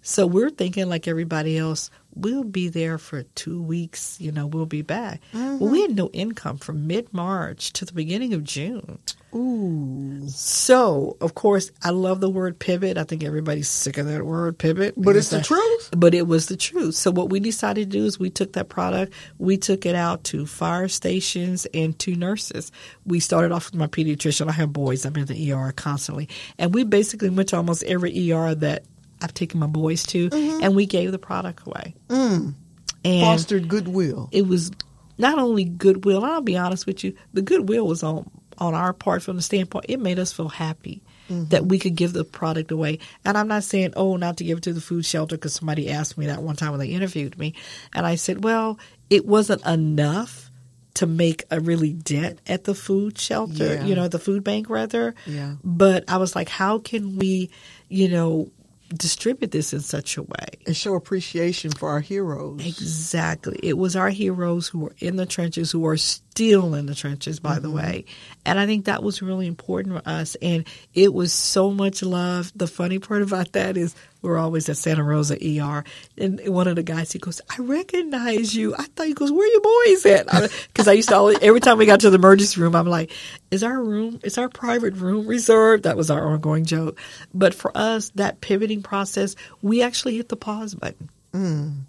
So 0.00 0.26
we're 0.26 0.48
thinking 0.48 0.88
like 0.88 1.06
everybody 1.06 1.58
else, 1.58 1.90
we'll 2.18 2.44
be 2.44 2.68
there 2.68 2.98
for 2.98 3.22
two 3.22 3.62
weeks, 3.62 4.20
you 4.20 4.32
know, 4.32 4.46
we'll 4.46 4.66
be 4.66 4.82
back. 4.82 5.20
Mm-hmm. 5.32 5.58
Well, 5.58 5.70
we 5.70 5.82
had 5.82 5.94
no 5.94 6.10
income 6.12 6.58
from 6.58 6.86
mid 6.86 7.12
March 7.12 7.72
to 7.74 7.84
the 7.84 7.92
beginning 7.92 8.34
of 8.34 8.44
June. 8.44 8.98
Ooh. 9.34 10.26
So, 10.28 11.16
of 11.20 11.34
course, 11.34 11.70
I 11.82 11.90
love 11.90 12.20
the 12.20 12.30
word 12.30 12.58
pivot. 12.58 12.96
I 12.96 13.04
think 13.04 13.22
everybody's 13.22 13.68
sick 13.68 13.98
of 13.98 14.06
that 14.06 14.24
word 14.24 14.58
pivot. 14.58 14.94
But 14.96 15.16
it's 15.16 15.30
the 15.30 15.42
truth. 15.42 15.90
But 15.96 16.14
it 16.14 16.26
was 16.26 16.46
the 16.46 16.56
truth. 16.56 16.94
So, 16.94 17.10
what 17.10 17.28
we 17.28 17.38
decided 17.38 17.90
to 17.90 17.98
do 17.98 18.04
is 18.06 18.18
we 18.18 18.30
took 18.30 18.54
that 18.54 18.68
product, 18.68 19.12
we 19.38 19.56
took 19.58 19.84
it 19.84 19.94
out 19.94 20.24
to 20.24 20.46
fire 20.46 20.88
stations 20.88 21.66
and 21.74 21.98
to 22.00 22.16
nurses. 22.16 22.72
We 23.04 23.20
started 23.20 23.52
off 23.52 23.66
with 23.66 23.74
my 23.74 23.86
pediatrician. 23.86 24.48
I 24.48 24.52
have 24.52 24.72
boys, 24.72 25.04
I'm 25.04 25.16
in 25.16 25.26
the 25.26 25.52
ER 25.52 25.72
constantly. 25.72 26.28
And 26.58 26.74
we 26.74 26.84
basically 26.84 27.28
went 27.28 27.50
to 27.50 27.56
almost 27.56 27.84
every 27.84 28.32
ER 28.32 28.54
that 28.56 28.84
I've 29.20 29.34
taken 29.34 29.60
my 29.60 29.66
boys 29.66 30.04
to, 30.04 30.30
mm-hmm. 30.30 30.62
and 30.62 30.76
we 30.76 30.86
gave 30.86 31.12
the 31.12 31.18
product 31.18 31.66
away. 31.66 31.94
Mm. 32.08 32.54
And 33.04 33.22
Fostered 33.22 33.68
goodwill. 33.68 34.28
It 34.32 34.46
was 34.46 34.70
not 35.16 35.38
only 35.38 35.64
goodwill, 35.64 36.24
I'll 36.24 36.40
be 36.40 36.56
honest 36.56 36.86
with 36.86 37.04
you, 37.04 37.14
the 37.32 37.42
goodwill 37.42 37.86
was 37.86 38.02
on 38.02 38.30
on 38.58 38.74
our 38.74 38.92
part 38.92 39.22
from 39.22 39.36
the 39.36 39.42
standpoint, 39.42 39.86
it 39.88 40.00
made 40.00 40.18
us 40.18 40.32
feel 40.32 40.48
happy 40.48 41.02
mm-hmm. 41.30 41.44
that 41.46 41.66
we 41.66 41.78
could 41.78 41.94
give 41.94 42.12
the 42.12 42.24
product 42.24 42.70
away. 42.70 42.98
And 43.24 43.38
I'm 43.38 43.48
not 43.48 43.64
saying, 43.64 43.92
oh, 43.96 44.16
not 44.16 44.38
to 44.38 44.44
give 44.44 44.58
it 44.58 44.64
to 44.64 44.72
the 44.72 44.80
food 44.80 45.06
shelter 45.06 45.36
because 45.36 45.54
somebody 45.54 45.90
asked 45.90 46.18
me 46.18 46.26
that 46.26 46.42
one 46.42 46.56
time 46.56 46.70
when 46.70 46.80
they 46.80 46.88
interviewed 46.88 47.38
me. 47.38 47.54
And 47.94 48.04
I 48.04 48.16
said, 48.16 48.44
well, 48.44 48.78
it 49.10 49.26
wasn't 49.26 49.64
enough 49.64 50.50
to 50.94 51.06
make 51.06 51.44
a 51.50 51.60
really 51.60 51.92
dent 51.92 52.40
at 52.48 52.64
the 52.64 52.74
food 52.74 53.16
shelter, 53.18 53.74
yeah. 53.74 53.84
you 53.84 53.94
know, 53.94 54.08
the 54.08 54.18
food 54.18 54.42
bank 54.42 54.68
rather. 54.68 55.14
Yeah. 55.26 55.54
But 55.62 56.04
I 56.08 56.16
was 56.16 56.34
like, 56.34 56.48
how 56.48 56.78
can 56.78 57.16
we, 57.16 57.50
you 57.88 58.08
know, 58.08 58.50
distribute 58.94 59.50
this 59.50 59.72
in 59.72 59.80
such 59.80 60.16
a 60.16 60.22
way 60.22 60.46
and 60.66 60.76
show 60.76 60.94
appreciation 60.94 61.70
for 61.70 61.90
our 61.90 62.00
heroes. 62.00 62.66
Exactly. 62.66 63.58
It 63.62 63.76
was 63.76 63.96
our 63.96 64.10
heroes 64.10 64.68
who 64.68 64.80
were 64.80 64.94
in 64.98 65.16
the 65.16 65.26
trenches, 65.26 65.70
who 65.70 65.86
are 65.86 65.96
still 66.38 66.76
in 66.76 66.86
the 66.86 66.94
trenches, 66.94 67.40
by 67.40 67.54
mm-hmm. 67.54 67.62
the 67.62 67.70
way. 67.70 68.04
And 68.46 68.60
I 68.60 68.66
think 68.66 68.84
that 68.84 69.02
was 69.02 69.20
really 69.20 69.48
important 69.48 69.96
for 69.96 70.08
us. 70.08 70.36
And 70.40 70.64
it 70.94 71.12
was 71.12 71.32
so 71.32 71.72
much 71.72 72.00
love. 72.00 72.52
The 72.54 72.68
funny 72.68 73.00
part 73.00 73.22
about 73.22 73.52
that 73.54 73.76
is 73.76 73.96
we're 74.22 74.38
always 74.38 74.68
at 74.68 74.76
Santa 74.76 75.02
Rosa 75.02 75.34
ER. 75.34 75.82
And 76.16 76.40
one 76.46 76.68
of 76.68 76.76
the 76.76 76.84
guys, 76.84 77.10
he 77.10 77.18
goes, 77.18 77.40
I 77.50 77.60
recognize 77.60 78.54
you. 78.54 78.72
I 78.76 78.84
thought 78.84 79.08
he 79.08 79.14
goes, 79.14 79.32
where 79.32 79.48
are 79.48 79.50
your 79.50 79.60
boys 79.60 80.06
at? 80.06 80.52
Because 80.68 80.86
I 80.86 80.92
used 80.92 81.08
to 81.08 81.16
always, 81.16 81.38
every 81.42 81.58
time 81.58 81.76
we 81.76 81.86
got 81.86 81.98
to 82.00 82.10
the 82.10 82.18
emergency 82.18 82.60
room, 82.60 82.76
I'm 82.76 82.86
like, 82.86 83.10
is 83.50 83.64
our 83.64 83.82
room, 83.82 84.20
is 84.22 84.38
our 84.38 84.48
private 84.48 84.94
room 84.94 85.26
reserved? 85.26 85.82
That 85.82 85.96
was 85.96 86.08
our 86.08 86.24
ongoing 86.24 86.64
joke. 86.64 87.00
But 87.34 87.52
for 87.52 87.76
us, 87.76 88.10
that 88.14 88.40
pivoting 88.40 88.82
process, 88.82 89.34
we 89.60 89.82
actually 89.82 90.18
hit 90.18 90.28
the 90.28 90.36
pause 90.36 90.76
button. 90.76 91.10
Mm. 91.34 91.80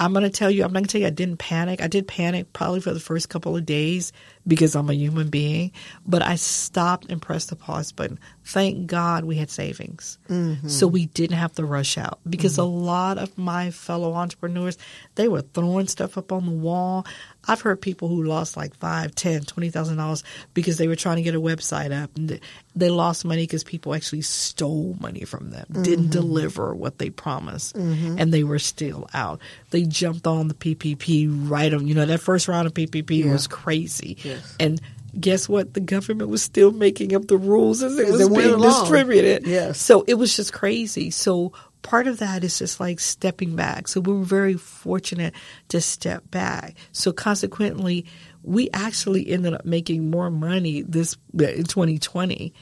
I'm 0.00 0.14
going 0.14 0.24
to 0.24 0.30
tell 0.30 0.50
you, 0.50 0.64
I'm 0.64 0.72
not 0.72 0.78
going 0.80 0.86
to 0.86 0.92
tell 0.92 1.00
you 1.02 1.06
I 1.08 1.10
didn't 1.10 1.36
panic. 1.36 1.82
I 1.82 1.86
did 1.86 2.08
panic 2.08 2.54
probably 2.54 2.80
for 2.80 2.94
the 2.94 3.00
first 3.00 3.28
couple 3.28 3.54
of 3.54 3.66
days 3.66 4.14
because 4.50 4.74
I'm 4.74 4.90
a 4.90 4.94
human 4.94 5.28
being, 5.28 5.70
but 6.04 6.22
I 6.22 6.34
stopped 6.34 7.08
and 7.08 7.22
pressed 7.22 7.50
the 7.50 7.56
pause 7.56 7.92
button. 7.92 8.18
Thank 8.44 8.88
God 8.88 9.24
we 9.24 9.36
had 9.36 9.48
savings. 9.48 10.18
Mm-hmm. 10.28 10.66
So 10.66 10.88
we 10.88 11.06
didn't 11.06 11.36
have 11.36 11.52
to 11.52 11.64
rush 11.64 11.96
out 11.96 12.18
because 12.28 12.54
mm-hmm. 12.54 12.62
a 12.62 12.64
lot 12.64 13.18
of 13.18 13.38
my 13.38 13.70
fellow 13.70 14.12
entrepreneurs, 14.12 14.76
they 15.14 15.28
were 15.28 15.42
throwing 15.42 15.86
stuff 15.86 16.18
up 16.18 16.32
on 16.32 16.46
the 16.46 16.52
wall. 16.52 17.06
I've 17.46 17.60
heard 17.60 17.80
people 17.80 18.08
who 18.08 18.24
lost 18.24 18.56
like 18.56 18.74
five, 18.74 19.14
ten, 19.14 19.42
twenty 19.42 19.70
thousand 19.70 19.98
dollars 19.98 20.24
because 20.52 20.78
they 20.78 20.88
were 20.88 20.96
trying 20.96 21.16
to 21.16 21.22
get 21.22 21.36
a 21.36 21.40
website 21.40 21.92
up 21.92 22.10
and 22.16 22.40
they 22.74 22.90
lost 22.90 23.24
money 23.24 23.44
because 23.44 23.64
people 23.64 23.94
actually 23.94 24.22
stole 24.22 24.96
money 25.00 25.24
from 25.24 25.50
them, 25.50 25.66
mm-hmm. 25.70 25.82
didn't 25.82 26.10
deliver 26.10 26.74
what 26.74 26.98
they 26.98 27.08
promised, 27.08 27.76
mm-hmm. 27.76 28.16
and 28.18 28.32
they 28.32 28.44
were 28.44 28.58
still 28.58 29.08
out. 29.14 29.40
They 29.70 29.84
jumped 29.84 30.26
on 30.26 30.48
the 30.48 30.54
PPP 30.54 31.48
right 31.48 31.72
on. 31.72 31.86
You 31.86 31.94
know 31.94 32.06
that 32.06 32.20
first 32.20 32.48
round 32.48 32.66
of 32.66 32.74
PPP 32.74 33.24
yeah. 33.24 33.32
was 33.32 33.46
crazy, 33.46 34.18
yes. 34.40 34.56
and 34.60 34.80
guess 35.18 35.48
what? 35.48 35.74
The 35.74 35.80
government 35.80 36.30
was 36.30 36.42
still 36.42 36.72
making 36.72 37.14
up 37.14 37.26
the 37.26 37.36
rules 37.36 37.82
as 37.82 37.98
it 37.98 38.08
was 38.08 38.28
being 38.28 38.60
distributed. 38.60 39.46
Yes. 39.46 39.80
So 39.80 40.04
it 40.06 40.14
was 40.14 40.36
just 40.36 40.52
crazy. 40.52 41.10
So 41.10 41.52
part 41.82 42.06
of 42.06 42.18
that 42.18 42.44
is 42.44 42.58
just 42.58 42.80
like 42.80 43.00
stepping 43.00 43.56
back. 43.56 43.88
So 43.88 44.00
we 44.00 44.12
were 44.12 44.24
very 44.24 44.54
fortunate 44.54 45.34
to 45.68 45.80
step 45.80 46.30
back. 46.30 46.74
So 46.92 47.12
consequently, 47.12 48.06
we 48.42 48.70
actually 48.72 49.28
ended 49.30 49.54
up 49.54 49.64
making 49.64 50.10
more 50.10 50.30
money 50.30 50.82
this 50.82 51.16
in 51.32 51.64
2020 51.64 52.54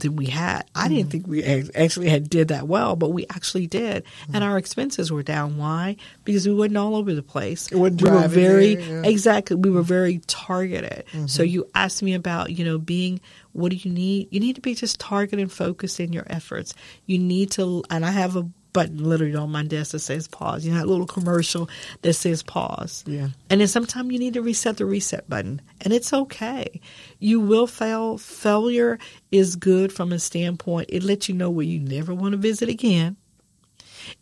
than 0.00 0.16
we 0.16 0.26
had. 0.26 0.62
I 0.74 0.86
mm-hmm. 0.86 0.94
didn't 0.94 1.10
think 1.10 1.26
we 1.26 1.44
actually 1.44 2.08
had 2.08 2.28
did 2.28 2.48
that 2.48 2.66
well, 2.66 2.96
but 2.96 3.10
we 3.10 3.26
actually 3.30 3.66
did, 3.66 4.04
mm-hmm. 4.04 4.34
and 4.34 4.44
our 4.44 4.58
expenses 4.58 5.12
were 5.12 5.22
down. 5.22 5.56
Why? 5.56 5.96
Because 6.24 6.46
we 6.46 6.54
wasn't 6.54 6.76
all 6.76 6.96
over 6.96 7.14
the 7.14 7.22
place. 7.22 7.70
we 7.70 7.78
were 7.78 7.90
very 8.28 8.74
there, 8.76 9.02
yeah. 9.02 9.10
exactly. 9.10 9.56
We 9.56 9.70
were 9.70 9.82
very 9.82 10.18
targeted. 10.26 11.04
Mm-hmm. 11.12 11.26
So 11.26 11.42
you 11.42 11.68
asked 11.74 12.02
me 12.02 12.14
about 12.14 12.50
you 12.50 12.64
know 12.64 12.78
being. 12.78 13.20
What 13.52 13.70
do 13.70 13.76
you 13.76 13.90
need? 13.90 14.28
You 14.30 14.38
need 14.38 14.54
to 14.54 14.60
be 14.60 14.76
just 14.76 15.00
targeted 15.00 15.40
and 15.40 15.50
focused 15.50 15.98
in 15.98 16.12
your 16.12 16.24
efforts. 16.28 16.72
You 17.06 17.18
need 17.18 17.50
to, 17.52 17.82
and 17.90 18.06
I 18.06 18.12
have 18.12 18.36
a 18.36 18.48
button 18.72 19.02
literally 19.02 19.34
on 19.34 19.50
my 19.50 19.64
desk 19.64 19.92
that 19.92 20.00
says 20.00 20.28
pause. 20.28 20.64
You 20.64 20.72
know, 20.72 20.78
that 20.78 20.86
little 20.86 21.06
commercial 21.06 21.68
that 22.02 22.14
says 22.14 22.42
pause. 22.42 23.04
Yeah. 23.06 23.28
And 23.48 23.60
then 23.60 23.68
sometimes 23.68 24.12
you 24.12 24.18
need 24.18 24.34
to 24.34 24.42
reset 24.42 24.76
the 24.76 24.86
reset 24.86 25.28
button, 25.28 25.60
and 25.80 25.92
it's 25.92 26.12
okay. 26.12 26.80
You 27.18 27.40
will 27.40 27.66
fail. 27.66 28.18
Failure 28.18 28.98
is 29.30 29.56
good 29.56 29.92
from 29.92 30.12
a 30.12 30.18
standpoint, 30.18 30.90
it 30.90 31.02
lets 31.02 31.28
you 31.28 31.34
know 31.34 31.50
where 31.50 31.66
you 31.66 31.78
never 31.78 32.14
want 32.14 32.32
to 32.32 32.38
visit 32.38 32.68
again. 32.68 33.16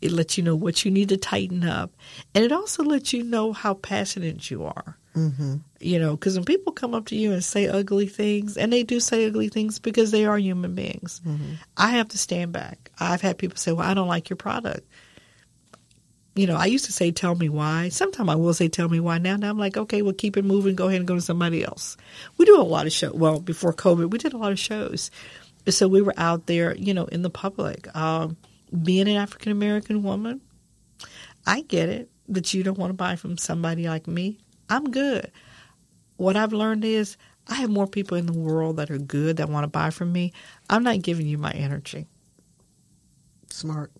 It 0.00 0.12
lets 0.12 0.36
you 0.36 0.44
know 0.44 0.56
what 0.56 0.84
you 0.84 0.90
need 0.90 1.08
to 1.10 1.16
tighten 1.16 1.64
up. 1.64 1.92
And 2.34 2.44
it 2.44 2.52
also 2.52 2.82
lets 2.82 3.12
you 3.12 3.22
know 3.22 3.52
how 3.52 3.74
passionate 3.74 4.50
you 4.50 4.64
are. 4.64 4.98
Mm-hmm. 5.14 5.56
You 5.80 5.98
know, 5.98 6.12
because 6.12 6.36
when 6.36 6.44
people 6.44 6.72
come 6.72 6.94
up 6.94 7.06
to 7.06 7.16
you 7.16 7.32
and 7.32 7.42
say 7.42 7.66
ugly 7.66 8.06
things, 8.06 8.56
and 8.56 8.72
they 8.72 8.82
do 8.82 9.00
say 9.00 9.26
ugly 9.26 9.48
things 9.48 9.78
because 9.78 10.10
they 10.10 10.24
are 10.24 10.38
human 10.38 10.74
beings, 10.74 11.20
mm-hmm. 11.26 11.54
I 11.76 11.90
have 11.90 12.08
to 12.08 12.18
stand 12.18 12.52
back. 12.52 12.87
I've 13.00 13.20
had 13.20 13.38
people 13.38 13.56
say, 13.56 13.72
Well, 13.72 13.88
I 13.88 13.94
don't 13.94 14.08
like 14.08 14.30
your 14.30 14.36
product. 14.36 14.86
You 16.34 16.46
know, 16.46 16.56
I 16.56 16.66
used 16.66 16.84
to 16.84 16.92
say, 16.92 17.10
Tell 17.10 17.34
me 17.34 17.48
why. 17.48 17.88
Sometimes 17.88 18.28
I 18.28 18.34
will 18.34 18.54
say, 18.54 18.68
Tell 18.68 18.88
me 18.88 19.00
why. 19.00 19.18
Now, 19.18 19.36
now 19.36 19.50
I'm 19.50 19.58
like, 19.58 19.76
Okay, 19.76 20.02
well, 20.02 20.12
keep 20.12 20.36
it 20.36 20.44
moving. 20.44 20.76
Go 20.76 20.88
ahead 20.88 21.00
and 21.00 21.08
go 21.08 21.14
to 21.14 21.20
somebody 21.20 21.64
else. 21.64 21.96
We 22.36 22.44
do 22.44 22.60
a 22.60 22.62
lot 22.62 22.86
of 22.86 22.92
shows. 22.92 23.14
Well, 23.14 23.40
before 23.40 23.72
COVID, 23.72 24.10
we 24.10 24.18
did 24.18 24.32
a 24.32 24.38
lot 24.38 24.52
of 24.52 24.58
shows. 24.58 25.10
So 25.68 25.86
we 25.86 26.00
were 26.00 26.14
out 26.16 26.46
there, 26.46 26.74
you 26.76 26.94
know, 26.94 27.04
in 27.06 27.22
the 27.22 27.30
public. 27.30 27.94
Um, 27.94 28.36
being 28.82 29.08
an 29.08 29.16
African 29.16 29.52
American 29.52 30.02
woman, 30.02 30.40
I 31.46 31.62
get 31.62 31.88
it 31.88 32.10
that 32.28 32.52
you 32.52 32.62
don't 32.62 32.78
want 32.78 32.90
to 32.90 32.94
buy 32.94 33.16
from 33.16 33.38
somebody 33.38 33.88
like 33.88 34.06
me. 34.06 34.38
I'm 34.68 34.90
good. 34.90 35.30
What 36.16 36.36
I've 36.36 36.52
learned 36.52 36.84
is 36.84 37.16
I 37.48 37.54
have 37.54 37.70
more 37.70 37.86
people 37.86 38.16
in 38.16 38.26
the 38.26 38.38
world 38.38 38.76
that 38.76 38.90
are 38.90 38.98
good 38.98 39.38
that 39.38 39.48
want 39.48 39.64
to 39.64 39.68
buy 39.68 39.90
from 39.90 40.12
me. 40.12 40.32
I'm 40.68 40.82
not 40.82 41.00
giving 41.02 41.26
you 41.26 41.38
my 41.38 41.52
energy. 41.52 42.06
Smart. 43.50 43.90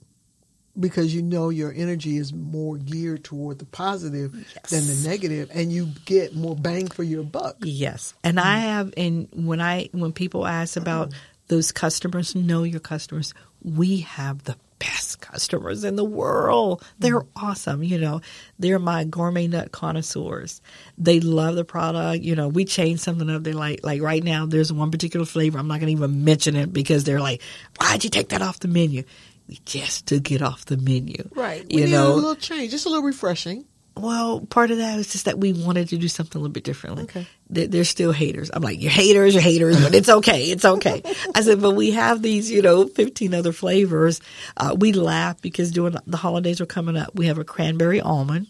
because 0.78 1.14
you 1.14 1.22
know 1.22 1.48
your 1.48 1.72
energy 1.72 2.16
is 2.18 2.32
more 2.32 2.76
geared 2.76 3.24
toward 3.24 3.58
the 3.58 3.64
positive 3.64 4.32
than 4.70 4.86
the 4.86 5.08
negative 5.08 5.50
and 5.52 5.72
you 5.72 5.88
get 6.04 6.36
more 6.36 6.54
bang 6.54 6.86
for 6.86 7.02
your 7.02 7.24
buck. 7.24 7.56
Yes. 7.62 8.14
And 8.22 8.38
I 8.38 8.58
have 8.58 8.94
and 8.96 9.28
when 9.32 9.60
I 9.60 9.88
when 9.92 10.12
people 10.12 10.46
ask 10.46 10.76
about 10.76 11.12
those 11.48 11.72
customers, 11.72 12.34
know 12.34 12.62
your 12.62 12.80
customers, 12.80 13.34
we 13.62 13.98
have 14.00 14.44
the 14.44 14.56
best 14.78 15.20
customers 15.20 15.84
in 15.84 15.96
the 15.96 16.04
world. 16.04 16.84
They're 16.98 17.20
mm-hmm. 17.20 17.46
awesome, 17.46 17.82
you 17.82 17.98
know. 17.98 18.20
They're 18.58 18.78
my 18.78 19.04
gourmet 19.04 19.46
nut 19.46 19.72
connoisseurs. 19.72 20.60
They 20.96 21.20
love 21.20 21.56
the 21.56 21.64
product. 21.64 22.22
You 22.22 22.36
know, 22.36 22.48
we 22.48 22.64
change 22.64 23.00
something 23.00 23.28
up. 23.28 23.42
They're 23.42 23.54
like, 23.54 23.80
like 23.82 24.00
right 24.02 24.22
now, 24.22 24.46
there's 24.46 24.72
one 24.72 24.90
particular 24.90 25.26
flavor. 25.26 25.58
I'm 25.58 25.68
not 25.68 25.80
going 25.80 25.88
to 25.88 26.00
even 26.00 26.24
mention 26.24 26.56
it 26.56 26.72
because 26.72 27.04
they're 27.04 27.20
like, 27.20 27.42
why'd 27.80 28.04
you 28.04 28.10
take 28.10 28.28
that 28.28 28.42
off 28.42 28.60
the 28.60 28.68
menu? 28.68 29.02
We 29.48 29.58
just 29.64 30.06
took 30.06 30.30
it 30.30 30.42
off 30.42 30.66
the 30.66 30.76
menu. 30.76 31.28
Right. 31.34 31.64
We 31.72 31.82
You 31.82 31.88
know, 31.88 32.12
a 32.12 32.14
little 32.14 32.34
change, 32.36 32.70
just 32.70 32.84
a 32.84 32.90
little 32.90 33.04
refreshing. 33.04 33.64
well, 33.96 34.40
part 34.40 34.70
of 34.70 34.78
that 34.78 34.96
was 34.96 35.10
just 35.10 35.24
that 35.24 35.38
we 35.38 35.54
wanted 35.54 35.88
to 35.88 35.96
do 35.96 36.06
something 36.06 36.38
a 36.38 36.42
little 36.42 36.52
bit 36.52 36.64
differently. 36.64 37.04
Okay. 37.04 37.26
They're, 37.48 37.66
they're 37.66 37.84
still 37.84 38.12
haters. 38.12 38.50
I'm 38.52 38.62
like, 38.62 38.80
you're 38.80 38.90
haters, 38.90 39.32
you're 39.32 39.42
haters, 39.42 39.80
but 39.82 39.94
it's 39.94 40.10
okay. 40.10 40.44
It's 40.50 40.66
okay. 40.66 41.02
I 41.34 41.40
said, 41.40 41.62
but 41.62 41.72
we 41.72 41.92
have 41.92 42.20
these, 42.20 42.50
you 42.50 42.60
know, 42.60 42.86
15 42.86 43.32
other 43.32 43.52
flavors. 43.52 44.20
Uh, 44.56 44.76
we 44.78 44.92
laugh 44.92 45.40
because 45.40 45.70
during 45.70 45.96
the 46.06 46.16
holidays 46.18 46.60
are 46.60 46.66
coming 46.66 46.96
up. 46.96 47.14
We 47.14 47.26
have 47.26 47.38
a 47.38 47.44
cranberry 47.44 48.02
almond, 48.02 48.48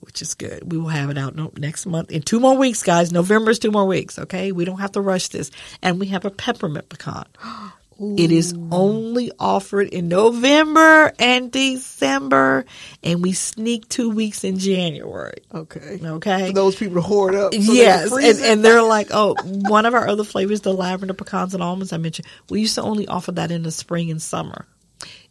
which 0.00 0.20
is 0.20 0.34
good. 0.34 0.70
We 0.70 0.76
will 0.76 0.88
have 0.88 1.08
it 1.08 1.16
out 1.16 1.34
next 1.58 1.86
month 1.86 2.12
in 2.12 2.20
two 2.20 2.40
more 2.40 2.56
weeks, 2.58 2.82
guys. 2.82 3.10
November 3.10 3.52
is 3.52 3.58
two 3.58 3.70
more 3.70 3.86
weeks. 3.86 4.18
Okay. 4.18 4.52
We 4.52 4.66
don't 4.66 4.80
have 4.80 4.92
to 4.92 5.00
rush 5.00 5.28
this. 5.28 5.50
And 5.82 5.98
we 5.98 6.08
have 6.08 6.26
a 6.26 6.30
peppermint 6.30 6.90
pecan. 6.90 7.24
It 8.00 8.32
is 8.32 8.54
only 8.72 9.30
offered 9.38 9.88
in 9.88 10.08
November 10.08 11.12
and 11.18 11.52
December, 11.52 12.64
and 13.04 13.22
we 13.22 13.32
sneak 13.32 13.88
two 13.88 14.10
weeks 14.10 14.42
in 14.42 14.58
January. 14.58 15.42
Okay. 15.54 16.00
Okay. 16.02 16.48
For 16.48 16.52
those 16.52 16.74
people 16.74 16.96
to 16.96 17.00
hoard 17.02 17.36
up. 17.36 17.54
so 17.54 17.72
yes, 17.72 18.10
and, 18.12 18.40
and 18.44 18.64
they're 18.64 18.82
like, 18.82 19.08
oh, 19.12 19.36
one 19.44 19.86
of 19.86 19.94
our 19.94 20.08
other 20.08 20.24
flavors, 20.24 20.62
the 20.62 20.72
lavender 20.72 21.14
pecans 21.14 21.54
and 21.54 21.62
almonds 21.62 21.92
I 21.92 21.98
mentioned, 21.98 22.26
we 22.50 22.60
used 22.60 22.74
to 22.74 22.82
only 22.82 23.06
offer 23.06 23.30
that 23.32 23.52
in 23.52 23.62
the 23.62 23.70
spring 23.70 24.10
and 24.10 24.20
summer. 24.20 24.66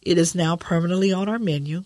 It 0.01 0.17
is 0.17 0.33
now 0.33 0.55
permanently 0.55 1.11
on 1.11 1.27
our 1.27 1.39
menu. 1.39 1.83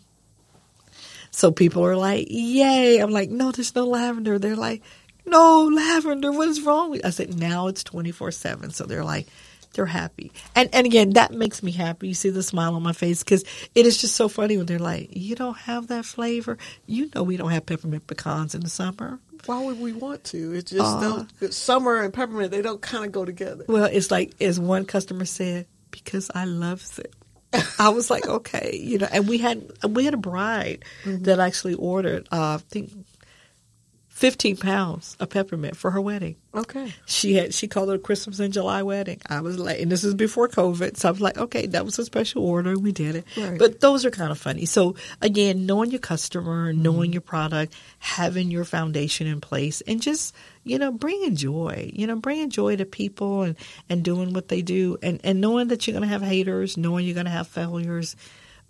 So 1.31 1.51
people 1.51 1.83
are 1.85 1.97
like, 1.97 2.27
yay. 2.29 2.99
I'm 2.99 3.11
like, 3.11 3.29
no, 3.31 3.51
there's 3.51 3.75
no 3.75 3.85
lavender. 3.85 4.37
They're 4.37 4.55
like, 4.55 4.83
no 5.25 5.63
lavender. 5.73 6.31
What 6.31 6.49
is 6.49 6.61
wrong 6.61 6.91
with 6.91 7.05
I 7.05 7.09
said, 7.09 7.37
now 7.37 7.67
it's 7.67 7.83
24 7.83 8.31
7. 8.31 8.69
So 8.71 8.85
they're 8.85 9.03
like, 9.03 9.27
they're 9.77 9.85
happy. 9.85 10.33
And, 10.55 10.69
and 10.73 10.85
again, 10.85 11.11
that 11.11 11.31
makes 11.31 11.63
me 11.63 11.71
happy. 11.71 12.09
You 12.09 12.13
see 12.13 12.29
the 12.29 12.43
smile 12.43 12.75
on 12.75 12.83
my 12.83 12.91
face 12.91 13.23
because 13.23 13.45
it 13.73 13.85
is 13.85 13.97
just 14.01 14.15
so 14.15 14.27
funny 14.27 14.57
when 14.57 14.65
they're 14.65 14.79
like, 14.79 15.15
you 15.15 15.35
don't 15.35 15.57
have 15.59 15.87
that 15.87 16.03
flavor. 16.03 16.57
You 16.87 17.09
know, 17.15 17.23
we 17.23 17.37
don't 17.37 17.51
have 17.51 17.65
peppermint 17.65 18.07
pecans 18.07 18.53
in 18.53 18.61
the 18.61 18.69
summer. 18.69 19.19
Why 19.45 19.63
would 19.63 19.79
we 19.79 19.93
want 19.93 20.25
to? 20.25 20.53
It's 20.53 20.71
just 20.71 20.83
Uh, 20.83 21.25
don't, 21.39 21.53
summer 21.53 22.01
and 22.01 22.13
peppermint, 22.13 22.51
they 22.51 22.61
don't 22.61 22.81
kind 22.81 23.05
of 23.05 23.11
go 23.13 23.23
together. 23.23 23.63
Well, 23.67 23.85
it's 23.85 24.11
like 24.11 24.33
as 24.41 24.59
one 24.59 24.83
customer 24.83 25.25
said, 25.25 25.67
because 25.91 26.29
I 26.35 26.45
love 26.45 26.83
it. 26.97 27.13
I 27.79 27.89
was 27.89 28.09
like, 28.09 28.27
okay, 28.27 28.77
you 28.83 28.97
know, 28.97 29.07
and 29.11 29.27
we 29.27 29.37
had 29.37 29.71
we 29.87 30.03
had 30.03 30.13
a 30.13 30.17
bride 30.17 30.83
that 31.05 31.39
actually 31.39 31.75
ordered, 31.75 32.27
uh, 32.31 32.55
I 32.55 32.57
think, 32.57 32.91
fifteen 34.17 34.57
pounds 34.57 35.15
of 35.19 35.29
peppermint 35.29 35.77
for 35.77 35.91
her 35.91 36.01
wedding. 36.01 36.35
Okay. 36.55 36.91
She 37.05 37.35
had 37.35 37.53
she 37.53 37.67
called 37.67 37.91
it 37.91 37.95
a 37.95 37.99
Christmas 37.99 38.39
in 38.39 38.51
July 38.51 38.81
wedding. 38.81 39.21
I 39.29 39.41
was 39.41 39.59
like, 39.59 39.79
and 39.79 39.91
this 39.91 40.03
is 40.03 40.15
before 40.15 40.47
COVID, 40.47 40.97
so 40.97 41.07
I 41.07 41.11
was 41.11 41.21
like, 41.21 41.37
okay, 41.37 41.67
that 41.67 41.85
was 41.85 41.99
a 41.99 42.05
special 42.05 42.43
order. 42.43 42.77
We 42.79 42.91
did 42.91 43.17
it, 43.17 43.25
Right. 43.37 43.59
but 43.59 43.79
those 43.79 44.05
are 44.05 44.09
kind 44.11 44.31
of 44.31 44.39
funny. 44.39 44.65
So 44.65 44.95
again, 45.21 45.67
knowing 45.67 45.91
your 45.91 45.99
customer, 45.99 46.73
mm-hmm. 46.73 46.81
knowing 46.81 47.13
your 47.13 47.21
product, 47.21 47.75
having 47.99 48.49
your 48.49 48.65
foundation 48.65 49.27
in 49.27 49.39
place, 49.39 49.81
and 49.81 50.01
just 50.01 50.33
you 50.63 50.79
know 50.79 50.91
bringing 50.91 51.35
joy. 51.35 51.91
You 51.93 52.07
know, 52.07 52.15
bringing 52.15 52.49
joy 52.49 52.75
to 52.77 52.85
people 52.85 53.43
and 53.43 53.55
and 53.87 54.03
doing 54.03 54.33
what 54.33 54.47
they 54.47 54.63
do, 54.63 54.97
and 55.03 55.21
and 55.23 55.39
knowing 55.39 55.67
that 55.67 55.85
you're 55.85 55.93
going 55.93 56.09
to 56.09 56.13
have 56.13 56.23
haters, 56.23 56.75
knowing 56.75 57.05
you're 57.05 57.13
going 57.13 57.27
to 57.27 57.31
have 57.31 57.47
failures. 57.47 58.15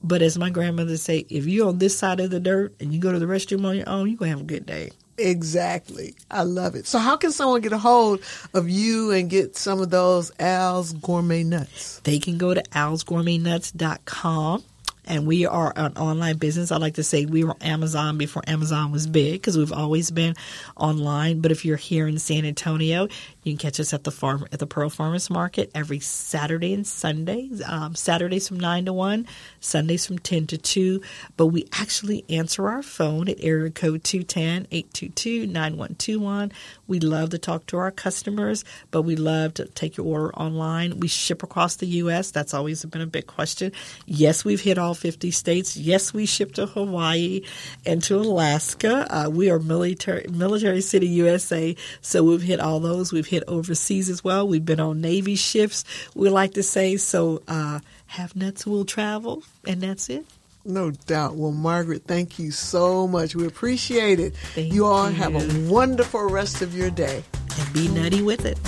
But 0.04 0.22
as 0.22 0.38
my 0.38 0.50
grandmother 0.50 0.98
say, 0.98 1.26
if 1.30 1.48
you're 1.48 1.70
on 1.70 1.80
this 1.80 1.98
side 1.98 2.20
of 2.20 2.30
the 2.30 2.40
dirt 2.40 2.76
and 2.80 2.94
you 2.94 3.00
go 3.00 3.12
to 3.14 3.18
the 3.18 3.26
restroom 3.26 3.66
on 3.66 3.78
your 3.78 3.90
own, 3.90 4.10
you're 4.10 4.18
gonna 4.18 4.30
have 4.32 4.42
a 4.42 4.44
good 4.44 4.66
day. 4.66 4.92
Exactly. 5.18 6.16
I 6.30 6.44
love 6.44 6.76
it. 6.76 6.86
So, 6.86 7.00
how 7.00 7.18
can 7.18 7.32
someone 7.32 7.62
get 7.62 7.74
a 7.74 7.78
hold 7.78 8.22
of 8.54 8.70
you 8.70 9.12
and 9.12 9.30
get 9.30 9.58
some 9.58 9.82
of 9.82 9.90
those 9.90 10.32
Al's 10.40 10.94
gourmet 10.94 11.44
nuts? 11.44 12.00
they 12.04 12.20
can 12.20 12.38
go 12.38 12.54
to 12.54 12.62
alsgourmetnuts.com 12.62 14.64
and 15.08 15.26
we 15.26 15.46
are 15.46 15.74
an 15.76 15.98
online 15.98 16.38
business. 16.38 16.72
I 16.72 16.78
like 16.78 16.96
to 16.96 17.04
say 17.04 17.26
we 17.26 17.44
were 17.44 17.56
Amazon 17.62 18.18
before 18.18 18.44
Amazon 18.48 18.92
was 18.92 19.08
big 19.08 19.34
because 19.34 19.58
we've 19.58 19.74
always 19.74 20.12
been 20.12 20.36
online. 20.76 21.40
But 21.40 21.52
if 21.52 21.66
you're 21.66 21.78
here 21.78 22.08
in 22.08 22.20
San 22.20 22.46
Antonio, 22.46 23.08
you 23.44 23.54
can 23.54 23.58
catch 23.58 23.80
us 23.80 23.94
at 23.94 24.04
the 24.04 24.12
farm 24.12 24.46
at 24.52 24.60
the 24.60 24.68
Pearl 24.68 24.90
Farmers 24.90 25.30
Market 25.30 25.72
every 25.74 26.00
Saturday 26.00 26.74
and 26.74 26.86
Sunday. 26.86 27.50
Um, 27.66 27.96
Saturdays 27.96 28.50
from 28.50 28.60
nine 28.60 28.84
to 28.86 28.94
one, 28.94 29.26
Sundays 29.62 30.06
from 30.06 30.20
ten 30.20 30.46
to 30.48 30.58
two. 30.58 31.02
But 31.38 31.48
we 31.48 31.66
actually 31.74 32.26
answer 32.30 32.68
our 32.68 32.84
phone 32.84 33.30
at 33.30 33.42
area 33.42 33.72
code 33.72 34.04
210-822-9121. 34.04 36.52
We 36.88 37.00
love 37.00 37.30
to 37.30 37.38
talk 37.38 37.66
to 37.68 37.78
our 37.78 37.92
customers, 37.92 38.66
but 38.92 39.04
we 39.04 39.16
love 39.16 39.54
to 39.56 39.66
take 39.66 39.98
your 39.98 40.06
order 40.06 40.36
online. 40.36 41.00
We 41.00 41.08
ship 41.08 41.44
across 41.44 41.78
the 41.78 41.86
U.S. 41.88 42.32
That's 42.32 42.54
always 42.54 42.84
been 42.86 43.02
a 43.02 43.08
big 43.08 43.28
question. 43.28 43.72
Yes, 44.06 44.44
we've 44.44 44.62
hit 44.62 44.78
all 44.78 44.94
50 44.98 45.32
states. 45.32 45.78
Yes, 45.78 46.14
we 46.14 46.26
ship 46.26 46.54
to 46.56 46.66
Hawaii 46.66 47.42
and 47.86 48.04
to 48.04 48.16
Alaska. 48.16 49.08
Uh, 49.10 49.30
we 49.30 49.50
are 49.50 49.60
military, 49.60 50.26
military 50.30 50.82
city 50.82 51.08
USA, 51.08 51.76
so 52.02 52.24
we've 52.24 52.42
hit 52.42 52.60
all 52.60 52.80
those. 52.80 53.14
We've 53.14 53.28
hit 53.28 53.44
overseas 53.48 54.10
as 54.10 54.24
well. 54.24 54.48
We've 54.48 54.66
been 54.66 54.80
on 54.80 55.02
Navy 55.02 55.36
ships, 55.36 55.86
we 56.16 56.30
like 56.30 56.54
to 56.56 56.64
say. 56.64 56.98
So, 56.98 57.42
uh, 57.48 57.80
have 58.08 58.36
nuts 58.36 58.66
will 58.66 58.86
travel, 58.86 59.44
and 59.66 59.82
that's 59.82 60.10
it. 60.10 60.26
No 60.66 60.92
doubt. 60.92 61.36
Well, 61.36 61.52
Margaret, 61.52 62.04
thank 62.06 62.40
you 62.40 62.52
so 62.52 63.08
much. 63.08 63.36
We 63.36 63.46
appreciate 63.48 64.20
it. 64.20 64.36
Thank 64.36 64.74
you 64.74 64.86
all 64.86 65.06
have 65.06 65.36
a 65.36 65.70
wonderful 65.70 66.30
rest 66.30 66.62
of 66.62 66.76
your 66.76 66.90
day. 66.90 67.24
And 67.58 67.74
be 67.74 67.88
nutty 67.88 68.22
with 68.22 68.46
it. 68.46 68.60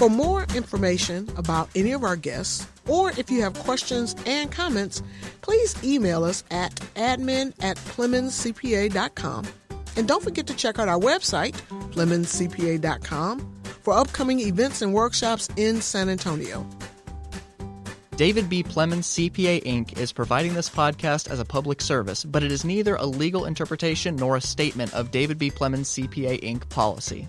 For 0.00 0.08
more 0.08 0.44
information 0.54 1.28
about 1.36 1.68
any 1.74 1.92
of 1.92 2.04
our 2.04 2.16
guests, 2.16 2.66
or 2.88 3.10
if 3.18 3.30
you 3.30 3.42
have 3.42 3.52
questions 3.52 4.16
and 4.24 4.50
comments, 4.50 5.02
please 5.42 5.76
email 5.84 6.24
us 6.24 6.42
at 6.50 6.74
admin 6.96 7.52
at 7.62 7.76
PlemonsCPA.com. 7.76 9.46
And 9.96 10.08
don't 10.08 10.24
forget 10.24 10.46
to 10.46 10.56
check 10.56 10.78
out 10.78 10.88
our 10.88 10.98
website, 10.98 11.52
PlemonsCPA.com, 11.92 13.60
for 13.82 13.92
upcoming 13.92 14.40
events 14.40 14.80
and 14.80 14.94
workshops 14.94 15.50
in 15.58 15.82
San 15.82 16.08
Antonio. 16.08 16.66
David 18.16 18.48
B. 18.48 18.62
Plemons 18.62 19.04
CPA 19.04 19.62
Inc. 19.64 19.98
is 19.98 20.14
providing 20.14 20.54
this 20.54 20.70
podcast 20.70 21.30
as 21.30 21.40
a 21.40 21.44
public 21.44 21.82
service, 21.82 22.24
but 22.24 22.42
it 22.42 22.50
is 22.50 22.64
neither 22.64 22.94
a 22.96 23.04
legal 23.04 23.44
interpretation 23.44 24.16
nor 24.16 24.36
a 24.36 24.40
statement 24.40 24.94
of 24.94 25.10
David 25.10 25.36
B. 25.36 25.50
Plemons 25.50 25.90
CPA 25.90 26.40
Inc. 26.42 26.66
policy. 26.70 27.28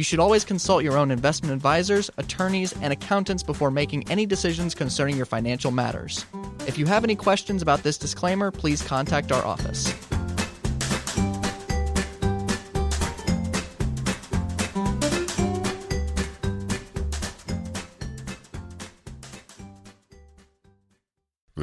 You 0.00 0.04
should 0.04 0.18
always 0.18 0.46
consult 0.46 0.82
your 0.82 0.96
own 0.96 1.10
investment 1.10 1.52
advisors, 1.52 2.10
attorneys, 2.16 2.72
and 2.80 2.90
accountants 2.90 3.42
before 3.42 3.70
making 3.70 4.10
any 4.10 4.24
decisions 4.24 4.74
concerning 4.74 5.14
your 5.14 5.26
financial 5.26 5.70
matters. 5.70 6.24
If 6.66 6.78
you 6.78 6.86
have 6.86 7.04
any 7.04 7.14
questions 7.14 7.60
about 7.60 7.82
this 7.82 7.98
disclaimer, 7.98 8.50
please 8.50 8.80
contact 8.80 9.30
our 9.30 9.44
office. 9.44 9.94